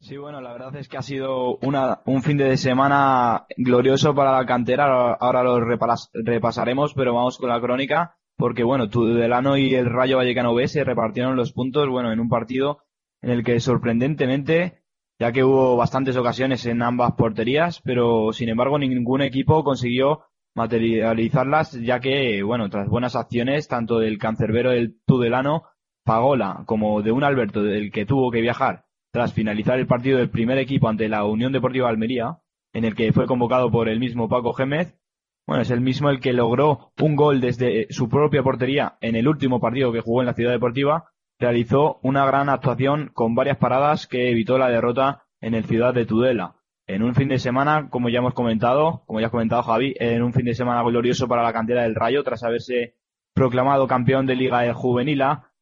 Sí, 0.00 0.16
bueno, 0.16 0.40
la 0.40 0.52
verdad 0.52 0.76
es 0.76 0.88
que 0.88 0.96
ha 0.96 1.02
sido 1.02 1.56
una, 1.62 2.02
un 2.06 2.22
fin 2.22 2.36
de 2.36 2.56
semana 2.56 3.46
glorioso 3.56 4.14
para 4.14 4.32
la 4.32 4.46
cantera. 4.46 5.14
Ahora 5.14 5.42
lo 5.42 5.58
repas, 5.60 6.10
repasaremos, 6.12 6.94
pero 6.94 7.14
vamos 7.14 7.38
con 7.38 7.48
la 7.48 7.60
crónica 7.60 8.18
porque 8.38 8.62
bueno, 8.62 8.88
Tudelano 8.88 9.56
y 9.58 9.74
el 9.74 9.90
Rayo 9.90 10.16
Vallecano 10.16 10.54
B 10.54 10.68
se 10.68 10.84
repartieron 10.84 11.36
los 11.36 11.52
puntos, 11.52 11.88
bueno, 11.88 12.12
en 12.12 12.20
un 12.20 12.28
partido 12.28 12.78
en 13.20 13.30
el 13.30 13.44
que 13.44 13.58
sorprendentemente, 13.58 14.77
ya 15.18 15.32
que 15.32 15.44
hubo 15.44 15.76
bastantes 15.76 16.16
ocasiones 16.16 16.64
en 16.66 16.82
ambas 16.82 17.12
porterías, 17.14 17.80
pero 17.82 18.32
sin 18.32 18.48
embargo 18.48 18.78
ningún 18.78 19.22
equipo 19.22 19.64
consiguió 19.64 20.24
materializarlas, 20.54 21.72
ya 21.80 22.00
que, 22.00 22.42
bueno, 22.42 22.68
tras 22.68 22.88
buenas 22.88 23.16
acciones, 23.16 23.68
tanto 23.68 23.98
del 23.98 24.18
cancerbero 24.18 24.70
del 24.70 24.96
Tudelano, 25.06 25.64
Pagola, 26.04 26.62
como 26.66 27.02
de 27.02 27.12
un 27.12 27.22
Alberto 27.22 27.62
del 27.62 27.92
que 27.92 28.06
tuvo 28.06 28.30
que 28.30 28.40
viajar 28.40 28.86
tras 29.12 29.32
finalizar 29.32 29.78
el 29.78 29.86
partido 29.86 30.18
del 30.18 30.30
primer 30.30 30.58
equipo 30.58 30.88
ante 30.88 31.08
la 31.08 31.24
Unión 31.24 31.52
Deportiva 31.52 31.88
Almería, 31.88 32.38
en 32.72 32.84
el 32.84 32.94
que 32.94 33.12
fue 33.12 33.26
convocado 33.26 33.70
por 33.70 33.88
el 33.88 33.98
mismo 33.98 34.28
Paco 34.28 34.52
Gémez, 34.52 34.98
bueno, 35.46 35.62
es 35.62 35.70
el 35.70 35.80
mismo 35.80 36.10
el 36.10 36.20
que 36.20 36.34
logró 36.34 36.92
un 37.00 37.16
gol 37.16 37.40
desde 37.40 37.86
su 37.90 38.08
propia 38.08 38.42
portería 38.42 38.98
en 39.00 39.16
el 39.16 39.26
último 39.26 39.60
partido 39.60 39.92
que 39.92 40.02
jugó 40.02 40.20
en 40.20 40.26
la 40.26 40.34
Ciudad 40.34 40.52
Deportiva, 40.52 41.10
realizó 41.38 41.98
una 42.02 42.26
gran 42.26 42.48
actuación 42.48 43.10
con 43.14 43.34
varias 43.34 43.58
paradas 43.58 44.06
que 44.06 44.30
evitó 44.30 44.58
la 44.58 44.68
derrota 44.68 45.24
en 45.40 45.54
el 45.54 45.64
Ciudad 45.64 45.94
de 45.94 46.06
Tudela. 46.06 46.56
En 46.86 47.02
un 47.02 47.14
fin 47.14 47.28
de 47.28 47.38
semana, 47.38 47.88
como 47.90 48.08
ya 48.08 48.18
hemos 48.18 48.34
comentado, 48.34 49.02
como 49.06 49.20
ya 49.20 49.26
has 49.26 49.30
comentado 49.30 49.62
Javi, 49.62 49.94
en 50.00 50.22
un 50.22 50.32
fin 50.32 50.46
de 50.46 50.54
semana 50.54 50.82
glorioso 50.82 51.28
para 51.28 51.42
la 51.42 51.52
cantera 51.52 51.82
del 51.82 51.94
Rayo 51.94 52.24
tras 52.24 52.42
haberse 52.42 52.94
proclamado 53.34 53.86
campeón 53.86 54.26
de 54.26 54.34
Liga 54.34 54.62
de 54.62 54.72
Juvenila, 54.72 55.52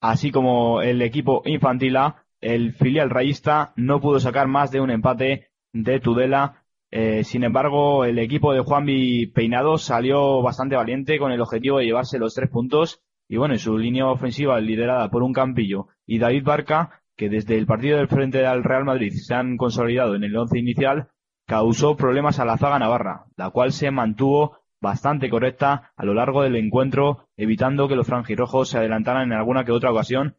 así 0.00 0.30
como 0.30 0.82
el 0.82 1.02
equipo 1.02 1.42
infantila, 1.46 2.26
el 2.40 2.74
filial 2.74 3.10
rayista 3.10 3.72
no 3.76 4.00
pudo 4.00 4.20
sacar 4.20 4.46
más 4.46 4.70
de 4.70 4.80
un 4.80 4.90
empate 4.90 5.48
de 5.72 5.98
Tudela. 5.98 6.62
Eh, 6.90 7.24
sin 7.24 7.42
embargo, 7.42 8.04
el 8.04 8.18
equipo 8.18 8.52
de 8.52 8.60
Juanvi 8.60 9.26
Peinado 9.28 9.78
salió 9.78 10.42
bastante 10.42 10.76
valiente 10.76 11.18
con 11.18 11.32
el 11.32 11.40
objetivo 11.40 11.78
de 11.78 11.86
llevarse 11.86 12.18
los 12.18 12.34
tres 12.34 12.50
puntos 12.50 13.02
y 13.28 13.36
bueno, 13.36 13.54
en 13.54 13.60
su 13.60 13.76
línea 13.76 14.06
ofensiva 14.06 14.60
liderada 14.60 15.10
por 15.10 15.22
un 15.22 15.32
Campillo 15.32 15.88
y 16.06 16.18
David 16.18 16.44
Barca, 16.44 17.02
que 17.16 17.28
desde 17.28 17.56
el 17.56 17.66
partido 17.66 17.98
del 17.98 18.08
frente 18.08 18.46
al 18.46 18.62
Real 18.62 18.84
Madrid 18.84 19.12
se 19.12 19.34
han 19.34 19.56
consolidado 19.56 20.14
en 20.14 20.24
el 20.24 20.36
once 20.36 20.58
inicial, 20.58 21.08
causó 21.46 21.96
problemas 21.96 22.38
a 22.38 22.44
la 22.44 22.58
zaga 22.58 22.78
navarra, 22.78 23.24
la 23.36 23.50
cual 23.50 23.72
se 23.72 23.90
mantuvo 23.90 24.58
bastante 24.80 25.30
correcta 25.30 25.92
a 25.96 26.04
lo 26.04 26.14
largo 26.14 26.42
del 26.42 26.56
encuentro, 26.56 27.28
evitando 27.36 27.88
que 27.88 27.96
los 27.96 28.06
franjirrojos 28.06 28.68
se 28.68 28.78
adelantaran 28.78 29.32
en 29.32 29.32
alguna 29.32 29.64
que 29.64 29.72
otra 29.72 29.90
ocasión, 29.90 30.36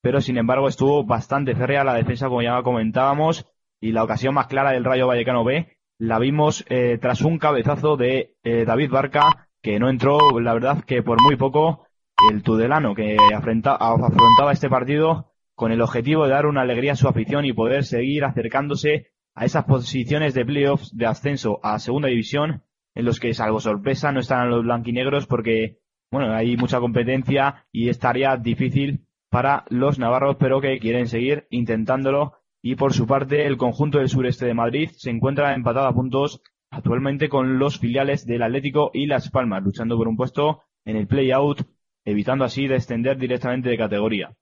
pero 0.00 0.20
sin 0.20 0.38
embargo 0.38 0.68
estuvo 0.68 1.04
bastante 1.04 1.54
férrea 1.54 1.84
la 1.84 1.94
defensa 1.94 2.28
como 2.28 2.42
ya 2.42 2.62
comentábamos, 2.62 3.46
y 3.80 3.92
la 3.92 4.04
ocasión 4.04 4.34
más 4.34 4.46
clara 4.46 4.70
del 4.70 4.84
Rayo 4.84 5.06
Vallecano 5.06 5.44
B 5.44 5.76
la 5.98 6.18
vimos 6.18 6.64
eh, 6.68 6.98
tras 7.00 7.22
un 7.22 7.38
cabezazo 7.38 7.96
de 7.96 8.34
eh, 8.42 8.64
David 8.64 8.90
Barca, 8.90 9.48
que 9.62 9.78
no 9.78 9.88
entró, 9.88 10.18
la 10.40 10.54
verdad 10.54 10.84
que 10.84 11.02
por 11.02 11.22
muy 11.22 11.36
poco, 11.36 11.86
el 12.30 12.42
Tudelano, 12.42 12.94
que 12.94 13.16
afrontaba 13.34 14.52
este 14.52 14.68
partido 14.68 15.32
con 15.54 15.72
el 15.72 15.80
objetivo 15.80 16.24
de 16.24 16.30
dar 16.30 16.46
una 16.46 16.62
alegría 16.62 16.92
a 16.92 16.96
su 16.96 17.08
afición 17.08 17.44
y 17.44 17.52
poder 17.52 17.84
seguir 17.84 18.24
acercándose 18.24 19.08
a 19.34 19.44
esas 19.44 19.64
posiciones 19.64 20.34
de 20.34 20.44
playoffs 20.44 20.96
de 20.96 21.06
ascenso 21.06 21.60
a 21.62 21.78
segunda 21.78 22.08
división, 22.08 22.62
en 22.94 23.04
los 23.04 23.20
que, 23.20 23.34
salvo 23.34 23.60
sorpresa, 23.60 24.12
no 24.12 24.20
están 24.20 24.50
los 24.50 24.62
blanquinegros 24.62 25.26
porque, 25.26 25.78
bueno, 26.10 26.32
hay 26.32 26.56
mucha 26.56 26.80
competencia 26.80 27.66
y 27.72 27.88
estaría 27.88 28.36
difícil 28.36 29.06
para 29.30 29.64
los 29.68 29.98
navarros, 29.98 30.36
pero 30.38 30.60
que 30.60 30.78
quieren 30.78 31.08
seguir 31.08 31.46
intentándolo. 31.50 32.34
Y 32.62 32.76
por 32.76 32.92
su 32.92 33.06
parte, 33.06 33.46
el 33.46 33.56
conjunto 33.56 33.98
del 33.98 34.08
sureste 34.08 34.46
de 34.46 34.54
Madrid 34.54 34.90
se 34.94 35.10
encuentra 35.10 35.54
empatado 35.54 35.86
a 35.86 35.94
puntos 35.94 36.40
actualmente 36.70 37.28
con 37.28 37.58
los 37.58 37.78
filiales 37.78 38.26
del 38.26 38.42
Atlético 38.42 38.90
y 38.94 39.06
Las 39.06 39.30
Palmas, 39.30 39.62
luchando 39.62 39.96
por 39.96 40.08
un 40.08 40.16
puesto 40.16 40.62
en 40.84 40.96
el 40.96 41.06
play-out 41.06 41.62
evitando 42.04 42.44
así 42.44 42.66
descender 42.66 43.18
directamente 43.18 43.68
de 43.68 43.78
categoría. 43.78 44.34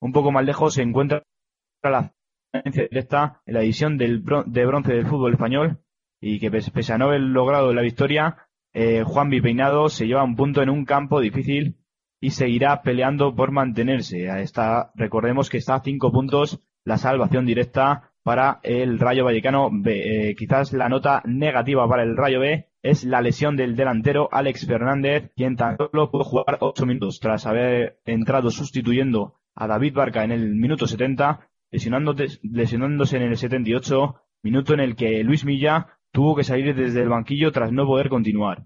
Un 0.00 0.12
poco 0.12 0.32
más 0.32 0.44
lejos 0.44 0.74
se 0.74 0.82
encuentra 0.82 1.22
la 1.82 2.14
directa 2.64 3.42
en 3.46 3.54
la 3.54 3.62
edición 3.62 3.98
del 3.98 4.24
de 4.46 4.66
bronce 4.66 4.92
del 4.92 5.06
fútbol 5.06 5.32
español 5.32 5.78
y 6.20 6.38
que 6.38 6.50
pese 6.50 6.92
a 6.92 6.98
no 6.98 7.06
haber 7.06 7.20
logrado 7.20 7.72
la 7.72 7.82
victoria, 7.82 8.48
eh, 8.72 9.02
Juan 9.04 9.30
Peinado 9.30 9.88
se 9.88 10.06
lleva 10.06 10.22
un 10.22 10.36
punto 10.36 10.62
en 10.62 10.70
un 10.70 10.84
campo 10.84 11.20
difícil 11.20 11.76
y 12.20 12.30
seguirá 12.30 12.82
peleando 12.82 13.34
por 13.34 13.50
mantenerse. 13.50 14.26
Está, 14.42 14.92
recordemos 14.94 15.48
que 15.48 15.58
está 15.58 15.76
a 15.76 15.82
cinco 15.82 16.12
puntos 16.12 16.60
la 16.84 16.98
salvación 16.98 17.46
directa 17.46 18.12
para 18.22 18.60
el 18.62 18.98
Rayo 18.98 19.24
Vallecano 19.24 19.70
B. 19.72 20.30
Eh, 20.30 20.34
quizás 20.36 20.72
la 20.72 20.88
nota 20.88 21.22
negativa 21.24 21.88
para 21.88 22.02
el 22.02 22.16
Rayo 22.16 22.40
B 22.40 22.69
es 22.82 23.04
la 23.04 23.20
lesión 23.20 23.56
del 23.56 23.76
delantero 23.76 24.28
Alex 24.32 24.66
Fernández, 24.66 25.32
quien 25.36 25.56
tan 25.56 25.76
solo 25.76 26.10
pudo 26.10 26.24
jugar 26.24 26.58
ocho 26.60 26.86
minutos 26.86 27.20
tras 27.20 27.46
haber 27.46 28.00
entrado 28.04 28.50
sustituyendo 28.50 29.34
a 29.54 29.66
David 29.66 29.94
Barca 29.94 30.24
en 30.24 30.32
el 30.32 30.54
minuto 30.54 30.86
70, 30.86 31.48
lesionándose 31.70 33.16
en 33.16 33.22
el 33.22 33.36
78, 33.36 34.14
minuto 34.42 34.74
en 34.74 34.80
el 34.80 34.96
que 34.96 35.22
Luis 35.22 35.44
Milla 35.44 35.98
tuvo 36.12 36.34
que 36.34 36.44
salir 36.44 36.74
desde 36.74 37.02
el 37.02 37.08
banquillo 37.08 37.52
tras 37.52 37.72
no 37.72 37.86
poder 37.86 38.08
continuar. 38.08 38.64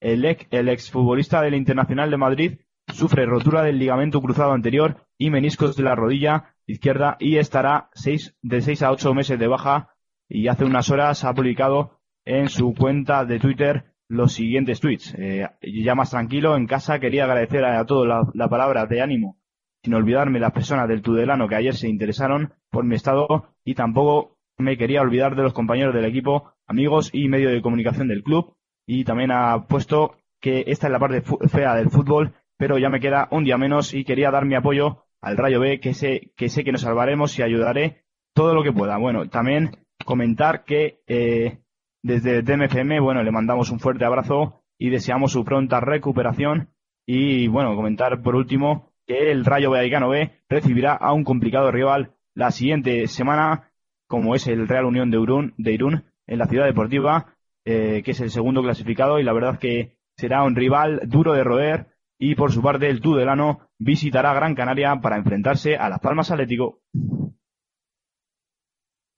El, 0.00 0.24
ex, 0.24 0.46
el 0.50 0.68
exfutbolista 0.68 1.42
del 1.42 1.54
Internacional 1.54 2.10
de 2.10 2.16
Madrid 2.16 2.58
sufre 2.92 3.26
rotura 3.26 3.62
del 3.62 3.78
ligamento 3.78 4.22
cruzado 4.22 4.52
anterior 4.52 5.06
y 5.18 5.30
meniscos 5.30 5.76
de 5.76 5.82
la 5.82 5.94
rodilla 5.94 6.54
izquierda 6.66 7.16
y 7.20 7.36
estará 7.36 7.90
seis, 7.92 8.36
de 8.40 8.62
6 8.62 8.82
a 8.82 8.92
8 8.92 9.14
meses 9.14 9.38
de 9.38 9.46
baja 9.46 9.90
y 10.28 10.48
hace 10.48 10.64
unas 10.64 10.90
horas 10.90 11.24
ha 11.24 11.34
publicado 11.34 11.97
en 12.28 12.50
su 12.50 12.74
cuenta 12.74 13.24
de 13.24 13.40
Twitter 13.40 13.84
los 14.06 14.34
siguientes 14.34 14.80
tweets. 14.80 15.14
Eh, 15.18 15.48
ya 15.62 15.94
más 15.94 16.10
tranquilo, 16.10 16.56
en 16.56 16.66
casa 16.66 17.00
quería 17.00 17.24
agradecer 17.24 17.64
a, 17.64 17.84
todos 17.86 18.06
la, 18.34 18.48
palabra 18.48 18.84
de 18.84 19.00
ánimo, 19.00 19.38
sin 19.82 19.94
olvidarme 19.94 20.38
las 20.38 20.52
personas 20.52 20.88
del 20.88 21.00
Tudelano 21.00 21.48
que 21.48 21.54
ayer 21.54 21.74
se 21.74 21.88
interesaron 21.88 22.52
por 22.70 22.84
mi 22.84 22.96
estado 22.96 23.54
y 23.64 23.74
tampoco 23.74 24.36
me 24.58 24.76
quería 24.76 25.00
olvidar 25.00 25.36
de 25.36 25.42
los 25.42 25.54
compañeros 25.54 25.94
del 25.94 26.04
equipo, 26.04 26.52
amigos 26.66 27.08
y 27.14 27.28
medio 27.28 27.48
de 27.48 27.62
comunicación 27.62 28.08
del 28.08 28.22
club. 28.22 28.54
Y 28.86 29.04
también 29.04 29.30
ha 29.30 29.66
puesto 29.66 30.16
que 30.40 30.64
esta 30.66 30.86
es 30.88 30.92
la 30.92 30.98
parte 30.98 31.22
fea 31.48 31.74
del 31.76 31.90
fútbol, 31.90 32.34
pero 32.58 32.76
ya 32.76 32.90
me 32.90 33.00
queda 33.00 33.28
un 33.30 33.44
día 33.44 33.56
menos 33.56 33.94
y 33.94 34.04
quería 34.04 34.30
dar 34.30 34.44
mi 34.44 34.54
apoyo 34.54 35.04
al 35.22 35.36
Rayo 35.38 35.60
B, 35.60 35.80
que 35.80 35.94
sé 35.94 36.32
que, 36.36 36.50
sé 36.50 36.62
que 36.62 36.72
nos 36.72 36.82
salvaremos 36.82 37.38
y 37.38 37.42
ayudaré 37.42 38.04
todo 38.34 38.54
lo 38.54 38.62
que 38.62 38.72
pueda. 38.72 38.98
Bueno, 38.98 39.28
también 39.30 39.70
comentar 40.04 40.64
que 40.64 41.00
eh, 41.06 41.58
desde 42.02 42.42
DMFM, 42.42 43.00
bueno, 43.00 43.22
le 43.22 43.30
mandamos 43.30 43.70
un 43.70 43.80
fuerte 43.80 44.04
abrazo 44.04 44.62
y 44.78 44.90
deseamos 44.90 45.32
su 45.32 45.44
pronta 45.44 45.80
recuperación. 45.80 46.70
Y 47.06 47.48
bueno, 47.48 47.74
comentar 47.74 48.22
por 48.22 48.36
último 48.36 48.92
que 49.06 49.30
el 49.32 49.44
Rayo 49.44 49.70
Vallecano 49.70 50.08
B 50.10 50.30
recibirá 50.48 50.92
a 50.94 51.12
un 51.12 51.24
complicado 51.24 51.70
rival 51.72 52.12
la 52.34 52.50
siguiente 52.50 53.06
semana, 53.08 53.70
como 54.06 54.34
es 54.34 54.46
el 54.46 54.68
Real 54.68 54.84
Unión 54.84 55.10
de 55.10 55.72
Irún, 55.72 56.04
en 56.26 56.38
la 56.38 56.46
ciudad 56.46 56.66
deportiva, 56.66 57.34
eh, 57.64 58.02
que 58.04 58.12
es 58.12 58.20
el 58.20 58.30
segundo 58.30 58.62
clasificado 58.62 59.18
y 59.18 59.24
la 59.24 59.32
verdad 59.32 59.58
que 59.58 59.96
será 60.16 60.44
un 60.44 60.54
rival 60.54 61.00
duro 61.06 61.32
de 61.32 61.44
roer 61.44 61.86
y 62.18 62.34
por 62.34 62.52
su 62.52 62.60
parte 62.60 62.90
el 62.90 63.00
Tudelano 63.00 63.60
visitará 63.78 64.34
Gran 64.34 64.54
Canaria 64.54 65.00
para 65.00 65.16
enfrentarse 65.16 65.76
a 65.76 65.88
Las 65.88 66.00
Palmas 66.00 66.30
Atlético. 66.30 66.80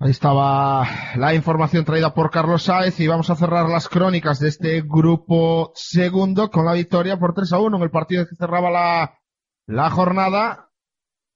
Ahí 0.02 0.12
estaba 0.12 0.86
la 1.16 1.34
información 1.34 1.84
traída 1.84 2.14
por 2.14 2.30
Carlos 2.30 2.62
Sáez 2.62 2.98
y 3.00 3.06
vamos 3.06 3.28
a 3.28 3.36
cerrar 3.36 3.68
las 3.68 3.86
crónicas 3.86 4.40
de 4.40 4.48
este 4.48 4.80
grupo 4.80 5.72
segundo 5.74 6.50
con 6.50 6.64
la 6.64 6.72
victoria 6.72 7.18
por 7.18 7.34
3 7.34 7.52
a 7.52 7.58
1 7.58 7.76
en 7.76 7.82
el 7.82 7.90
partido 7.90 8.26
que 8.26 8.34
cerraba 8.34 8.70
la, 8.70 9.20
la 9.66 9.90
jornada. 9.90 10.70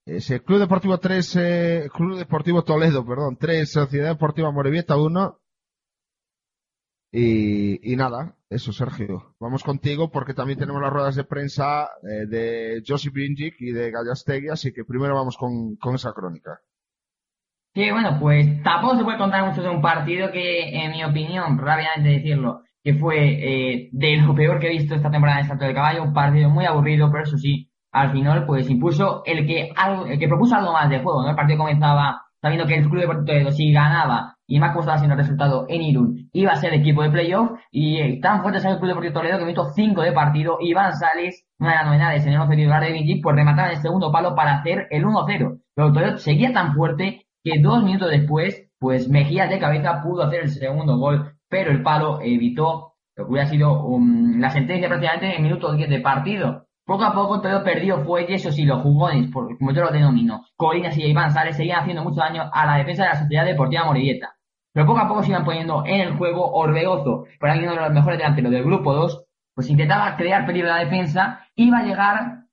Ese 0.07 0.41
Club 0.41 0.57
Deportivo 0.57 0.99
3, 0.99 1.35
eh, 1.35 1.89
Club 1.93 2.17
Deportivo 2.17 2.63
Toledo, 2.63 3.05
perdón, 3.05 3.37
3, 3.39 3.71
Sociedad 3.71 4.09
Deportiva 4.09 4.51
Morevieta 4.51 4.97
1. 4.97 5.39
Y, 7.11 7.93
y 7.93 7.95
nada, 7.95 8.35
eso 8.49 8.73
Sergio. 8.73 9.35
Vamos 9.39 9.63
contigo 9.63 10.09
porque 10.09 10.33
también 10.33 10.57
tenemos 10.57 10.81
las 10.81 10.91
ruedas 10.91 11.15
de 11.15 11.23
prensa 11.23 11.87
eh, 12.01 12.25
de 12.25 12.83
Josip 12.85 13.13
Binjic 13.13 13.61
y 13.61 13.71
de 13.73 13.91
Gallastegui, 13.91 14.49
así 14.49 14.73
que 14.73 14.83
primero 14.83 15.13
vamos 15.13 15.37
con, 15.37 15.75
con 15.75 15.93
esa 15.93 16.13
crónica. 16.13 16.59
Sí, 17.75 17.91
bueno, 17.91 18.17
pues 18.21 18.63
tampoco 18.63 18.95
se 18.95 19.03
puede 19.03 19.17
contar 19.17 19.45
mucho 19.45 19.61
de 19.61 19.69
un 19.69 19.81
partido 19.81 20.31
que, 20.31 20.69
en 20.69 20.91
mi 20.91 21.03
opinión, 21.03 21.57
rápidamente 21.57 22.09
decirlo, 22.09 22.61
que 22.81 22.93
fue 22.93 23.17
eh, 23.17 23.89
de 23.91 24.15
lo 24.17 24.33
peor 24.33 24.59
que 24.59 24.67
he 24.67 24.77
visto 24.77 24.95
esta 24.95 25.11
temporada 25.11 25.41
en 25.41 25.47
Salto 25.47 25.65
del 25.65 25.75
Caballo, 25.75 26.03
un 26.03 26.13
partido 26.13 26.49
muy 26.49 26.65
aburrido, 26.65 27.11
pero 27.11 27.23
eso 27.23 27.37
sí, 27.37 27.69
al 27.91 28.11
final 28.13 28.45
pues 28.45 28.69
impuso 28.69 29.23
el 29.25 29.45
que 29.45 29.73
el 30.07 30.19
que 30.19 30.27
propuso 30.27 30.55
algo 30.55 30.71
más 30.71 30.89
de 30.89 30.99
juego, 30.99 31.23
¿no? 31.23 31.29
El 31.31 31.35
partido 31.35 31.59
comenzaba 31.59 32.21
sabiendo 32.41 32.65
que 32.65 32.75
el 32.75 32.87
Club 32.89 33.01
Deportivo 33.01 33.25
Toledo 33.25 33.51
si 33.51 33.73
ganaba 33.73 34.35
y 34.47 34.59
más 34.59 34.73
costaba 34.73 34.97
siendo 34.97 35.15
el 35.15 35.19
resultado 35.19 35.65
en 35.67 35.81
Irún, 35.81 36.29
iba 36.31 36.51
a 36.53 36.55
ser 36.55 36.73
equipo 36.73 37.03
de 37.03 37.09
playoff 37.09 37.59
y 37.71 37.97
eh, 37.97 38.19
tan 38.21 38.41
fuerte 38.41 38.59
salió 38.59 38.75
el 38.75 38.79
Club 38.79 38.89
Deportivo 38.89 39.13
Toledo 39.15 39.37
que 39.39 39.45
minuto 39.45 39.71
5 39.73 40.01
de 40.01 40.11
partido, 40.13 40.57
Iván 40.61 40.93
Sales, 40.93 41.45
una 41.59 41.71
de 41.71 41.75
las 41.75 41.85
novedades 41.87 42.25
en 42.25 42.33
el 42.33 42.39
11 42.39 42.55
titular 42.55 42.83
de 42.83 42.91
Vinci, 42.93 43.15
pues 43.15 43.35
remataba 43.35 43.67
en 43.69 43.75
el 43.75 43.81
segundo 43.81 44.11
palo 44.11 44.33
para 44.33 44.59
hacer 44.59 44.87
el 44.91 45.03
1-0. 45.03 45.59
Pero 45.75 45.91
Toledo 45.91 46.17
seguía 46.17 46.53
tan 46.53 46.73
fuerte 46.73 47.24
que 47.45 47.59
dos 47.59 47.83
minutos 47.83 48.09
después, 48.09 48.67
pues 48.79 49.07
Mejía 49.07 49.45
de 49.45 49.59
cabeza 49.59 50.01
pudo 50.01 50.23
hacer 50.23 50.41
el 50.41 50.49
segundo 50.49 50.97
gol, 50.97 51.35
pero 51.47 51.71
el 51.71 51.83
palo 51.83 52.19
evitó 52.21 52.95
lo 53.15 53.25
que 53.25 53.31
hubiera 53.31 53.47
sido 53.47 53.85
um, 53.85 54.39
la 54.39 54.49
sentencia 54.49 54.89
prácticamente 54.89 55.27
en 55.27 55.31
el 55.33 55.41
minuto 55.43 55.71
10 55.71 55.89
de 55.89 55.99
partido. 55.99 56.65
Poco 56.85 57.03
a 57.03 57.13
poco 57.13 57.41
todo 57.41 57.63
perdió 57.63 58.03
fue 58.03 58.25
eso 58.33 58.51
sí, 58.51 58.65
los 58.65 58.81
jugones, 58.81 59.31
como 59.31 59.71
yo 59.71 59.83
lo 59.83 59.91
denomino, 59.91 60.45
Colinas 60.55 60.97
y 60.97 61.03
Iván 61.03 61.31
Sales 61.31 61.55
seguían 61.55 61.81
haciendo 61.81 62.03
mucho 62.03 62.19
daño 62.19 62.49
a 62.51 62.65
la 62.65 62.77
defensa 62.77 63.03
de 63.03 63.09
la 63.09 63.19
Sociedad 63.19 63.45
Deportiva 63.45 63.85
Morivieta. 63.85 64.35
pero 64.73 64.87
poco 64.87 64.99
a 64.99 65.07
poco 65.07 65.23
se 65.23 65.29
iban 65.29 65.45
poniendo 65.45 65.83
en 65.85 66.01
el 66.01 66.17
juego. 66.17 66.51
Orbegozo, 66.51 67.25
por 67.39 67.49
ahí 67.49 67.59
uno 67.59 67.75
de 67.75 67.81
los 67.81 67.93
mejores 67.93 68.17
delanteros 68.17 68.51
del 68.51 68.63
grupo 68.63 68.93
2, 68.93 69.23
pues 69.53 69.69
intentaba 69.69 70.17
crear 70.17 70.45
peligro 70.45 70.69
en 70.69 70.75
la 70.75 70.83
defensa. 70.83 71.47
Iba 71.55 71.79
a 71.79 71.83
llegar 71.83 72.45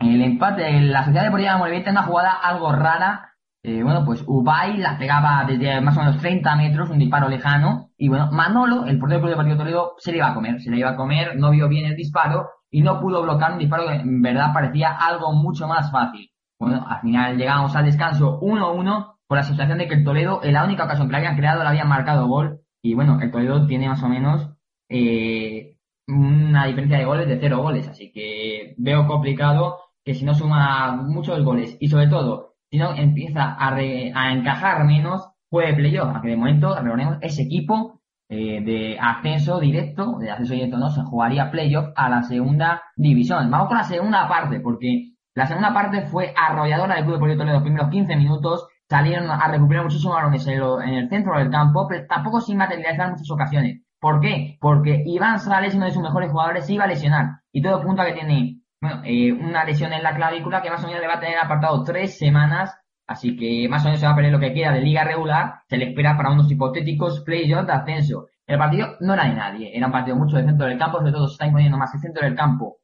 el 0.00 0.22
empate. 0.22 0.80
La 0.82 1.04
Sociedad 1.04 1.24
Deportiva 1.24 1.56
Morevieta 1.56 1.90
en 1.90 1.96
una 1.96 2.06
jugada 2.06 2.32
algo 2.32 2.72
rara. 2.72 3.33
Eh, 3.66 3.82
bueno, 3.82 4.04
pues 4.04 4.22
Ubay 4.26 4.76
la 4.76 4.98
pegaba 4.98 5.42
desde 5.48 5.80
más 5.80 5.96
o 5.96 6.00
menos 6.00 6.18
30 6.18 6.54
metros, 6.54 6.90
un 6.90 6.98
disparo 6.98 7.30
lejano. 7.30 7.92
Y 7.96 8.08
bueno, 8.08 8.30
Manolo, 8.30 8.84
el 8.84 8.98
portero 8.98 9.22
del 9.22 9.30
Deportivo 9.30 9.56
Toledo, 9.56 9.94
se 9.96 10.10
le 10.10 10.18
iba 10.18 10.28
a 10.28 10.34
comer. 10.34 10.60
Se 10.60 10.70
le 10.70 10.76
iba 10.76 10.90
a 10.90 10.96
comer, 10.96 11.36
no 11.36 11.50
vio 11.50 11.66
bien 11.66 11.86
el 11.86 11.96
disparo 11.96 12.50
y 12.70 12.82
no 12.82 13.00
pudo 13.00 13.22
bloquear 13.22 13.52
un 13.52 13.58
disparo 13.58 13.86
que 13.86 13.94
en 13.94 14.20
verdad 14.20 14.52
parecía 14.52 14.90
algo 14.90 15.32
mucho 15.32 15.66
más 15.66 15.90
fácil. 15.90 16.30
Bueno, 16.60 16.84
al 16.86 17.00
final 17.00 17.38
llegamos 17.38 17.74
al 17.74 17.86
descanso 17.86 18.38
1-1 18.42 19.14
con 19.26 19.36
la 19.38 19.42
sensación 19.42 19.78
de 19.78 19.88
que 19.88 19.94
el 19.94 20.04
Toledo, 20.04 20.40
en 20.44 20.52
la 20.52 20.64
única 20.64 20.84
ocasión 20.84 21.08
que 21.08 21.12
le 21.12 21.18
habían 21.18 21.36
creado, 21.36 21.62
le 21.62 21.68
habían 21.70 21.88
marcado 21.88 22.26
gol. 22.26 22.60
Y 22.82 22.92
bueno, 22.92 23.18
el 23.22 23.30
Toledo 23.30 23.66
tiene 23.66 23.88
más 23.88 24.02
o 24.02 24.08
menos 24.10 24.50
eh, 24.90 25.78
una 26.06 26.66
diferencia 26.66 26.98
de 26.98 27.06
goles 27.06 27.28
de 27.28 27.38
cero 27.40 27.62
goles. 27.62 27.88
Así 27.88 28.12
que 28.12 28.74
veo 28.76 29.06
complicado 29.06 29.78
que 30.04 30.12
si 30.12 30.26
no 30.26 30.34
suma 30.34 30.96
muchos 30.96 31.42
goles 31.42 31.78
y 31.80 31.88
sobre 31.88 32.08
todo 32.08 32.53
si 32.74 32.80
no 32.80 32.92
empieza 32.92 33.54
a, 33.56 33.76
a 33.76 34.32
encajar 34.32 34.84
menos, 34.84 35.30
puede 35.48 35.74
playoff. 35.74 36.10
Aunque 36.12 36.30
de 36.30 36.36
momento, 36.36 36.74
recordemos, 36.74 37.18
ese 37.20 37.42
equipo 37.42 38.00
eh, 38.28 38.62
de 38.64 38.98
ascenso 39.00 39.60
directo, 39.60 40.18
de 40.18 40.32
ascenso 40.32 40.54
directo 40.54 40.78
no, 40.78 40.90
se 40.90 41.04
jugaría 41.04 41.52
playoff 41.52 41.90
a 41.94 42.08
la 42.08 42.24
segunda 42.24 42.82
división. 42.96 43.48
Vamos 43.48 43.68
con 43.68 43.76
la 43.76 43.84
segunda 43.84 44.28
parte, 44.28 44.58
porque 44.58 45.12
la 45.36 45.46
segunda 45.46 45.72
parte 45.72 46.02
fue 46.06 46.34
arrolladora 46.36 46.96
del 46.96 47.04
Club 47.04 47.14
Deportivo 47.14 47.38
Toledo. 47.38 47.54
Los 47.58 47.62
primeros 47.62 47.90
15 47.90 48.16
minutos 48.16 48.66
salieron 48.88 49.30
a 49.30 49.46
recuperar 49.46 49.84
muchísimos 49.84 50.16
balones 50.16 50.44
en, 50.48 50.94
el 50.94 51.08
centro 51.08 51.38
del 51.38 51.50
campo, 51.50 51.86
pero 51.88 52.04
tampoco 52.08 52.40
sin 52.40 52.56
materializar 52.56 53.08
muchas 53.08 53.30
ocasiones. 53.30 53.84
¿Por 54.00 54.18
qué? 54.18 54.58
Porque 54.60 55.04
Iván 55.06 55.38
Sales, 55.38 55.76
uno 55.76 55.84
de 55.84 55.92
sus 55.92 56.02
mejores 56.02 56.32
jugadores, 56.32 56.66
se 56.66 56.72
iba 56.72 56.82
a 56.82 56.88
lesionar. 56.88 57.36
Y 57.52 57.62
todo 57.62 57.82
punto 57.82 58.02
que 58.04 58.14
tiene 58.14 58.63
bueno, 58.84 59.00
eh, 59.04 59.32
una 59.32 59.64
lesión 59.64 59.92
en 59.94 60.02
la 60.02 60.14
clavícula 60.14 60.60
que 60.60 60.70
más 60.70 60.84
o 60.84 60.86
menos 60.86 61.00
le 61.00 61.08
va 61.08 61.14
a 61.14 61.20
tener 61.20 61.38
apartado 61.38 61.82
tres 61.82 62.18
semanas, 62.18 62.78
así 63.06 63.34
que 63.34 63.66
más 63.68 63.82
o 63.82 63.86
menos 63.86 64.00
se 64.00 64.06
va 64.06 64.12
a 64.12 64.14
perder 64.14 64.32
lo 64.32 64.38
que 64.38 64.52
queda 64.52 64.72
de 64.72 64.82
liga 64.82 65.04
regular, 65.04 65.62
se 65.66 65.78
le 65.78 65.86
espera 65.86 66.16
para 66.16 66.30
unos 66.30 66.50
hipotéticos 66.50 67.20
playoffs 67.20 67.66
de 67.66 67.72
ascenso. 67.72 68.26
El 68.46 68.58
partido 68.58 68.96
no 69.00 69.14
era 69.14 69.24
de 69.24 69.34
nadie, 69.34 69.74
era 69.74 69.86
un 69.86 69.92
partido 69.92 70.16
mucho 70.16 70.36
de 70.36 70.44
centro 70.44 70.66
del 70.66 70.78
campo, 70.78 70.98
sobre 70.98 71.12
todo 71.12 71.28
se 71.28 71.32
está 71.32 71.46
imponiendo 71.46 71.78
más 71.78 71.94
el 71.94 72.00
centro 72.00 72.22
del 72.26 72.34
campo 72.34 72.76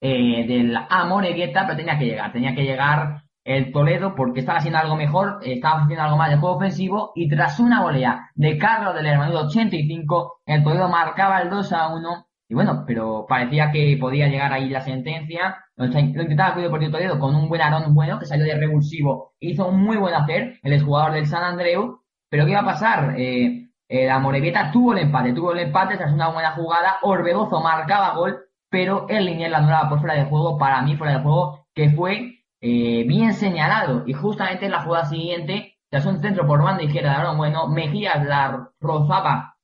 eh, 0.00 0.46
del 0.48 0.76
Amorebieta, 0.76 1.64
pero 1.64 1.76
tenía 1.76 1.96
que 1.96 2.06
llegar, 2.06 2.32
tenía 2.32 2.54
que 2.54 2.64
llegar 2.64 3.22
el 3.44 3.70
Toledo 3.70 4.16
porque 4.16 4.40
estaba 4.40 4.58
haciendo 4.58 4.80
algo 4.80 4.96
mejor, 4.96 5.38
estaba 5.42 5.82
haciendo 5.82 6.02
algo 6.02 6.16
más 6.16 6.30
de 6.30 6.38
juego 6.38 6.56
ofensivo 6.56 7.12
y 7.14 7.28
tras 7.28 7.60
una 7.60 7.82
volea 7.82 8.30
de 8.34 8.58
Carlos 8.58 8.96
del 8.96 9.06
Hermano 9.06 9.38
85, 9.42 10.40
el 10.44 10.64
Toledo 10.64 10.88
marcaba 10.88 11.40
el 11.40 11.50
2 11.50 11.72
a 11.72 11.94
1 11.94 12.25
y 12.48 12.54
bueno, 12.54 12.84
pero 12.86 13.26
parecía 13.28 13.72
que 13.72 13.96
podía 14.00 14.28
llegar 14.28 14.52
ahí 14.52 14.68
la 14.68 14.80
sentencia. 14.80 15.64
Lo 15.76 15.86
intentaba 15.86 16.54
Club 16.54 16.64
Deportivo 16.64 16.92
Toledo 16.92 17.18
con 17.18 17.34
un 17.34 17.48
buen 17.48 17.60
Arón 17.60 17.92
bueno 17.94 18.18
que 18.18 18.26
salió 18.26 18.44
de 18.44 18.54
revulsivo. 18.54 19.34
Hizo 19.40 19.68
un 19.68 19.80
muy 19.82 19.96
buen 19.96 20.14
hacer, 20.14 20.58
el 20.62 20.72
exjugador 20.72 21.12
del 21.12 21.26
San 21.26 21.42
Andreu. 21.42 22.00
Pero 22.30 22.44
¿qué 22.44 22.52
iba 22.52 22.60
a 22.60 22.64
pasar? 22.64 23.14
Eh, 23.18 23.68
eh, 23.88 24.06
la 24.06 24.18
Morevieta 24.20 24.70
tuvo 24.70 24.92
el 24.92 25.00
empate, 25.00 25.32
tuvo 25.32 25.52
el 25.52 25.60
empate 25.60 25.96
tras 25.96 26.12
una 26.12 26.28
buena 26.28 26.52
jugada. 26.52 26.98
Orbegozo 27.02 27.60
marcaba 27.60 28.14
gol, 28.14 28.38
pero 28.70 29.06
el 29.08 29.26
Linier 29.26 29.50
la 29.50 29.58
anulaba 29.58 29.88
por 29.88 30.00
fuera 30.00 30.14
de 30.14 30.24
juego. 30.26 30.56
Para 30.56 30.82
mí, 30.82 30.96
fuera 30.96 31.14
de 31.14 31.22
juego, 31.22 31.66
que 31.74 31.90
fue 31.90 32.42
eh, 32.60 33.04
bien 33.08 33.34
señalado. 33.34 34.04
Y 34.06 34.12
justamente 34.12 34.66
en 34.66 34.72
la 34.72 34.82
jugada 34.82 35.06
siguiente, 35.06 35.78
tras 35.90 36.06
un 36.06 36.20
centro 36.20 36.46
por 36.46 36.62
banda 36.62 36.82
izquierda 36.84 37.10
de 37.10 37.16
Arón 37.16 37.38
Bueno, 37.38 37.68
Mejías 37.68 38.24
la 38.24 38.70
rozaba 38.80 39.55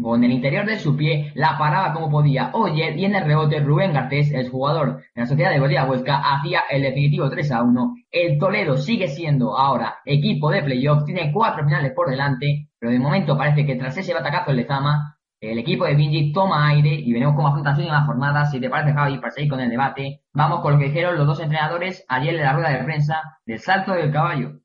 con 0.00 0.22
el 0.22 0.30
interior 0.30 0.64
de 0.66 0.78
su 0.78 0.96
pie, 0.96 1.32
la 1.34 1.58
paraba 1.58 1.92
como 1.92 2.10
podía. 2.10 2.50
Oye, 2.54 2.94
y 2.96 3.04
en 3.04 3.14
el 3.14 3.24
rebote, 3.24 3.60
Rubén 3.60 3.92
Garcés, 3.92 4.32
el 4.32 4.48
jugador 4.48 4.98
de 5.14 5.20
la 5.20 5.26
Sociedad 5.26 5.50
de 5.50 5.60
Bolívar 5.60 5.90
Huesca, 5.90 6.18
hacía 6.18 6.62
el 6.70 6.82
definitivo 6.82 7.28
3 7.28 7.52
a 7.52 7.62
1. 7.62 7.94
El 8.10 8.38
Toledo 8.38 8.76
sigue 8.76 9.08
siendo 9.08 9.56
ahora 9.56 9.96
equipo 10.04 10.50
de 10.50 10.62
playoff, 10.62 11.04
tiene 11.04 11.32
cuatro 11.32 11.64
finales 11.64 11.92
por 11.92 12.10
delante, 12.10 12.68
pero 12.78 12.92
de 12.92 12.98
momento 12.98 13.36
parece 13.36 13.66
que 13.66 13.76
tras 13.76 13.96
ese 13.96 14.14
batacazo 14.14 14.50
en 14.50 14.56
Lezama, 14.58 15.18
el 15.40 15.58
equipo 15.58 15.84
de 15.84 15.94
Vinci 15.94 16.32
toma 16.32 16.68
aire 16.68 16.92
y 16.92 17.12
veremos 17.12 17.36
cómo 17.36 17.48
afronta 17.48 17.76
su 17.76 17.82
la 17.82 18.04
jornada. 18.04 18.46
Si 18.46 18.60
te 18.60 18.68
parece, 18.68 18.92
Javi, 18.92 19.18
para 19.18 19.30
seguir 19.30 19.50
con 19.50 19.60
el 19.60 19.70
debate, 19.70 20.22
vamos 20.32 20.60
con 20.60 20.72
lo 20.72 20.78
que 20.78 20.86
dijeron 20.86 21.16
los 21.16 21.26
dos 21.26 21.40
entrenadores 21.40 22.04
ayer 22.08 22.34
en 22.34 22.42
la 22.42 22.52
rueda 22.52 22.70
de 22.70 22.84
prensa 22.84 23.38
del 23.46 23.60
salto 23.60 23.92
del 23.92 24.12
caballo. 24.12 24.60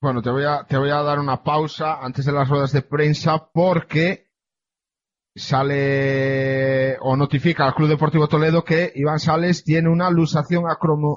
Bueno, 0.00 0.20
te 0.20 0.30
voy 0.30 0.42
a, 0.44 0.64
te 0.64 0.76
voy 0.76 0.90
a 0.90 1.02
dar 1.02 1.20
una 1.20 1.44
pausa 1.44 2.00
antes 2.02 2.24
de 2.24 2.32
las 2.32 2.48
ruedas 2.48 2.72
de 2.72 2.82
prensa 2.82 3.48
porque 3.52 4.31
sale 5.34 6.96
o 7.00 7.16
notifica 7.16 7.66
al 7.66 7.74
Club 7.74 7.88
Deportivo 7.88 8.28
Toledo 8.28 8.64
que 8.64 8.92
Iván 8.94 9.18
Sales 9.18 9.64
tiene 9.64 9.88
una 9.88 10.10
lusación 10.10 10.64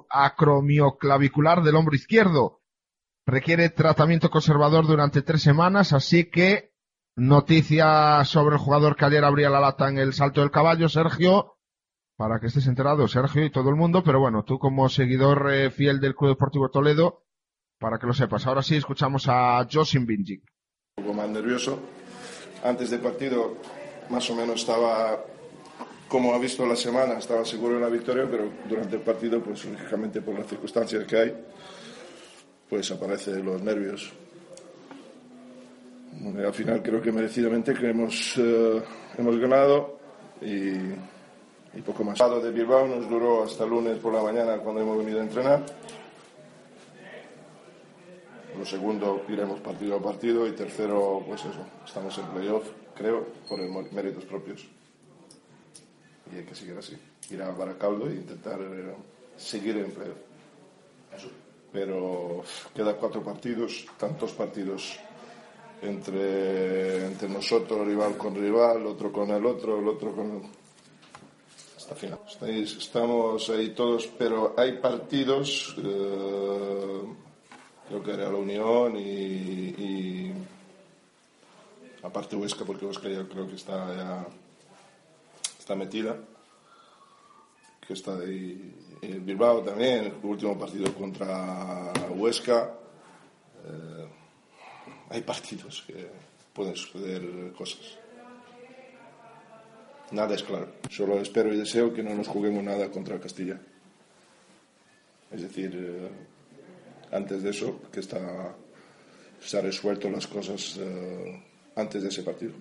acromioclavicular 0.09 1.63
del 1.63 1.75
hombro 1.75 1.95
izquierdo. 1.95 2.61
Requiere 3.25 3.69
tratamiento 3.69 4.29
conservador 4.29 4.85
durante 4.85 5.21
tres 5.21 5.41
semanas, 5.41 5.93
así 5.93 6.29
que 6.29 6.73
noticia 7.15 8.23
sobre 8.23 8.55
el 8.55 8.61
jugador 8.61 8.95
que 8.95 9.05
ayer 9.05 9.23
abría 9.23 9.49
la 9.49 9.59
lata 9.59 9.89
en 9.89 9.97
el 9.97 10.13
salto 10.13 10.41
del 10.41 10.51
caballo, 10.51 10.87
Sergio, 10.89 11.57
para 12.17 12.39
que 12.39 12.47
estés 12.47 12.67
enterado, 12.67 13.07
Sergio 13.07 13.43
y 13.43 13.51
todo 13.51 13.69
el 13.69 13.75
mundo, 13.75 14.03
pero 14.03 14.19
bueno, 14.19 14.43
tú 14.43 14.59
como 14.59 14.87
seguidor 14.89 15.51
eh, 15.51 15.71
fiel 15.71 15.99
del 15.99 16.15
Club 16.15 16.31
Deportivo 16.31 16.69
Toledo, 16.69 17.25
para 17.79 17.97
que 17.97 18.07
lo 18.07 18.13
sepas. 18.13 18.45
Ahora 18.47 18.63
sí, 18.63 18.75
escuchamos 18.75 19.27
a 19.27 19.67
Josin 19.69 20.05
Binjic. 20.05 20.43
Un 20.97 21.03
poco 21.03 21.15
más 21.15 21.29
nervioso. 21.29 21.79
Antes 22.63 22.89
del 22.89 23.01
partido 23.01 23.57
más 24.09 24.29
o 24.29 24.35
menos 24.35 24.61
estaba, 24.61 25.23
como 26.07 26.33
ha 26.33 26.39
visto 26.39 26.65
la 26.65 26.75
semana, 26.75 27.17
estaba 27.17 27.43
seguro 27.45 27.75
de 27.75 27.81
la 27.81 27.89
victoria, 27.89 28.27
pero 28.29 28.49
durante 28.67 28.95
el 28.95 29.01
partido, 29.01 29.41
pues 29.41 29.65
lógicamente 29.65 30.21
por 30.21 30.37
las 30.37 30.47
circunstancias 30.47 31.03
que 31.05 31.17
hay, 31.17 31.33
pues 32.69 32.91
aparecen 32.91 33.43
los 33.45 33.61
nervios. 33.61 34.11
al 36.37 36.53
final 36.53 36.81
creo 36.81 37.01
que 37.01 37.11
merecidamente 37.11 37.73
eh, 37.73 38.83
hemos 39.17 39.39
ganado 39.39 39.99
y, 40.41 41.81
poco 41.81 42.03
más. 42.03 42.19
El 42.21 42.41
de 42.41 42.51
Bilbao 42.51 42.87
nos 42.87 43.09
duró 43.09 43.43
hasta 43.43 43.65
lunes 43.65 43.97
por 43.99 44.13
la 44.13 44.23
mañana 44.23 44.57
cuando 44.57 44.81
hemos 44.81 44.97
venido 44.97 45.19
a 45.19 45.23
entrenar. 45.23 45.65
Lo 48.57 48.65
segundo 48.65 49.25
iremos 49.27 49.59
partido 49.59 49.97
a 49.97 50.01
partido 50.01 50.47
y 50.47 50.53
tercero, 50.53 51.21
pues 51.27 51.41
eso, 51.41 51.59
estamos 51.85 52.17
en 52.17 52.25
playoff 52.27 52.84
creo, 52.95 53.25
por 53.47 53.59
el 53.59 53.69
méritos 53.91 54.25
propios. 54.25 54.65
Y 56.31 56.37
hay 56.37 56.43
que 56.45 56.55
seguir 56.55 56.77
así. 56.77 56.97
Ir 57.29 57.41
a 57.41 57.51
Baracaldo 57.51 58.07
e 58.07 58.15
intentar 58.15 58.59
eh, 58.61 58.95
seguir 59.37 59.77
en 59.77 59.85
empleo. 59.85 60.15
Pero 61.71 62.43
quedan 62.73 62.95
cuatro 62.95 63.21
partidos, 63.21 63.85
tantos 63.97 64.31
partidos 64.31 64.97
entre, 65.81 67.05
entre 67.05 67.29
nosotros, 67.29 67.85
rival 67.85 68.17
con 68.17 68.33
rival, 68.33 68.85
otro 68.85 69.11
con 69.11 69.29
el 69.29 69.45
otro, 69.45 69.79
el 69.79 69.87
otro 69.87 70.15
con 70.15 70.41
hasta 71.77 71.95
final. 71.95 72.19
estamos 72.49 73.49
ahí 73.49 73.69
todos, 73.69 74.07
pero 74.17 74.55
hay 74.57 74.79
partidos, 74.79 75.75
eh, 75.77 77.01
creo 77.87 78.03
que 78.03 78.11
era 78.11 78.31
la 78.31 78.37
Unión 78.37 78.95
y 78.97 80.31
aparte 82.05 82.35
Huesca, 82.35 82.63
porque 82.65 82.85
Huesca 82.85 83.09
ya 83.09 83.27
creo 83.27 83.47
que 83.47 83.55
está 83.55 83.95
ya 83.95 84.27
está 85.59 85.75
metida, 85.75 86.15
que 87.85 87.93
está 87.93 88.17
ahí 88.17 88.73
en 89.01 89.25
Bilbao 89.25 89.61
también, 89.61 90.05
el 90.05 90.13
último 90.23 90.57
partido 90.57 90.93
contra 90.93 91.91
Huesca. 92.11 92.71
Eh, 93.65 94.07
hay 95.09 95.21
partidos 95.21 95.83
que 95.87 96.07
pueden 96.53 96.75
suceder 96.75 97.51
cosas. 97.53 97.97
Nada 100.11 100.35
es 100.35 100.43
claro. 100.43 100.67
Solo 100.89 101.19
espero 101.19 101.51
y 101.51 101.57
deseo 101.57 101.93
que 101.93 102.03
no 102.03 102.13
nos 102.13 102.27
juguemos 102.27 102.63
nada 102.63 102.89
contra 102.91 103.19
Castilla. 103.19 103.59
Es 105.31 105.41
decir, 105.41 105.71
eh, 105.75 106.09
antes 107.11 107.41
de 107.41 107.49
eso, 107.49 107.81
que 107.91 107.99
está, 107.99 108.55
se 109.41 109.57
han 109.57 109.65
resuelto 109.65 110.09
las 110.09 110.27
cosas. 110.27 110.77
Eh, 110.79 111.43
antes 111.75 112.03
de 112.03 112.09
ese 112.09 112.23
partido. 112.23 112.53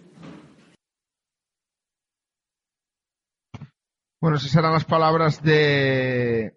Bueno, 4.20 4.38
esas 4.38 4.56
eran 4.56 4.72
las 4.72 4.86
palabras 4.86 5.42
de, 5.42 6.56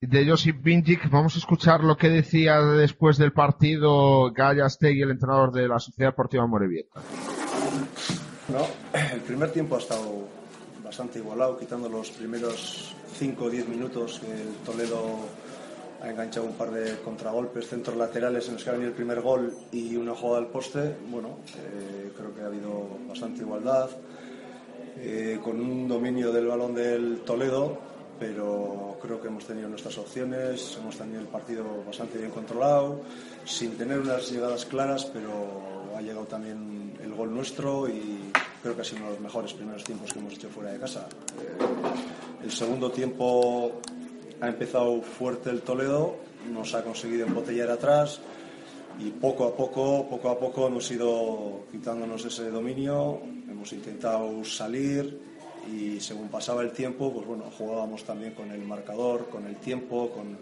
de 0.00 0.28
Josip 0.28 0.60
Binjic. 0.62 1.08
Vamos 1.08 1.36
a 1.36 1.38
escuchar 1.38 1.84
lo 1.84 1.96
que 1.96 2.08
decía 2.08 2.60
después 2.60 3.18
del 3.18 3.32
partido 3.32 4.32
Gallastegui, 4.32 5.02
el 5.02 5.12
entrenador 5.12 5.52
de 5.52 5.68
la 5.68 5.78
Sociedad 5.78 6.10
Deportiva 6.10 6.46
Morevieta. 6.46 7.02
No, 8.48 8.66
el 9.14 9.20
primer 9.20 9.52
tiempo 9.52 9.76
ha 9.76 9.78
estado 9.78 10.26
bastante 10.82 11.20
igualado, 11.20 11.56
quitando 11.56 11.88
los 11.88 12.10
primeros 12.10 12.96
5 13.14 13.44
o 13.44 13.50
10 13.50 13.68
minutos 13.68 14.18
que 14.18 14.32
el 14.32 14.54
Toledo 14.66 15.20
ha 16.02 16.10
enganchado 16.10 16.46
un 16.46 16.54
par 16.54 16.70
de 16.70 16.98
contragolpes, 17.00 17.68
centros 17.68 17.96
laterales 17.96 18.46
en 18.48 18.54
los 18.54 18.64
que 18.64 18.70
ha 18.70 18.72
venido 18.72 18.90
el 18.90 18.96
primer 18.96 19.20
gol 19.20 19.54
y 19.70 19.96
una 19.96 20.14
jugada 20.14 20.38
al 20.38 20.46
poste. 20.48 20.96
Bueno, 21.08 21.38
eh, 21.56 22.10
creo 22.16 22.34
que 22.34 22.40
ha 22.40 22.46
habido 22.46 22.88
bastante 23.08 23.42
igualdad, 23.42 23.90
eh, 24.96 25.38
con 25.42 25.60
un 25.60 25.86
dominio 25.88 26.32
del 26.32 26.46
balón 26.46 26.74
del 26.74 27.20
Toledo, 27.20 27.78
pero 28.18 28.98
creo 29.00 29.20
que 29.20 29.28
hemos 29.28 29.46
tenido 29.46 29.68
nuestras 29.68 29.96
opciones, 29.98 30.76
hemos 30.80 30.96
tenido 30.96 31.20
el 31.20 31.26
partido 31.26 31.64
bastante 31.86 32.18
bien 32.18 32.30
controlado, 32.30 33.00
sin 33.44 33.76
tener 33.76 33.98
unas 33.98 34.30
llegadas 34.30 34.64
claras, 34.66 35.04
pero 35.06 35.92
ha 35.96 36.00
llegado 36.00 36.26
también 36.26 36.94
el 37.02 37.14
gol 37.14 37.32
nuestro 37.34 37.88
y 37.88 38.30
creo 38.62 38.74
que 38.74 38.82
ha 38.82 38.84
sido 38.84 38.98
uno 38.98 39.06
de 39.08 39.14
los 39.14 39.22
mejores 39.22 39.52
primeros 39.52 39.84
tiempos 39.84 40.12
que 40.12 40.18
hemos 40.18 40.34
hecho 40.34 40.48
fuera 40.48 40.72
de 40.72 40.78
casa. 40.78 41.08
Eh, 41.40 42.44
el 42.44 42.50
segundo 42.50 42.90
tiempo 42.90 43.80
ha 44.40 44.48
empezado 44.48 45.02
fuerte 45.02 45.50
el 45.50 45.62
Toledo, 45.62 46.16
nos 46.52 46.74
ha 46.74 46.82
conseguido 46.82 47.26
embotellar 47.26 47.70
atrás 47.70 48.20
y 48.98 49.10
poco 49.10 49.46
a 49.46 49.56
poco, 49.56 50.08
poco 50.08 50.28
a 50.30 50.38
poco 50.38 50.66
hemos 50.66 50.90
ido 50.90 51.64
quitándonos 51.70 52.24
ese 52.24 52.50
dominio, 52.50 53.20
hemos 53.48 53.72
intentado 53.72 54.42
salir 54.44 55.20
y 55.70 56.00
según 56.00 56.28
pasaba 56.28 56.62
el 56.62 56.72
tiempo, 56.72 57.12
pues 57.12 57.26
bueno, 57.26 57.44
jugábamos 57.56 58.04
también 58.04 58.32
con 58.32 58.50
el 58.50 58.62
marcador, 58.62 59.28
con 59.28 59.46
el 59.46 59.56
tiempo, 59.56 60.10
con 60.10 60.38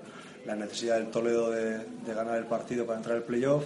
la 0.46 0.54
necesidad 0.54 0.96
del 0.96 1.08
Toledo 1.08 1.50
de, 1.50 1.84
ganar 2.06 2.36
el 2.36 2.46
partido 2.46 2.86
para 2.86 2.98
entrar 2.98 3.16
al 3.16 3.24
playoff. 3.24 3.64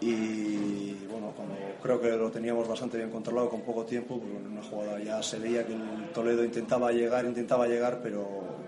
Y 0.00 0.92
bueno, 1.10 1.32
cuando 1.34 1.54
creo 1.82 2.00
que 2.00 2.10
lo 2.10 2.30
teníamos 2.30 2.68
bastante 2.68 2.98
bien 2.98 3.10
controlado 3.10 3.48
con 3.48 3.62
poco 3.62 3.84
tiempo, 3.84 4.20
pues 4.20 4.32
una 4.46 4.62
jugada 4.62 4.98
ya 5.02 5.22
se 5.22 5.38
veía 5.38 5.66
que 5.66 5.72
el 5.72 6.10
Toledo 6.12 6.44
intentaba 6.44 6.92
llegar, 6.92 7.24
intentaba 7.24 7.66
llegar, 7.66 8.00
pero 8.02 8.63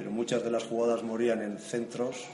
pero 0.00 0.10
muchas 0.10 0.42
de 0.42 0.50
las 0.50 0.64
jugadas 0.64 1.02
morían 1.02 1.42
en 1.42 1.58
centros, 1.58 2.24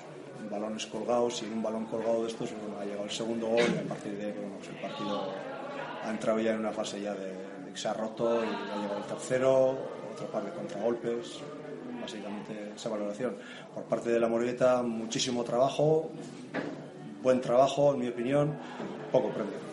en 0.40 0.48
balones 0.48 0.86
colgados 0.86 1.42
y 1.42 1.46
en 1.46 1.54
un 1.54 1.64
balón 1.64 1.86
colgado 1.86 2.22
de 2.22 2.28
estos 2.28 2.50
ha 2.80 2.84
llegado 2.84 3.02
el 3.02 3.10
segundo 3.10 3.48
gol 3.48 3.58
y 3.58 3.84
a 3.84 3.88
partir 3.88 4.16
de 4.16 4.26
ahí 4.26 4.34
pues, 4.56 4.68
el 4.68 4.80
partido 4.80 5.32
ha 6.04 6.08
entrado 6.08 6.38
ya 6.38 6.52
en 6.52 6.60
una 6.60 6.70
fase 6.70 7.02
ya 7.02 7.12
de, 7.12 7.26
de, 7.26 7.72
que 7.72 7.76
se 7.76 7.88
ha 7.88 7.92
roto 7.92 8.36
y 8.44 8.46
ha 8.46 8.76
llegado 8.80 8.98
el 8.98 9.04
tercero, 9.08 9.76
otra 10.14 10.28
par 10.30 10.44
de 10.44 10.52
contragolpes, 10.52 11.40
básicamente 12.00 12.70
esa 12.76 12.88
valoración. 12.88 13.36
Por 13.74 13.82
parte 13.86 14.10
de 14.10 14.20
la 14.20 14.28
Morgueta, 14.28 14.84
muchísimo 14.84 15.42
trabajo, 15.42 16.12
buen 17.20 17.40
trabajo 17.40 17.94
en 17.94 17.98
mi 17.98 18.06
opinión, 18.06 18.56
poco 19.10 19.30
premio. 19.30 19.65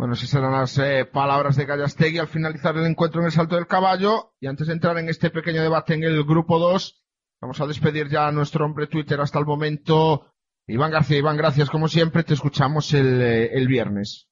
Bueno, 0.00 0.14
esas 0.14 0.32
eran 0.32 0.52
las 0.52 0.78
eh, 0.78 1.04
palabras 1.04 1.56
de 1.56 1.66
Gallastegui 1.66 2.16
al 2.16 2.26
finalizar 2.26 2.74
el 2.74 2.86
encuentro 2.86 3.20
en 3.20 3.26
el 3.26 3.32
Salto 3.32 3.56
del 3.56 3.66
Caballo. 3.66 4.32
Y 4.40 4.46
antes 4.46 4.68
de 4.68 4.72
entrar 4.72 4.96
en 4.96 5.10
este 5.10 5.28
pequeño 5.28 5.60
debate 5.60 5.92
en 5.92 6.02
el 6.04 6.24
grupo 6.24 6.58
2, 6.58 7.04
vamos 7.42 7.60
a 7.60 7.66
despedir 7.66 8.08
ya 8.08 8.26
a 8.26 8.32
nuestro 8.32 8.64
hombre 8.64 8.86
Twitter 8.86 9.20
hasta 9.20 9.38
el 9.38 9.44
momento. 9.44 10.32
Iván 10.66 10.90
García, 10.90 11.18
Iván, 11.18 11.36
gracias 11.36 11.68
como 11.68 11.86
siempre. 11.86 12.24
Te 12.24 12.32
escuchamos 12.32 12.94
el, 12.94 13.20
eh, 13.20 13.50
el 13.52 13.68
viernes. 13.68 14.26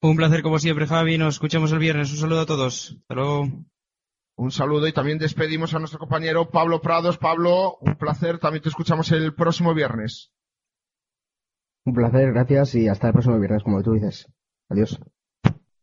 Un 0.00 0.16
placer 0.16 0.40
como 0.40 0.58
siempre, 0.58 0.86
Javi. 0.86 1.18
Nos 1.18 1.34
escuchamos 1.34 1.70
el 1.70 1.78
viernes. 1.78 2.10
Un 2.10 2.16
saludo 2.16 2.40
a 2.40 2.46
todos. 2.46 2.96
Hasta 3.02 3.14
luego. 3.14 3.48
Un 4.36 4.50
saludo 4.50 4.88
y 4.88 4.94
también 4.94 5.18
despedimos 5.18 5.74
a 5.74 5.78
nuestro 5.78 5.98
compañero 5.98 6.48
Pablo 6.48 6.80
Prados. 6.80 7.18
Pablo, 7.18 7.76
un 7.82 7.96
placer. 7.96 8.38
También 8.38 8.62
te 8.62 8.70
escuchamos 8.70 9.12
el 9.12 9.34
próximo 9.34 9.74
viernes. 9.74 10.33
Un 11.86 11.94
placer, 11.94 12.32
gracias 12.32 12.74
y 12.76 12.88
hasta 12.88 13.08
el 13.08 13.12
próximo 13.12 13.38
viernes, 13.38 13.62
como 13.62 13.82
tú 13.82 13.92
dices. 13.92 14.26
Adiós. 14.70 14.98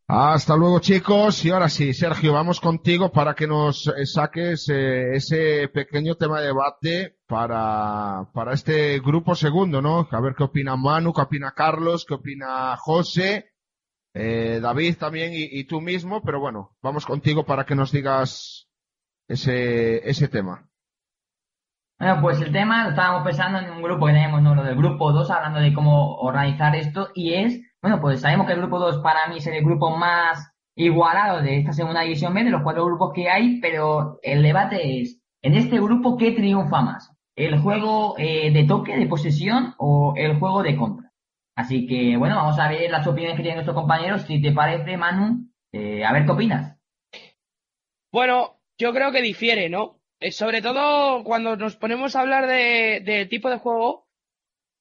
Hasta 0.07 0.57
luego, 0.57 0.79
chicos. 0.79 1.45
Y 1.45 1.51
ahora 1.51 1.69
sí, 1.69 1.93
Sergio, 1.93 2.33
vamos 2.33 2.59
contigo 2.59 3.11
para 3.11 3.35
que 3.35 3.47
nos 3.47 3.89
saques 4.05 4.67
eh, 4.69 5.15
ese 5.15 5.69
pequeño 5.69 6.15
tema 6.15 6.41
de 6.41 6.47
debate 6.47 7.19
para, 7.27 8.29
para 8.33 8.53
este 8.53 8.99
grupo 8.99 9.35
segundo, 9.35 9.81
¿no? 9.81 10.07
A 10.11 10.19
ver 10.19 10.33
qué 10.35 10.43
opina 10.43 10.75
Manu, 10.75 11.13
qué 11.13 11.21
opina 11.21 11.53
Carlos, 11.55 12.03
qué 12.05 12.15
opina 12.15 12.75
José, 12.77 13.51
eh, 14.13 14.59
David 14.61 14.97
también 14.97 15.33
y, 15.33 15.43
y, 15.43 15.63
tú 15.65 15.79
mismo. 15.79 16.21
Pero 16.23 16.39
bueno, 16.39 16.75
vamos 16.81 17.05
contigo 17.05 17.45
para 17.45 17.65
que 17.65 17.75
nos 17.75 17.91
digas 17.91 18.67
ese, 19.27 20.09
ese 20.09 20.27
tema. 20.27 20.70
Bueno, 22.01 22.19
pues 22.19 22.41
el 22.41 22.51
tema 22.51 22.85
lo 22.85 22.89
estábamos 22.89 23.23
pensando 23.23 23.59
en 23.59 23.69
un 23.69 23.83
grupo 23.83 24.07
que 24.07 24.13
tenemos, 24.13 24.41
¿no? 24.41 24.55
Lo 24.55 24.63
del 24.63 24.75
grupo 24.75 25.11
2, 25.11 25.29
hablando 25.29 25.59
de 25.59 25.71
cómo 25.71 26.15
organizar 26.15 26.75
esto, 26.75 27.09
y 27.13 27.35
es, 27.35 27.61
bueno, 27.79 28.01
pues 28.01 28.21
sabemos 28.21 28.47
que 28.47 28.53
el 28.53 28.59
grupo 28.59 28.79
2 28.79 29.03
para 29.03 29.27
mí 29.27 29.37
es 29.37 29.45
el 29.45 29.63
grupo 29.63 29.95
más 29.95 30.51
igualado 30.75 31.43
de 31.43 31.59
esta 31.59 31.73
segunda 31.73 32.01
división 32.01 32.33
B, 32.33 32.43
de 32.43 32.49
los 32.49 32.63
cuatro 32.63 32.85
grupos 32.85 33.13
que 33.13 33.29
hay, 33.29 33.61
pero 33.61 34.17
el 34.23 34.41
debate 34.41 34.99
es, 34.99 35.21
en 35.43 35.53
este 35.53 35.79
grupo, 35.79 36.17
¿qué 36.17 36.31
triunfa 36.31 36.81
más? 36.81 37.15
¿El 37.35 37.59
juego 37.59 38.15
eh, 38.17 38.49
de 38.49 38.63
toque, 38.63 38.97
de 38.97 39.05
posesión 39.05 39.75
o 39.77 40.15
el 40.17 40.39
juego 40.39 40.63
de 40.63 40.75
contra? 40.75 41.11
Así 41.55 41.85
que, 41.85 42.17
bueno, 42.17 42.35
vamos 42.35 42.57
a 42.57 42.67
ver 42.67 42.89
las 42.89 43.05
opiniones 43.05 43.37
que 43.37 43.43
tienen 43.43 43.57
nuestros 43.57 43.77
compañeros. 43.77 44.23
Si 44.23 44.41
te 44.41 44.51
parece, 44.51 44.97
Manu, 44.97 45.51
eh, 45.71 46.03
a 46.03 46.11
ver 46.13 46.25
qué 46.25 46.31
opinas. 46.31 46.79
Bueno, 48.11 48.59
yo 48.79 48.91
creo 48.91 49.11
que 49.11 49.21
difiere, 49.21 49.69
¿no? 49.69 50.00
Eh, 50.21 50.31
sobre 50.31 50.61
todo 50.61 51.23
cuando 51.23 51.55
nos 51.57 51.75
ponemos 51.75 52.15
a 52.15 52.21
hablar 52.21 52.45
de, 52.45 53.27
tipo 53.27 53.49
de 53.49 53.57
juego, 53.57 54.07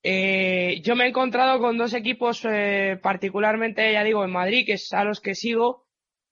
eh, 0.02 0.82
yo 0.84 0.94
me 0.94 1.04
he 1.04 1.08
encontrado 1.08 1.58
con 1.60 1.78
dos 1.78 1.94
equipos, 1.94 2.44
eh, 2.44 2.98
particularmente, 3.02 3.90
ya 3.90 4.04
digo, 4.04 4.22
en 4.22 4.32
Madrid, 4.32 4.66
que 4.66 4.74
es 4.74 4.92
a 4.92 5.02
los 5.02 5.20
que 5.20 5.34
sigo, 5.34 5.86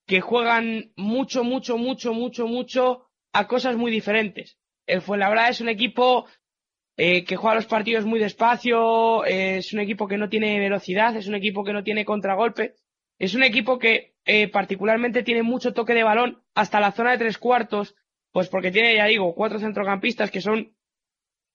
que 0.06 0.20
juegan 0.20 0.92
mucho, 0.94 1.42
mucho, 1.42 1.78
mucho, 1.78 2.12
mucho, 2.12 2.46
mucho 2.46 3.08
a 3.32 3.46
cosas 3.46 3.76
muy 3.76 3.90
diferentes. 3.90 4.58
El 4.86 5.00
Fuenlabrada 5.00 5.48
es 5.48 5.62
un 5.62 5.70
equipo 5.70 6.26
eh, 6.98 7.24
que 7.24 7.36
juega 7.36 7.56
los 7.56 7.66
partidos 7.66 8.04
muy 8.04 8.20
despacio, 8.20 9.24
es 9.24 9.72
un 9.72 9.80
equipo 9.80 10.06
que 10.06 10.18
no 10.18 10.28
tiene 10.28 10.58
velocidad, 10.58 11.16
es 11.16 11.28
un 11.28 11.34
equipo 11.34 11.64
que 11.64 11.72
no 11.72 11.82
tiene 11.82 12.04
contragolpe, 12.04 12.74
es 13.18 13.34
un 13.34 13.42
equipo 13.42 13.78
que 13.78 14.16
particularmente 14.52 15.22
tiene 15.22 15.42
mucho 15.42 15.72
toque 15.72 15.94
de 15.94 16.02
balón 16.02 16.42
hasta 16.54 16.80
la 16.80 16.92
zona 16.92 17.12
de 17.12 17.18
tres 17.18 17.38
cuartos, 17.38 17.94
pues 18.32 18.48
porque 18.48 18.70
tiene, 18.70 18.96
ya 18.96 19.06
digo, 19.06 19.34
cuatro 19.34 19.58
centrocampistas 19.58 20.30
que 20.30 20.40
son 20.40 20.74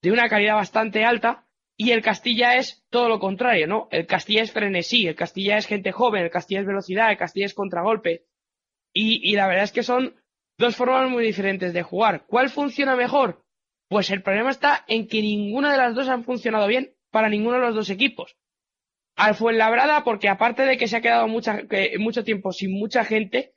de 0.01 0.11
una 0.11 0.28
calidad 0.28 0.55
bastante 0.55 1.05
alta 1.05 1.47
y 1.76 1.91
el 1.91 2.01
Castilla 2.01 2.55
es 2.55 2.86
todo 2.89 3.09
lo 3.09 3.19
contrario, 3.19 3.67
¿no? 3.67 3.88
El 3.91 4.05
Castilla 4.05 4.43
es 4.43 4.51
frenesí, 4.51 5.07
el 5.07 5.15
Castilla 5.15 5.57
es 5.57 5.65
gente 5.65 5.91
joven, 5.91 6.24
el 6.24 6.30
Castilla 6.30 6.61
es 6.61 6.67
velocidad, 6.67 7.11
el 7.11 7.17
Castilla 7.17 7.47
es 7.47 7.53
contragolpe. 7.53 8.26
Y, 8.95 9.36
la 9.36 9.47
verdad 9.47 9.63
es 9.63 9.71
que 9.71 9.82
son 9.82 10.15
dos 10.59 10.76
formas 10.76 11.09
muy 11.09 11.24
diferentes 11.24 11.74
de 11.74 11.82
jugar. 11.82 12.26
¿Cuál 12.28 12.49
funciona 12.49 12.95
mejor? 12.95 13.43
Pues 13.89 14.11
el 14.11 14.21
problema 14.21 14.51
está 14.51 14.86
en 14.88 15.07
que 15.07 15.21
ninguna 15.21 15.71
de 15.71 15.80
las 15.80 15.95
dos 15.95 16.07
han 16.09 16.24
funcionado 16.24 16.67
bien 16.67 16.95
para 17.09 17.30
ninguno 17.30 17.55
de 17.55 17.65
los 17.65 17.76
dos 17.76 17.89
equipos. 17.89 18.38
Al 19.15 19.34
Fuenlabrada, 19.34 20.03
porque 20.03 20.30
aparte 20.30 20.63
de 20.63 20.78
que 20.78 20.88
se 20.88 20.97
ha 20.97 21.01
quedado 21.01 21.28
mucha, 21.28 21.61
mucho 21.97 22.24
tiempo 22.24 22.51
sin 22.51 22.71
mucha 22.71 23.03
gente, 23.03 23.53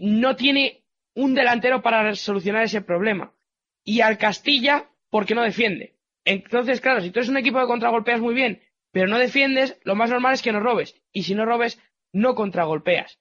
no 0.00 0.34
tiene 0.34 0.83
un 1.14 1.34
delantero 1.34 1.82
para 1.82 2.14
solucionar 2.14 2.64
ese 2.64 2.82
problema. 2.82 3.32
Y 3.84 4.00
al 4.00 4.18
Castilla, 4.18 4.90
porque 5.10 5.34
no 5.34 5.42
defiende. 5.42 5.94
Entonces, 6.24 6.80
claro, 6.80 7.00
si 7.00 7.10
tú 7.10 7.20
eres 7.20 7.28
un 7.28 7.36
equipo 7.36 7.60
que 7.60 7.66
contragolpeas 7.66 8.20
muy 8.20 8.34
bien, 8.34 8.62
pero 8.92 9.08
no 9.08 9.18
defiendes, 9.18 9.78
lo 9.84 9.94
más 9.94 10.10
normal 10.10 10.34
es 10.34 10.42
que 10.42 10.52
no 10.52 10.60
robes. 10.60 11.00
Y 11.12 11.24
si 11.24 11.34
no 11.34 11.44
robes, 11.44 11.80
no 12.12 12.34
contragolpeas. 12.34 13.18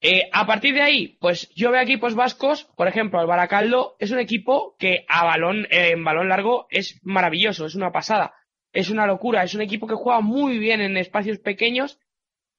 Eh, 0.00 0.28
a 0.32 0.46
partir 0.46 0.74
de 0.74 0.82
ahí, 0.82 1.16
pues 1.20 1.48
yo 1.54 1.70
veo 1.70 1.80
equipos 1.80 2.14
vascos, 2.14 2.64
por 2.76 2.86
ejemplo, 2.86 3.20
el 3.20 3.26
Baracaldo 3.26 3.96
es 3.98 4.10
un 4.10 4.18
equipo 4.18 4.76
que 4.78 5.06
a 5.08 5.24
balón, 5.24 5.66
eh, 5.70 5.92
en 5.92 6.04
balón 6.04 6.28
largo 6.28 6.66
es 6.70 7.00
maravilloso, 7.02 7.64
es 7.64 7.74
una 7.74 7.92
pasada, 7.92 8.34
es 8.72 8.90
una 8.90 9.06
locura, 9.06 9.42
es 9.42 9.54
un 9.54 9.62
equipo 9.62 9.86
que 9.86 9.94
juega 9.94 10.20
muy 10.20 10.58
bien 10.58 10.82
en 10.82 10.98
espacios 10.98 11.38
pequeños 11.38 11.98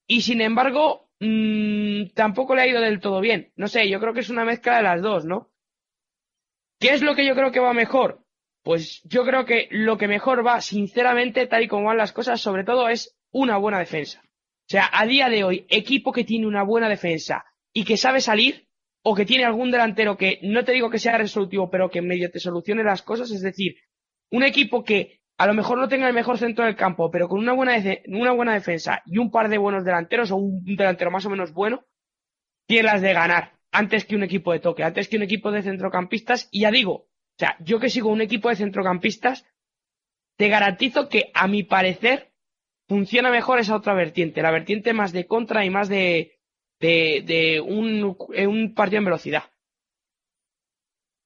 y 0.07 0.21
sin 0.21 0.41
embargo 0.41 1.06
mmm, 1.19 2.09
tampoco 2.13 2.55
le 2.55 2.61
ha 2.61 2.67
ido 2.67 2.81
del 2.81 2.99
todo 2.99 3.21
bien. 3.21 3.51
No 3.55 3.67
sé, 3.67 3.89
yo 3.89 3.99
creo 3.99 4.13
que 4.13 4.21
es 4.21 4.29
una 4.29 4.45
mezcla 4.45 4.77
de 4.77 4.83
las 4.83 5.01
dos, 5.01 5.25
¿no? 5.25 5.51
¿Qué 6.79 6.89
es 6.89 7.01
lo 7.01 7.15
que 7.15 7.25
yo 7.25 7.33
creo 7.35 7.51
que 7.51 7.59
va 7.59 7.73
mejor? 7.73 8.23
Pues 8.63 9.01
yo 9.03 9.23
creo 9.25 9.45
que 9.45 9.67
lo 9.71 9.97
que 9.97 10.07
mejor 10.07 10.45
va, 10.45 10.61
sinceramente, 10.61 11.47
tal 11.47 11.63
y 11.63 11.67
como 11.67 11.85
van 11.85 11.97
las 11.97 12.11
cosas, 12.11 12.41
sobre 12.41 12.63
todo 12.63 12.89
es 12.89 13.17
una 13.31 13.57
buena 13.57 13.79
defensa. 13.79 14.21
O 14.23 14.69
sea, 14.69 14.89
a 14.91 15.05
día 15.05 15.29
de 15.29 15.43
hoy, 15.43 15.65
equipo 15.69 16.11
que 16.11 16.25
tiene 16.25 16.45
una 16.45 16.63
buena 16.63 16.89
defensa 16.89 17.45
y 17.73 17.85
que 17.85 17.95
sabe 17.95 18.19
salir, 18.19 18.67
o 19.01 19.15
que 19.15 19.25
tiene 19.25 19.45
algún 19.45 19.71
delantero 19.71 20.17
que 20.17 20.39
no 20.43 20.65
te 20.65 20.73
digo 20.73 20.89
que 20.89 20.99
sea 20.99 21.17
resolutivo, 21.17 21.69
pero 21.69 21.89
que 21.89 22.01
medio 22.01 22.29
te 22.29 22.41
solucione 22.41 22.83
las 22.83 23.01
cosas, 23.01 23.31
es 23.31 23.41
decir, 23.41 23.77
un 24.31 24.43
equipo 24.43 24.83
que 24.83 25.16
a 25.37 25.45
lo 25.45 25.53
mejor 25.53 25.77
no 25.77 25.87
tenga 25.87 26.07
el 26.07 26.13
mejor 26.13 26.37
centro 26.37 26.65
del 26.65 26.75
campo, 26.75 27.11
pero 27.11 27.27
con 27.27 27.39
una 27.39 27.53
buena, 27.53 27.75
una 28.07 28.31
buena 28.31 28.53
defensa 28.53 29.03
y 29.05 29.19
un 29.19 29.29
par 29.29 29.49
de 29.49 29.59
buenos 29.59 29.85
delanteros 29.85 30.31
o 30.31 30.37
un 30.37 30.75
delantero 30.75 31.11
más 31.11 31.25
o 31.25 31.29
menos 31.29 31.53
bueno, 31.53 31.85
tiene 32.65 32.83
las 32.83 33.01
de 33.01 33.13
ganar 33.13 33.53
antes 33.71 34.05
que 34.05 34.15
un 34.15 34.23
equipo 34.23 34.51
de 34.51 34.59
toque, 34.59 34.83
antes 34.83 35.07
que 35.07 35.17
un 35.17 35.23
equipo 35.23 35.51
de 35.51 35.61
centrocampistas. 35.61 36.49
Y 36.51 36.61
ya 36.61 36.71
digo, 36.71 36.93
o 36.93 37.37
sea, 37.37 37.55
yo 37.59 37.79
que 37.79 37.89
sigo 37.89 38.09
un 38.09 38.21
equipo 38.21 38.49
de 38.49 38.55
centrocampistas, 38.55 39.45
te 40.37 40.49
garantizo 40.49 41.07
que, 41.07 41.31
a 41.35 41.47
mi 41.47 41.63
parecer, 41.63 42.33
funciona 42.87 43.29
mejor 43.29 43.59
esa 43.59 43.75
otra 43.75 43.93
vertiente, 43.93 44.41
la 44.41 44.51
vertiente 44.51 44.93
más 44.93 45.11
de 45.11 45.27
contra 45.27 45.65
y 45.65 45.69
más 45.69 45.87
de, 45.87 46.39
de, 46.79 47.23
de 47.25 47.61
un, 47.61 48.17
un 48.47 48.73
partido 48.73 48.99
en 48.99 49.05
velocidad. 49.05 49.43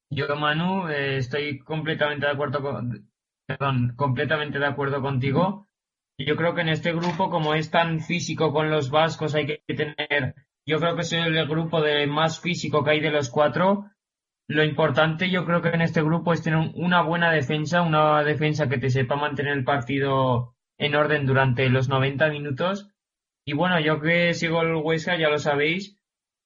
Yo, 0.09 0.27
Manu, 0.35 0.89
eh, 0.89 1.17
estoy 1.17 1.59
completamente 1.59 2.25
de 2.25 2.31
acuerdo 2.33 2.61
con, 2.61 3.10
perdón, 3.47 3.93
completamente 3.95 4.59
de 4.59 4.65
acuerdo 4.65 5.01
contigo. 5.01 5.67
Yo 6.17 6.35
creo 6.35 6.53
que 6.53 6.61
en 6.61 6.69
este 6.69 6.93
grupo, 6.93 7.29
como 7.29 7.53
es 7.53 7.71
tan 7.71 7.99
físico 7.99 8.53
con 8.53 8.69
los 8.69 8.91
vascos, 8.91 9.35
hay 9.35 9.47
que 9.47 9.63
tener, 9.73 10.35
yo 10.65 10.79
creo 10.79 10.95
que 10.95 11.01
es 11.01 11.13
el 11.13 11.47
grupo 11.47 11.81
de 11.81 12.05
más 12.07 12.39
físico 12.39 12.83
que 12.83 12.91
hay 12.91 12.99
de 12.99 13.11
los 13.11 13.29
cuatro. 13.29 13.85
Lo 14.47 14.63
importante, 14.63 15.29
yo 15.29 15.45
creo 15.45 15.61
que 15.61 15.69
en 15.69 15.81
este 15.81 16.01
grupo 16.01 16.33
es 16.33 16.43
tener 16.43 16.71
una 16.75 17.01
buena 17.01 17.31
defensa, 17.31 17.81
una 17.81 18.23
defensa 18.23 18.67
que 18.67 18.77
te 18.77 18.89
sepa 18.89 19.15
mantener 19.15 19.53
el 19.53 19.63
partido 19.63 20.55
en 20.77 20.95
orden 20.95 21.25
durante 21.25 21.69
los 21.69 21.89
90 21.89 22.29
minutos. 22.29 22.89
Y 23.45 23.53
bueno, 23.53 23.79
yo 23.79 23.99
que 24.01 24.33
sigo 24.33 24.61
el 24.61 24.75
Huesca, 24.75 25.17
ya 25.17 25.29
lo 25.29 25.39
sabéis, 25.39 25.97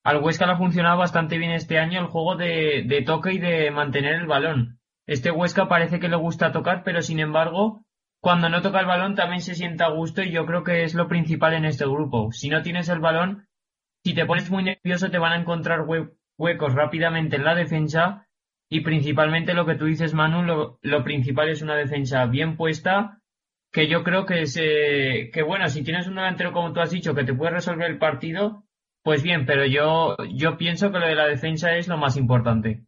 al 0.05 0.21
Huesca 0.21 0.45
le 0.45 0.53
ha 0.53 0.57
funcionado 0.57 0.99
bastante 0.99 1.39
bien 1.39 1.51
este 1.51 1.79
año 1.79 1.99
el 1.99 2.05
juego 2.05 2.35
de, 2.35 2.83
de 2.85 3.01
toque 3.01 3.33
y 3.33 3.39
de 3.39 3.71
mantener 3.71 4.13
el 4.13 4.27
balón. 4.27 4.74
Este 5.07 5.31
Huesca 5.31 5.67
parece 5.67 5.99
que 5.99 6.09
le 6.09 6.15
gusta 6.15 6.51
tocar, 6.51 6.83
pero 6.83 7.01
sin 7.01 7.19
embargo, 7.19 7.85
cuando 8.21 8.49
no 8.49 8.61
toca 8.61 8.79
el 8.79 8.87
balón 8.87 9.13
también 9.13 9.41
se 9.41 9.53
sienta 9.53 9.85
a 9.85 9.91
gusto 9.91 10.23
y 10.23 10.31
yo 10.31 10.45
creo 10.45 10.63
que 10.63 10.83
es 10.83 10.95
lo 10.95 11.07
principal 11.07 11.53
en 11.53 11.65
este 11.65 11.85
grupo. 11.85 12.31
Si 12.31 12.49
no 12.49 12.63
tienes 12.63 12.89
el 12.89 12.99
balón, 12.99 13.47
si 14.03 14.15
te 14.15 14.25
pones 14.25 14.49
muy 14.49 14.63
nervioso 14.63 15.11
te 15.11 15.19
van 15.19 15.33
a 15.33 15.39
encontrar 15.39 15.85
huecos 16.37 16.73
rápidamente 16.73 17.35
en 17.35 17.43
la 17.43 17.53
defensa 17.53 18.27
y 18.67 18.81
principalmente 18.81 19.53
lo 19.53 19.67
que 19.67 19.75
tú 19.75 19.85
dices, 19.85 20.15
Manu, 20.15 20.41
lo, 20.81 21.03
principal 21.03 21.49
es 21.49 21.61
una 21.61 21.75
defensa 21.75 22.25
bien 22.25 22.57
puesta 22.57 23.21
que 23.71 23.87
yo 23.87 24.03
creo 24.03 24.25
que 24.25 24.41
es, 24.41 24.55
que 24.55 25.43
bueno, 25.45 25.67
si 25.67 25.83
tienes 25.83 26.07
un 26.07 26.15
delantero 26.15 26.51
como 26.51 26.73
tú 26.73 26.79
has 26.79 26.91
dicho 26.91 27.13
que 27.13 27.25
te 27.25 27.33
puede 27.33 27.51
resolver 27.51 27.91
el 27.91 27.99
partido, 27.99 28.63
pues 29.03 29.21
bien, 29.21 29.45
pero 29.45 29.65
yo, 29.67 30.17
yo 30.33 30.57
pienso 30.57 30.91
que 30.91 30.97
lo 30.97 31.07
de 31.07 31.13
la 31.13 31.27
defensa 31.27 31.75
es 31.75 31.87
lo 31.87 31.97
más 31.97 32.17
importante. 32.17 32.85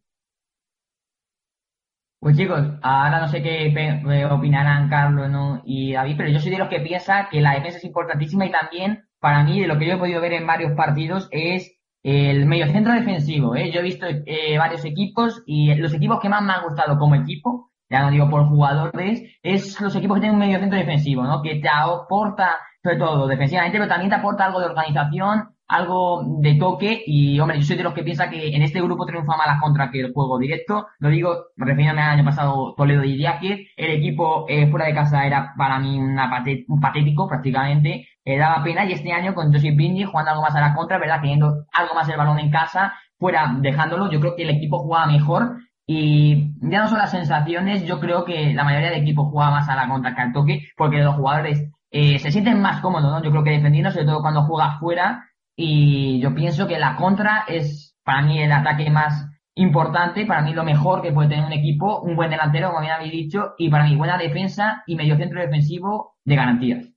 Pues 2.20 2.36
chicos, 2.36 2.60
ahora 2.82 3.20
no 3.20 3.28
sé 3.28 3.42
qué 3.42 3.66
eh, 3.68 4.24
opinarán 4.26 4.88
Carlos 4.88 5.60
y 5.64 5.92
David, 5.92 6.16
pero 6.16 6.28
yo 6.30 6.40
soy 6.40 6.50
de 6.50 6.58
los 6.58 6.68
que 6.68 6.80
piensa 6.80 7.28
que 7.30 7.40
la 7.40 7.54
defensa 7.54 7.78
es 7.78 7.84
importantísima 7.84 8.44
y 8.44 8.50
también, 8.50 9.04
para 9.20 9.44
mí, 9.44 9.60
de 9.60 9.68
lo 9.68 9.78
que 9.78 9.86
yo 9.86 9.94
he 9.94 9.98
podido 9.98 10.20
ver 10.20 10.32
en 10.32 10.46
varios 10.46 10.72
partidos, 10.72 11.28
es 11.30 11.78
el 12.02 12.46
mediocentro 12.46 12.92
defensivo. 12.92 13.54
¿eh? 13.54 13.70
Yo 13.70 13.80
he 13.80 13.84
visto 13.84 14.06
eh, 14.08 14.58
varios 14.58 14.84
equipos 14.84 15.44
y 15.46 15.72
los 15.76 15.94
equipos 15.94 16.18
que 16.20 16.28
más 16.28 16.42
me 16.42 16.52
han 16.52 16.64
gustado 16.64 16.98
como 16.98 17.14
equipo, 17.14 17.70
ya 17.88 18.02
no 18.02 18.10
digo 18.10 18.28
por 18.28 18.48
jugadores, 18.48 19.22
es 19.42 19.80
los 19.80 19.94
equipos 19.94 20.16
que 20.16 20.22
tienen 20.22 20.34
un 20.34 20.44
mediocentro 20.44 20.78
defensivo, 20.78 21.22
¿no? 21.22 21.40
que 21.40 21.60
te 21.60 21.68
aporta, 21.68 22.56
sobre 22.82 22.96
todo 22.96 23.28
defensivamente, 23.28 23.78
pero 23.78 23.88
también 23.88 24.10
te 24.10 24.16
aporta 24.16 24.46
algo 24.46 24.58
de 24.58 24.66
organización, 24.66 25.50
algo 25.68 26.24
de 26.40 26.54
toque 26.54 27.02
y, 27.06 27.38
hombre, 27.38 27.58
yo 27.58 27.64
soy 27.64 27.76
de 27.76 27.82
los 27.82 27.92
que 27.92 28.02
piensa 28.02 28.30
que 28.30 28.56
en 28.56 28.62
este 28.62 28.80
grupo 28.80 29.04
triunfa 29.04 29.36
más 29.36 29.46
la 29.46 29.60
contra 29.60 29.90
que 29.90 30.00
el 30.00 30.12
juego 30.12 30.38
directo. 30.38 30.88
Lo 30.98 31.10
digo 31.10 31.48
refiriéndome 31.56 32.02
al 32.02 32.18
año 32.18 32.24
pasado 32.24 32.74
Toledo 32.76 33.04
y 33.04 33.12
Idiáquez. 33.12 33.68
El 33.76 33.90
equipo 33.90 34.46
eh, 34.48 34.66
fuera 34.70 34.86
de 34.86 34.94
casa 34.94 35.26
era 35.26 35.52
para 35.56 35.78
mí 35.78 35.98
una 35.98 36.42
un 36.68 36.80
patético 36.80 37.28
prácticamente. 37.28 38.08
Eh, 38.24 38.38
daba 38.38 38.64
pena 38.64 38.84
y 38.86 38.92
este 38.92 39.12
año 39.12 39.34
con 39.34 39.52
Josip 39.52 39.76
Bindi 39.76 40.04
jugando 40.04 40.30
algo 40.32 40.42
más 40.42 40.54
a 40.56 40.60
la 40.60 40.74
contra, 40.74 40.98
¿verdad? 40.98 41.20
Teniendo 41.20 41.66
algo 41.72 41.94
más 41.94 42.08
el 42.08 42.16
balón 42.16 42.38
en 42.38 42.50
casa, 42.50 42.94
fuera 43.18 43.54
dejándolo, 43.60 44.10
yo 44.10 44.20
creo 44.20 44.36
que 44.36 44.42
el 44.44 44.50
equipo 44.50 44.78
jugaba 44.78 45.06
mejor 45.06 45.58
y 45.86 46.52
ya 46.60 46.82
no 46.82 46.88
son 46.88 46.98
las 46.98 47.10
sensaciones, 47.10 47.84
yo 47.86 47.98
creo 47.98 48.24
que 48.24 48.52
la 48.52 48.64
mayoría 48.64 48.90
de 48.90 48.98
equipos 48.98 49.28
juega 49.30 49.50
más 49.50 49.68
a 49.70 49.76
la 49.76 49.88
contra 49.88 50.14
que 50.14 50.20
al 50.20 50.32
toque, 50.32 50.68
porque 50.76 50.98
los 50.98 51.14
jugadores 51.14 51.70
eh, 51.90 52.18
se 52.18 52.30
sienten 52.30 52.60
más 52.60 52.80
cómodos, 52.82 53.10
¿no? 53.10 53.22
Yo 53.22 53.30
creo 53.30 53.42
que 53.42 53.52
defendiendo, 53.52 53.90
sobre 53.90 54.04
todo 54.04 54.20
cuando 54.20 54.42
juega 54.42 54.78
fuera, 54.78 55.24
y 55.60 56.20
yo 56.20 56.32
pienso 56.36 56.68
que 56.68 56.78
la 56.78 56.94
contra 56.94 57.44
es 57.48 57.98
para 58.04 58.22
mí 58.22 58.40
el 58.40 58.52
ataque 58.52 58.90
más 58.90 59.28
importante, 59.54 60.24
para 60.24 60.40
mí 60.40 60.54
lo 60.54 60.62
mejor 60.62 61.02
que 61.02 61.10
puede 61.10 61.30
tener 61.30 61.46
un 61.46 61.52
equipo, 61.52 62.00
un 62.00 62.14
buen 62.14 62.30
delantero, 62.30 62.68
como 62.68 62.80
bien 62.80 62.92
habéis 62.92 63.10
dicho, 63.10 63.54
y 63.58 63.68
para 63.68 63.84
mí 63.84 63.96
buena 63.96 64.16
defensa 64.16 64.84
y 64.86 64.94
medio 64.94 65.16
centro 65.16 65.40
defensivo 65.40 66.14
de 66.24 66.36
garantías. 66.36 66.88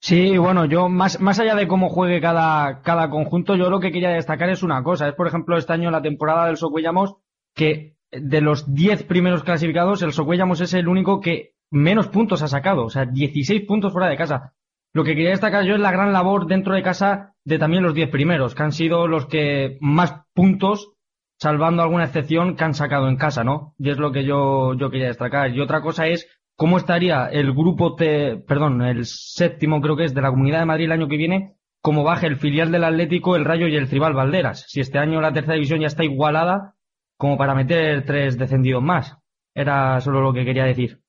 Sí, 0.00 0.38
bueno, 0.38 0.64
yo 0.64 0.88
más, 0.88 1.20
más 1.20 1.38
allá 1.38 1.54
de 1.54 1.68
cómo 1.68 1.90
juegue 1.90 2.18
cada, 2.22 2.80
cada 2.80 3.10
conjunto, 3.10 3.54
yo 3.54 3.68
lo 3.68 3.80
que 3.80 3.92
quería 3.92 4.08
destacar 4.08 4.48
es 4.48 4.62
una 4.62 4.82
cosa. 4.82 5.08
Es, 5.08 5.14
por 5.14 5.28
ejemplo, 5.28 5.58
este 5.58 5.74
año 5.74 5.90
la 5.90 6.00
temporada 6.00 6.46
del 6.46 6.56
Socuellamos, 6.56 7.16
que 7.54 7.98
de 8.10 8.40
los 8.40 8.72
10 8.72 9.02
primeros 9.02 9.42
clasificados, 9.42 10.00
el 10.00 10.14
Socuellamos 10.14 10.62
es 10.62 10.72
el 10.72 10.88
único 10.88 11.20
que 11.20 11.57
menos 11.70 12.08
puntos 12.08 12.42
ha 12.42 12.48
sacado. 12.48 12.84
O 12.84 12.90
sea, 12.90 13.04
16 13.06 13.64
puntos 13.66 13.92
fuera 13.92 14.08
de 14.08 14.16
casa. 14.16 14.54
Lo 14.92 15.04
que 15.04 15.14
quería 15.14 15.30
destacar 15.30 15.64
yo 15.64 15.74
es 15.74 15.80
la 15.80 15.92
gran 15.92 16.12
labor 16.12 16.46
dentro 16.46 16.74
de 16.74 16.82
casa 16.82 17.34
de 17.44 17.58
también 17.58 17.82
los 17.82 17.94
10 17.94 18.10
primeros, 18.10 18.54
que 18.54 18.62
han 18.62 18.72
sido 18.72 19.06
los 19.06 19.26
que 19.26 19.78
más 19.80 20.22
puntos, 20.34 20.92
salvando 21.38 21.82
alguna 21.82 22.04
excepción, 22.04 22.56
que 22.56 22.64
han 22.64 22.74
sacado 22.74 23.08
en 23.08 23.16
casa, 23.16 23.44
¿no? 23.44 23.74
Y 23.78 23.90
es 23.90 23.98
lo 23.98 24.12
que 24.12 24.24
yo, 24.24 24.74
yo 24.74 24.90
quería 24.90 25.08
destacar. 25.08 25.54
Y 25.54 25.60
otra 25.60 25.82
cosa 25.82 26.06
es 26.06 26.28
cómo 26.56 26.78
estaría 26.78 27.26
el 27.26 27.52
grupo, 27.52 27.94
T, 27.94 28.38
perdón, 28.46 28.82
el 28.82 29.04
séptimo 29.04 29.80
creo 29.80 29.96
que 29.96 30.04
es 30.04 30.14
de 30.14 30.22
la 30.22 30.30
Comunidad 30.30 30.60
de 30.60 30.66
Madrid 30.66 30.86
el 30.86 30.92
año 30.92 31.08
que 31.08 31.16
viene, 31.16 31.56
como 31.80 32.02
baje 32.02 32.26
el 32.26 32.36
filial 32.36 32.72
del 32.72 32.84
Atlético, 32.84 33.36
el 33.36 33.44
Rayo 33.44 33.68
y 33.68 33.76
el 33.76 33.88
Tribal 33.88 34.14
Valderas. 34.14 34.64
Si 34.68 34.80
este 34.80 34.98
año 34.98 35.20
la 35.20 35.32
tercera 35.32 35.54
división 35.54 35.80
ya 35.80 35.86
está 35.86 36.02
igualada, 36.02 36.74
como 37.16 37.36
para 37.36 37.54
meter 37.54 38.04
tres 38.04 38.38
descendidos 38.38 38.82
más. 38.82 39.16
Era 39.54 40.00
solo 40.00 40.20
lo 40.20 40.32
que 40.32 40.44
quería 40.44 40.64
decir. 40.64 41.02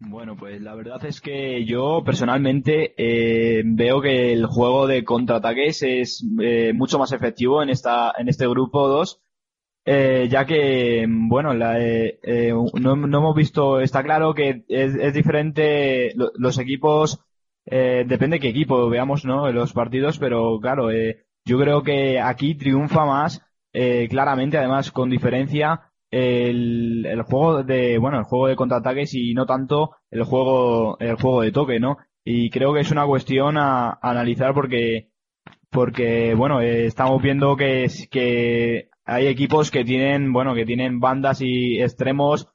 Bueno, 0.00 0.36
pues 0.36 0.60
la 0.60 0.74
verdad 0.76 1.04
es 1.06 1.20
que 1.20 1.64
yo 1.64 2.02
personalmente 2.04 2.94
eh, 2.96 3.62
veo 3.66 4.00
que 4.00 4.32
el 4.32 4.46
juego 4.46 4.86
de 4.86 5.04
contraataques 5.04 5.82
es 5.82 6.24
eh, 6.40 6.72
mucho 6.72 6.98
más 7.00 7.10
efectivo 7.12 7.62
en 7.62 7.68
esta 7.70 8.12
en 8.16 8.28
este 8.28 8.46
grupo 8.46 8.86
2, 8.86 9.20
eh, 9.84 10.28
ya 10.30 10.46
que 10.46 11.04
bueno, 11.08 11.52
la, 11.54 11.80
eh, 11.80 12.20
eh, 12.22 12.52
no, 12.80 12.94
no 12.96 13.18
hemos 13.18 13.34
visto, 13.36 13.80
está 13.80 14.04
claro 14.04 14.34
que 14.34 14.64
es, 14.68 15.14
diferente 15.14 16.12
lo- 16.14 16.30
los 16.36 16.58
equipos, 16.58 17.20
depende 17.66 18.40
qué 18.40 18.48
equipo 18.48 18.88
veamos, 18.88 19.24
¿no? 19.24 19.50
Los 19.52 19.72
partidos, 19.72 20.18
pero 20.18 20.58
claro, 20.60 20.90
yo 21.44 21.58
creo 21.58 21.82
que 21.82 22.20
aquí 22.20 22.54
triunfa 22.54 23.04
más 23.04 23.42
claramente, 24.10 24.58
además 24.58 24.90
con 24.92 25.10
diferencia 25.10 25.87
el, 26.10 27.04
el 27.06 27.22
juego 27.22 27.62
de, 27.62 27.98
bueno, 27.98 28.18
el 28.18 28.24
juego 28.24 28.48
de 28.48 28.56
contraataques 28.56 29.14
y 29.14 29.34
no 29.34 29.46
tanto 29.46 29.96
el 30.10 30.24
juego, 30.24 30.98
el 31.00 31.16
juego 31.16 31.42
de 31.42 31.52
toque, 31.52 31.80
¿no? 31.80 31.98
Y 32.24 32.50
creo 32.50 32.74
que 32.74 32.80
es 32.80 32.90
una 32.90 33.06
cuestión 33.06 33.56
a, 33.58 33.98
analizar 34.02 34.54
porque, 34.54 35.10
porque, 35.70 36.34
bueno, 36.34 36.60
eh, 36.60 36.86
estamos 36.86 37.22
viendo 37.22 37.56
que, 37.56 37.86
que 38.10 38.90
hay 39.04 39.26
equipos 39.26 39.70
que 39.70 39.84
tienen, 39.84 40.32
bueno, 40.32 40.54
que 40.54 40.66
tienen 40.66 41.00
bandas 41.00 41.40
y 41.40 41.80
extremos 41.80 42.48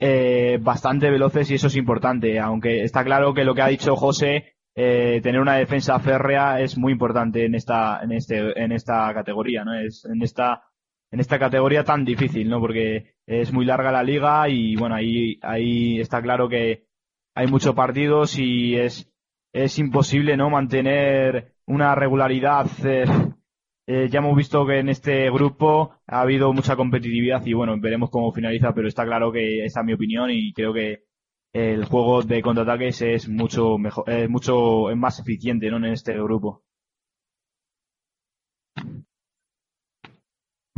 eh, 0.00 0.58
bastante 0.60 1.10
veloces 1.10 1.50
y 1.50 1.54
eso 1.54 1.66
es 1.66 1.76
importante, 1.76 2.38
aunque 2.38 2.82
está 2.82 3.04
claro 3.04 3.34
que 3.34 3.44
lo 3.44 3.54
que 3.54 3.62
ha 3.62 3.68
dicho 3.68 3.96
José, 3.96 4.54
eh, 4.76 5.20
tener 5.24 5.40
una 5.40 5.56
defensa 5.56 5.98
férrea 5.98 6.60
es 6.60 6.78
muy 6.78 6.92
importante 6.92 7.44
en 7.44 7.56
esta, 7.56 8.00
en 8.00 8.12
este, 8.12 8.62
en 8.62 8.70
esta 8.70 9.12
categoría, 9.12 9.64
¿no? 9.64 9.74
Es, 9.74 10.04
en 10.04 10.22
esta, 10.22 10.62
en 11.10 11.20
esta 11.20 11.38
categoría 11.38 11.84
tan 11.84 12.04
difícil, 12.04 12.48
¿no? 12.48 12.60
Porque 12.60 13.14
es 13.26 13.52
muy 13.52 13.64
larga 13.64 13.92
la 13.92 14.02
liga 14.02 14.48
y 14.48 14.76
bueno, 14.76 14.94
ahí, 14.94 15.38
ahí 15.42 16.00
está 16.00 16.22
claro 16.22 16.48
que 16.48 16.84
hay 17.34 17.46
muchos 17.46 17.74
partidos 17.74 18.38
y 18.38 18.76
es, 18.76 19.10
es 19.52 19.78
imposible, 19.78 20.36
¿no? 20.36 20.50
Mantener 20.50 21.54
una 21.66 21.94
regularidad. 21.94 22.66
eh, 22.84 23.04
eh, 23.86 24.08
ya 24.10 24.18
hemos 24.18 24.36
visto 24.36 24.66
que 24.66 24.80
en 24.80 24.90
este 24.90 25.30
grupo 25.30 25.94
ha 26.06 26.20
habido 26.20 26.52
mucha 26.52 26.76
competitividad 26.76 27.44
y 27.46 27.54
bueno, 27.54 27.74
veremos 27.80 28.10
cómo 28.10 28.32
finaliza, 28.32 28.74
pero 28.74 28.86
está 28.86 29.04
claro 29.06 29.32
que 29.32 29.64
esa 29.64 29.80
es 29.80 29.86
mi 29.86 29.94
opinión 29.94 30.30
y 30.30 30.52
creo 30.52 30.74
que 30.74 31.04
el 31.54 31.86
juego 31.86 32.22
de 32.22 32.42
contraataques 32.42 33.00
es 33.02 33.28
mucho 33.28 33.78
mejor, 33.78 34.04
es 34.10 34.28
mucho 34.28 34.90
es 34.90 34.96
más 34.96 35.18
eficiente, 35.20 35.70
¿no? 35.70 35.78
En 35.78 35.86
este 35.86 36.12
grupo. 36.14 36.64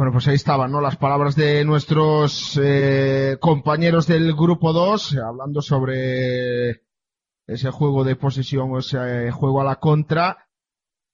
Bueno, 0.01 0.13
pues 0.15 0.29
ahí 0.29 0.37
estaban, 0.37 0.73
¿no? 0.73 0.81
Las 0.81 0.97
palabras 0.97 1.37
de 1.37 1.63
nuestros 1.63 2.59
eh, 2.63 3.37
compañeros 3.39 4.07
del 4.07 4.33
grupo 4.33 4.73
2, 4.73 5.13
eh, 5.13 5.19
hablando 5.21 5.61
sobre 5.61 6.85
ese 7.47 7.71
juego 7.71 8.03
de 8.03 8.17
posesión 8.17 8.73
o 8.73 8.79
ese 8.79 9.31
juego 9.31 9.61
a 9.61 9.65
la 9.65 9.77
contra, 9.77 10.49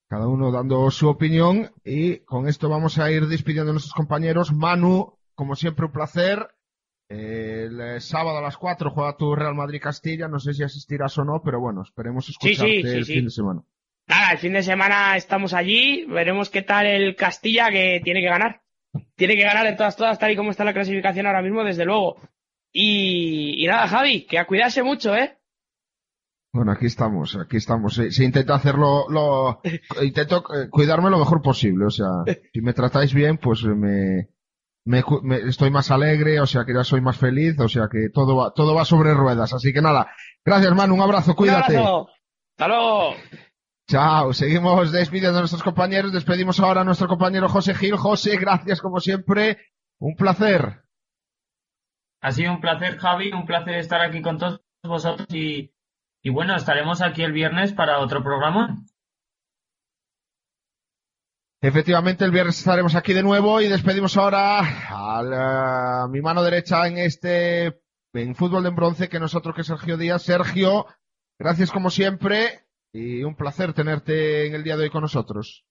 cada 0.08 0.28
uno 0.28 0.52
dando 0.52 0.88
su 0.92 1.08
opinión 1.08 1.72
y 1.84 2.18
con 2.18 2.46
esto 2.46 2.68
vamos 2.68 2.98
a 2.98 3.10
ir 3.10 3.26
despidiendo 3.26 3.70
a 3.70 3.72
nuestros 3.72 3.92
compañeros. 3.92 4.52
Manu, 4.52 5.18
como 5.34 5.56
siempre 5.56 5.86
un 5.86 5.92
placer. 5.92 6.46
Eh, 7.08 7.64
el 7.66 7.80
eh, 7.80 8.00
sábado 8.00 8.38
a 8.38 8.42
las 8.42 8.56
4 8.56 8.92
juega 8.92 9.16
tu 9.16 9.34
Real 9.34 9.56
Madrid 9.56 9.80
Castilla, 9.82 10.28
no 10.28 10.38
sé 10.38 10.54
si 10.54 10.62
asistirás 10.62 11.18
o 11.18 11.24
no, 11.24 11.42
pero 11.44 11.58
bueno, 11.58 11.82
esperemos 11.82 12.28
escucharte 12.28 12.82
sí, 12.82 12.82
sí, 12.82 12.88
el 12.88 13.04
fin 13.04 13.24
de 13.24 13.30
semana. 13.32 13.62
Nada, 14.06 14.30
el 14.30 14.38
fin 14.38 14.52
de 14.52 14.62
semana 14.62 15.16
estamos 15.16 15.54
allí, 15.54 16.04
veremos 16.04 16.50
qué 16.50 16.62
tal 16.62 16.86
el 16.86 17.16
Castilla 17.16 17.68
que 17.72 18.00
tiene 18.04 18.20
que 18.20 18.28
ganar. 18.28 18.62
Tiene 19.16 19.36
que 19.36 19.42
ganar 19.44 19.66
de 19.66 19.72
todas, 19.74 19.96
todas, 19.96 20.18
tal 20.18 20.30
y 20.30 20.36
como 20.36 20.50
está 20.50 20.64
la 20.64 20.72
clasificación 20.74 21.26
ahora 21.26 21.42
mismo, 21.42 21.62
desde 21.64 21.84
luego. 21.84 22.16
Y, 22.72 23.62
y 23.64 23.66
nada, 23.66 23.88
Javi, 23.88 24.26
que 24.26 24.38
a 24.38 24.46
cuidarse 24.46 24.82
mucho, 24.82 25.14
¿eh? 25.16 25.36
Bueno, 26.52 26.72
aquí 26.72 26.86
estamos, 26.86 27.36
aquí 27.36 27.58
estamos. 27.58 27.94
Se, 27.94 28.10
se 28.10 28.24
intenta 28.24 28.54
hacerlo, 28.54 29.06
lo, 29.10 29.60
intento 30.02 30.38
eh, 30.54 30.68
cuidarme 30.70 31.10
lo 31.10 31.18
mejor 31.18 31.42
posible. 31.42 31.84
O 31.86 31.90
sea, 31.90 32.08
si 32.52 32.60
me 32.62 32.72
tratáis 32.72 33.12
bien, 33.12 33.36
pues 33.38 33.62
me, 33.64 34.28
me, 34.86 35.02
me- 35.22 35.48
estoy 35.48 35.70
más 35.70 35.90
alegre, 35.90 36.40
o 36.40 36.46
sea 36.46 36.64
que 36.64 36.72
ya 36.74 36.82
soy 36.84 37.00
más 37.02 37.18
feliz, 37.18 37.58
o 37.60 37.68
sea 37.68 37.88
que 37.90 38.08
todo 38.12 38.36
va, 38.36 38.52
todo 38.54 38.74
va 38.74 38.84
sobre 38.86 39.12
ruedas. 39.12 39.52
Así 39.52 39.72
que 39.72 39.82
nada, 39.82 40.10
gracias 40.44 40.74
Manu, 40.74 40.94
un 40.94 41.02
abrazo, 41.02 41.34
cuídate. 41.36 41.72
Un 41.74 41.78
abrazo. 41.78 42.08
Hasta 42.58 42.68
luego. 42.68 43.14
Chao, 43.88 44.32
seguimos 44.32 44.90
despidiendo 44.90 45.38
a 45.38 45.42
nuestros 45.42 45.62
compañeros, 45.62 46.12
despedimos 46.12 46.58
ahora 46.58 46.80
a 46.80 46.84
nuestro 46.84 47.06
compañero 47.06 47.48
José 47.48 47.72
Gil. 47.74 47.96
José, 47.96 48.36
gracias 48.36 48.80
como 48.80 48.98
siempre, 48.98 49.58
un 50.00 50.16
placer. 50.16 50.82
Ha 52.20 52.32
sido 52.32 52.52
un 52.52 52.60
placer, 52.60 52.98
Javi, 52.98 53.30
un 53.32 53.46
placer 53.46 53.74
estar 53.76 54.00
aquí 54.00 54.22
con 54.22 54.38
todos 54.38 54.60
vosotros 54.82 55.28
y, 55.30 55.72
y 56.22 56.30
bueno, 56.30 56.56
estaremos 56.56 57.00
aquí 57.00 57.22
el 57.22 57.30
viernes 57.32 57.72
para 57.74 58.00
otro 58.00 58.24
programa. 58.24 58.82
Efectivamente, 61.62 62.24
el 62.24 62.32
viernes 62.32 62.58
estaremos 62.58 62.96
aquí 62.96 63.12
de 63.14 63.22
nuevo 63.22 63.60
y 63.60 63.68
despedimos 63.68 64.16
ahora 64.16 64.58
a 65.18 65.22
la- 65.22 66.02
a 66.02 66.08
mi 66.08 66.20
mano 66.20 66.42
derecha 66.42 66.86
en 66.88 66.98
este, 66.98 67.80
en 68.14 68.34
fútbol 68.34 68.64
de 68.64 68.70
bronce, 68.70 69.08
que 69.08 69.20
nosotros 69.20 69.54
que 69.54 69.62
Sergio 69.64 69.96
Díaz. 69.96 70.22
Sergio, 70.22 70.86
gracias 71.38 71.70
como 71.70 71.90
siempre 71.90 72.65
y 72.96 73.22
un 73.22 73.34
placer 73.34 73.74
tenerte 73.74 74.46
en 74.46 74.54
el 74.54 74.64
día 74.64 74.76
de 74.76 74.84
hoy 74.84 74.90
con 74.90 75.02
nosotros. 75.02 75.64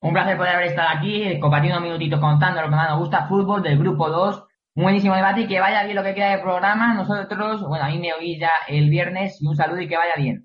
Un 0.00 0.12
placer 0.12 0.36
poder 0.36 0.56
haber 0.56 0.68
estado 0.68 0.88
aquí, 0.90 1.40
compartiendo 1.40 1.78
unos 1.78 1.88
minutitos 1.88 2.20
contando 2.20 2.60
lo 2.60 2.68
que 2.68 2.76
más 2.76 2.90
nos 2.90 2.98
gusta, 2.98 3.26
fútbol 3.26 3.62
del 3.62 3.78
grupo 3.78 4.10
2. 4.10 4.44
Un 4.76 4.82
buenísimo 4.82 5.14
debate 5.14 5.42
y 5.42 5.46
que 5.46 5.60
vaya 5.60 5.84
bien 5.84 5.96
lo 5.96 6.02
que 6.02 6.14
queda 6.14 6.32
del 6.32 6.42
programa. 6.42 6.94
Nosotros, 6.94 7.66
bueno, 7.66 7.86
a 7.86 7.88
mí 7.88 7.98
me 7.98 8.12
oís 8.12 8.38
ya 8.38 8.50
el 8.68 8.90
viernes 8.90 9.40
y 9.40 9.46
un 9.46 9.56
saludo 9.56 9.80
y 9.80 9.88
que 9.88 9.96
vaya 9.96 10.12
bien. 10.16 10.43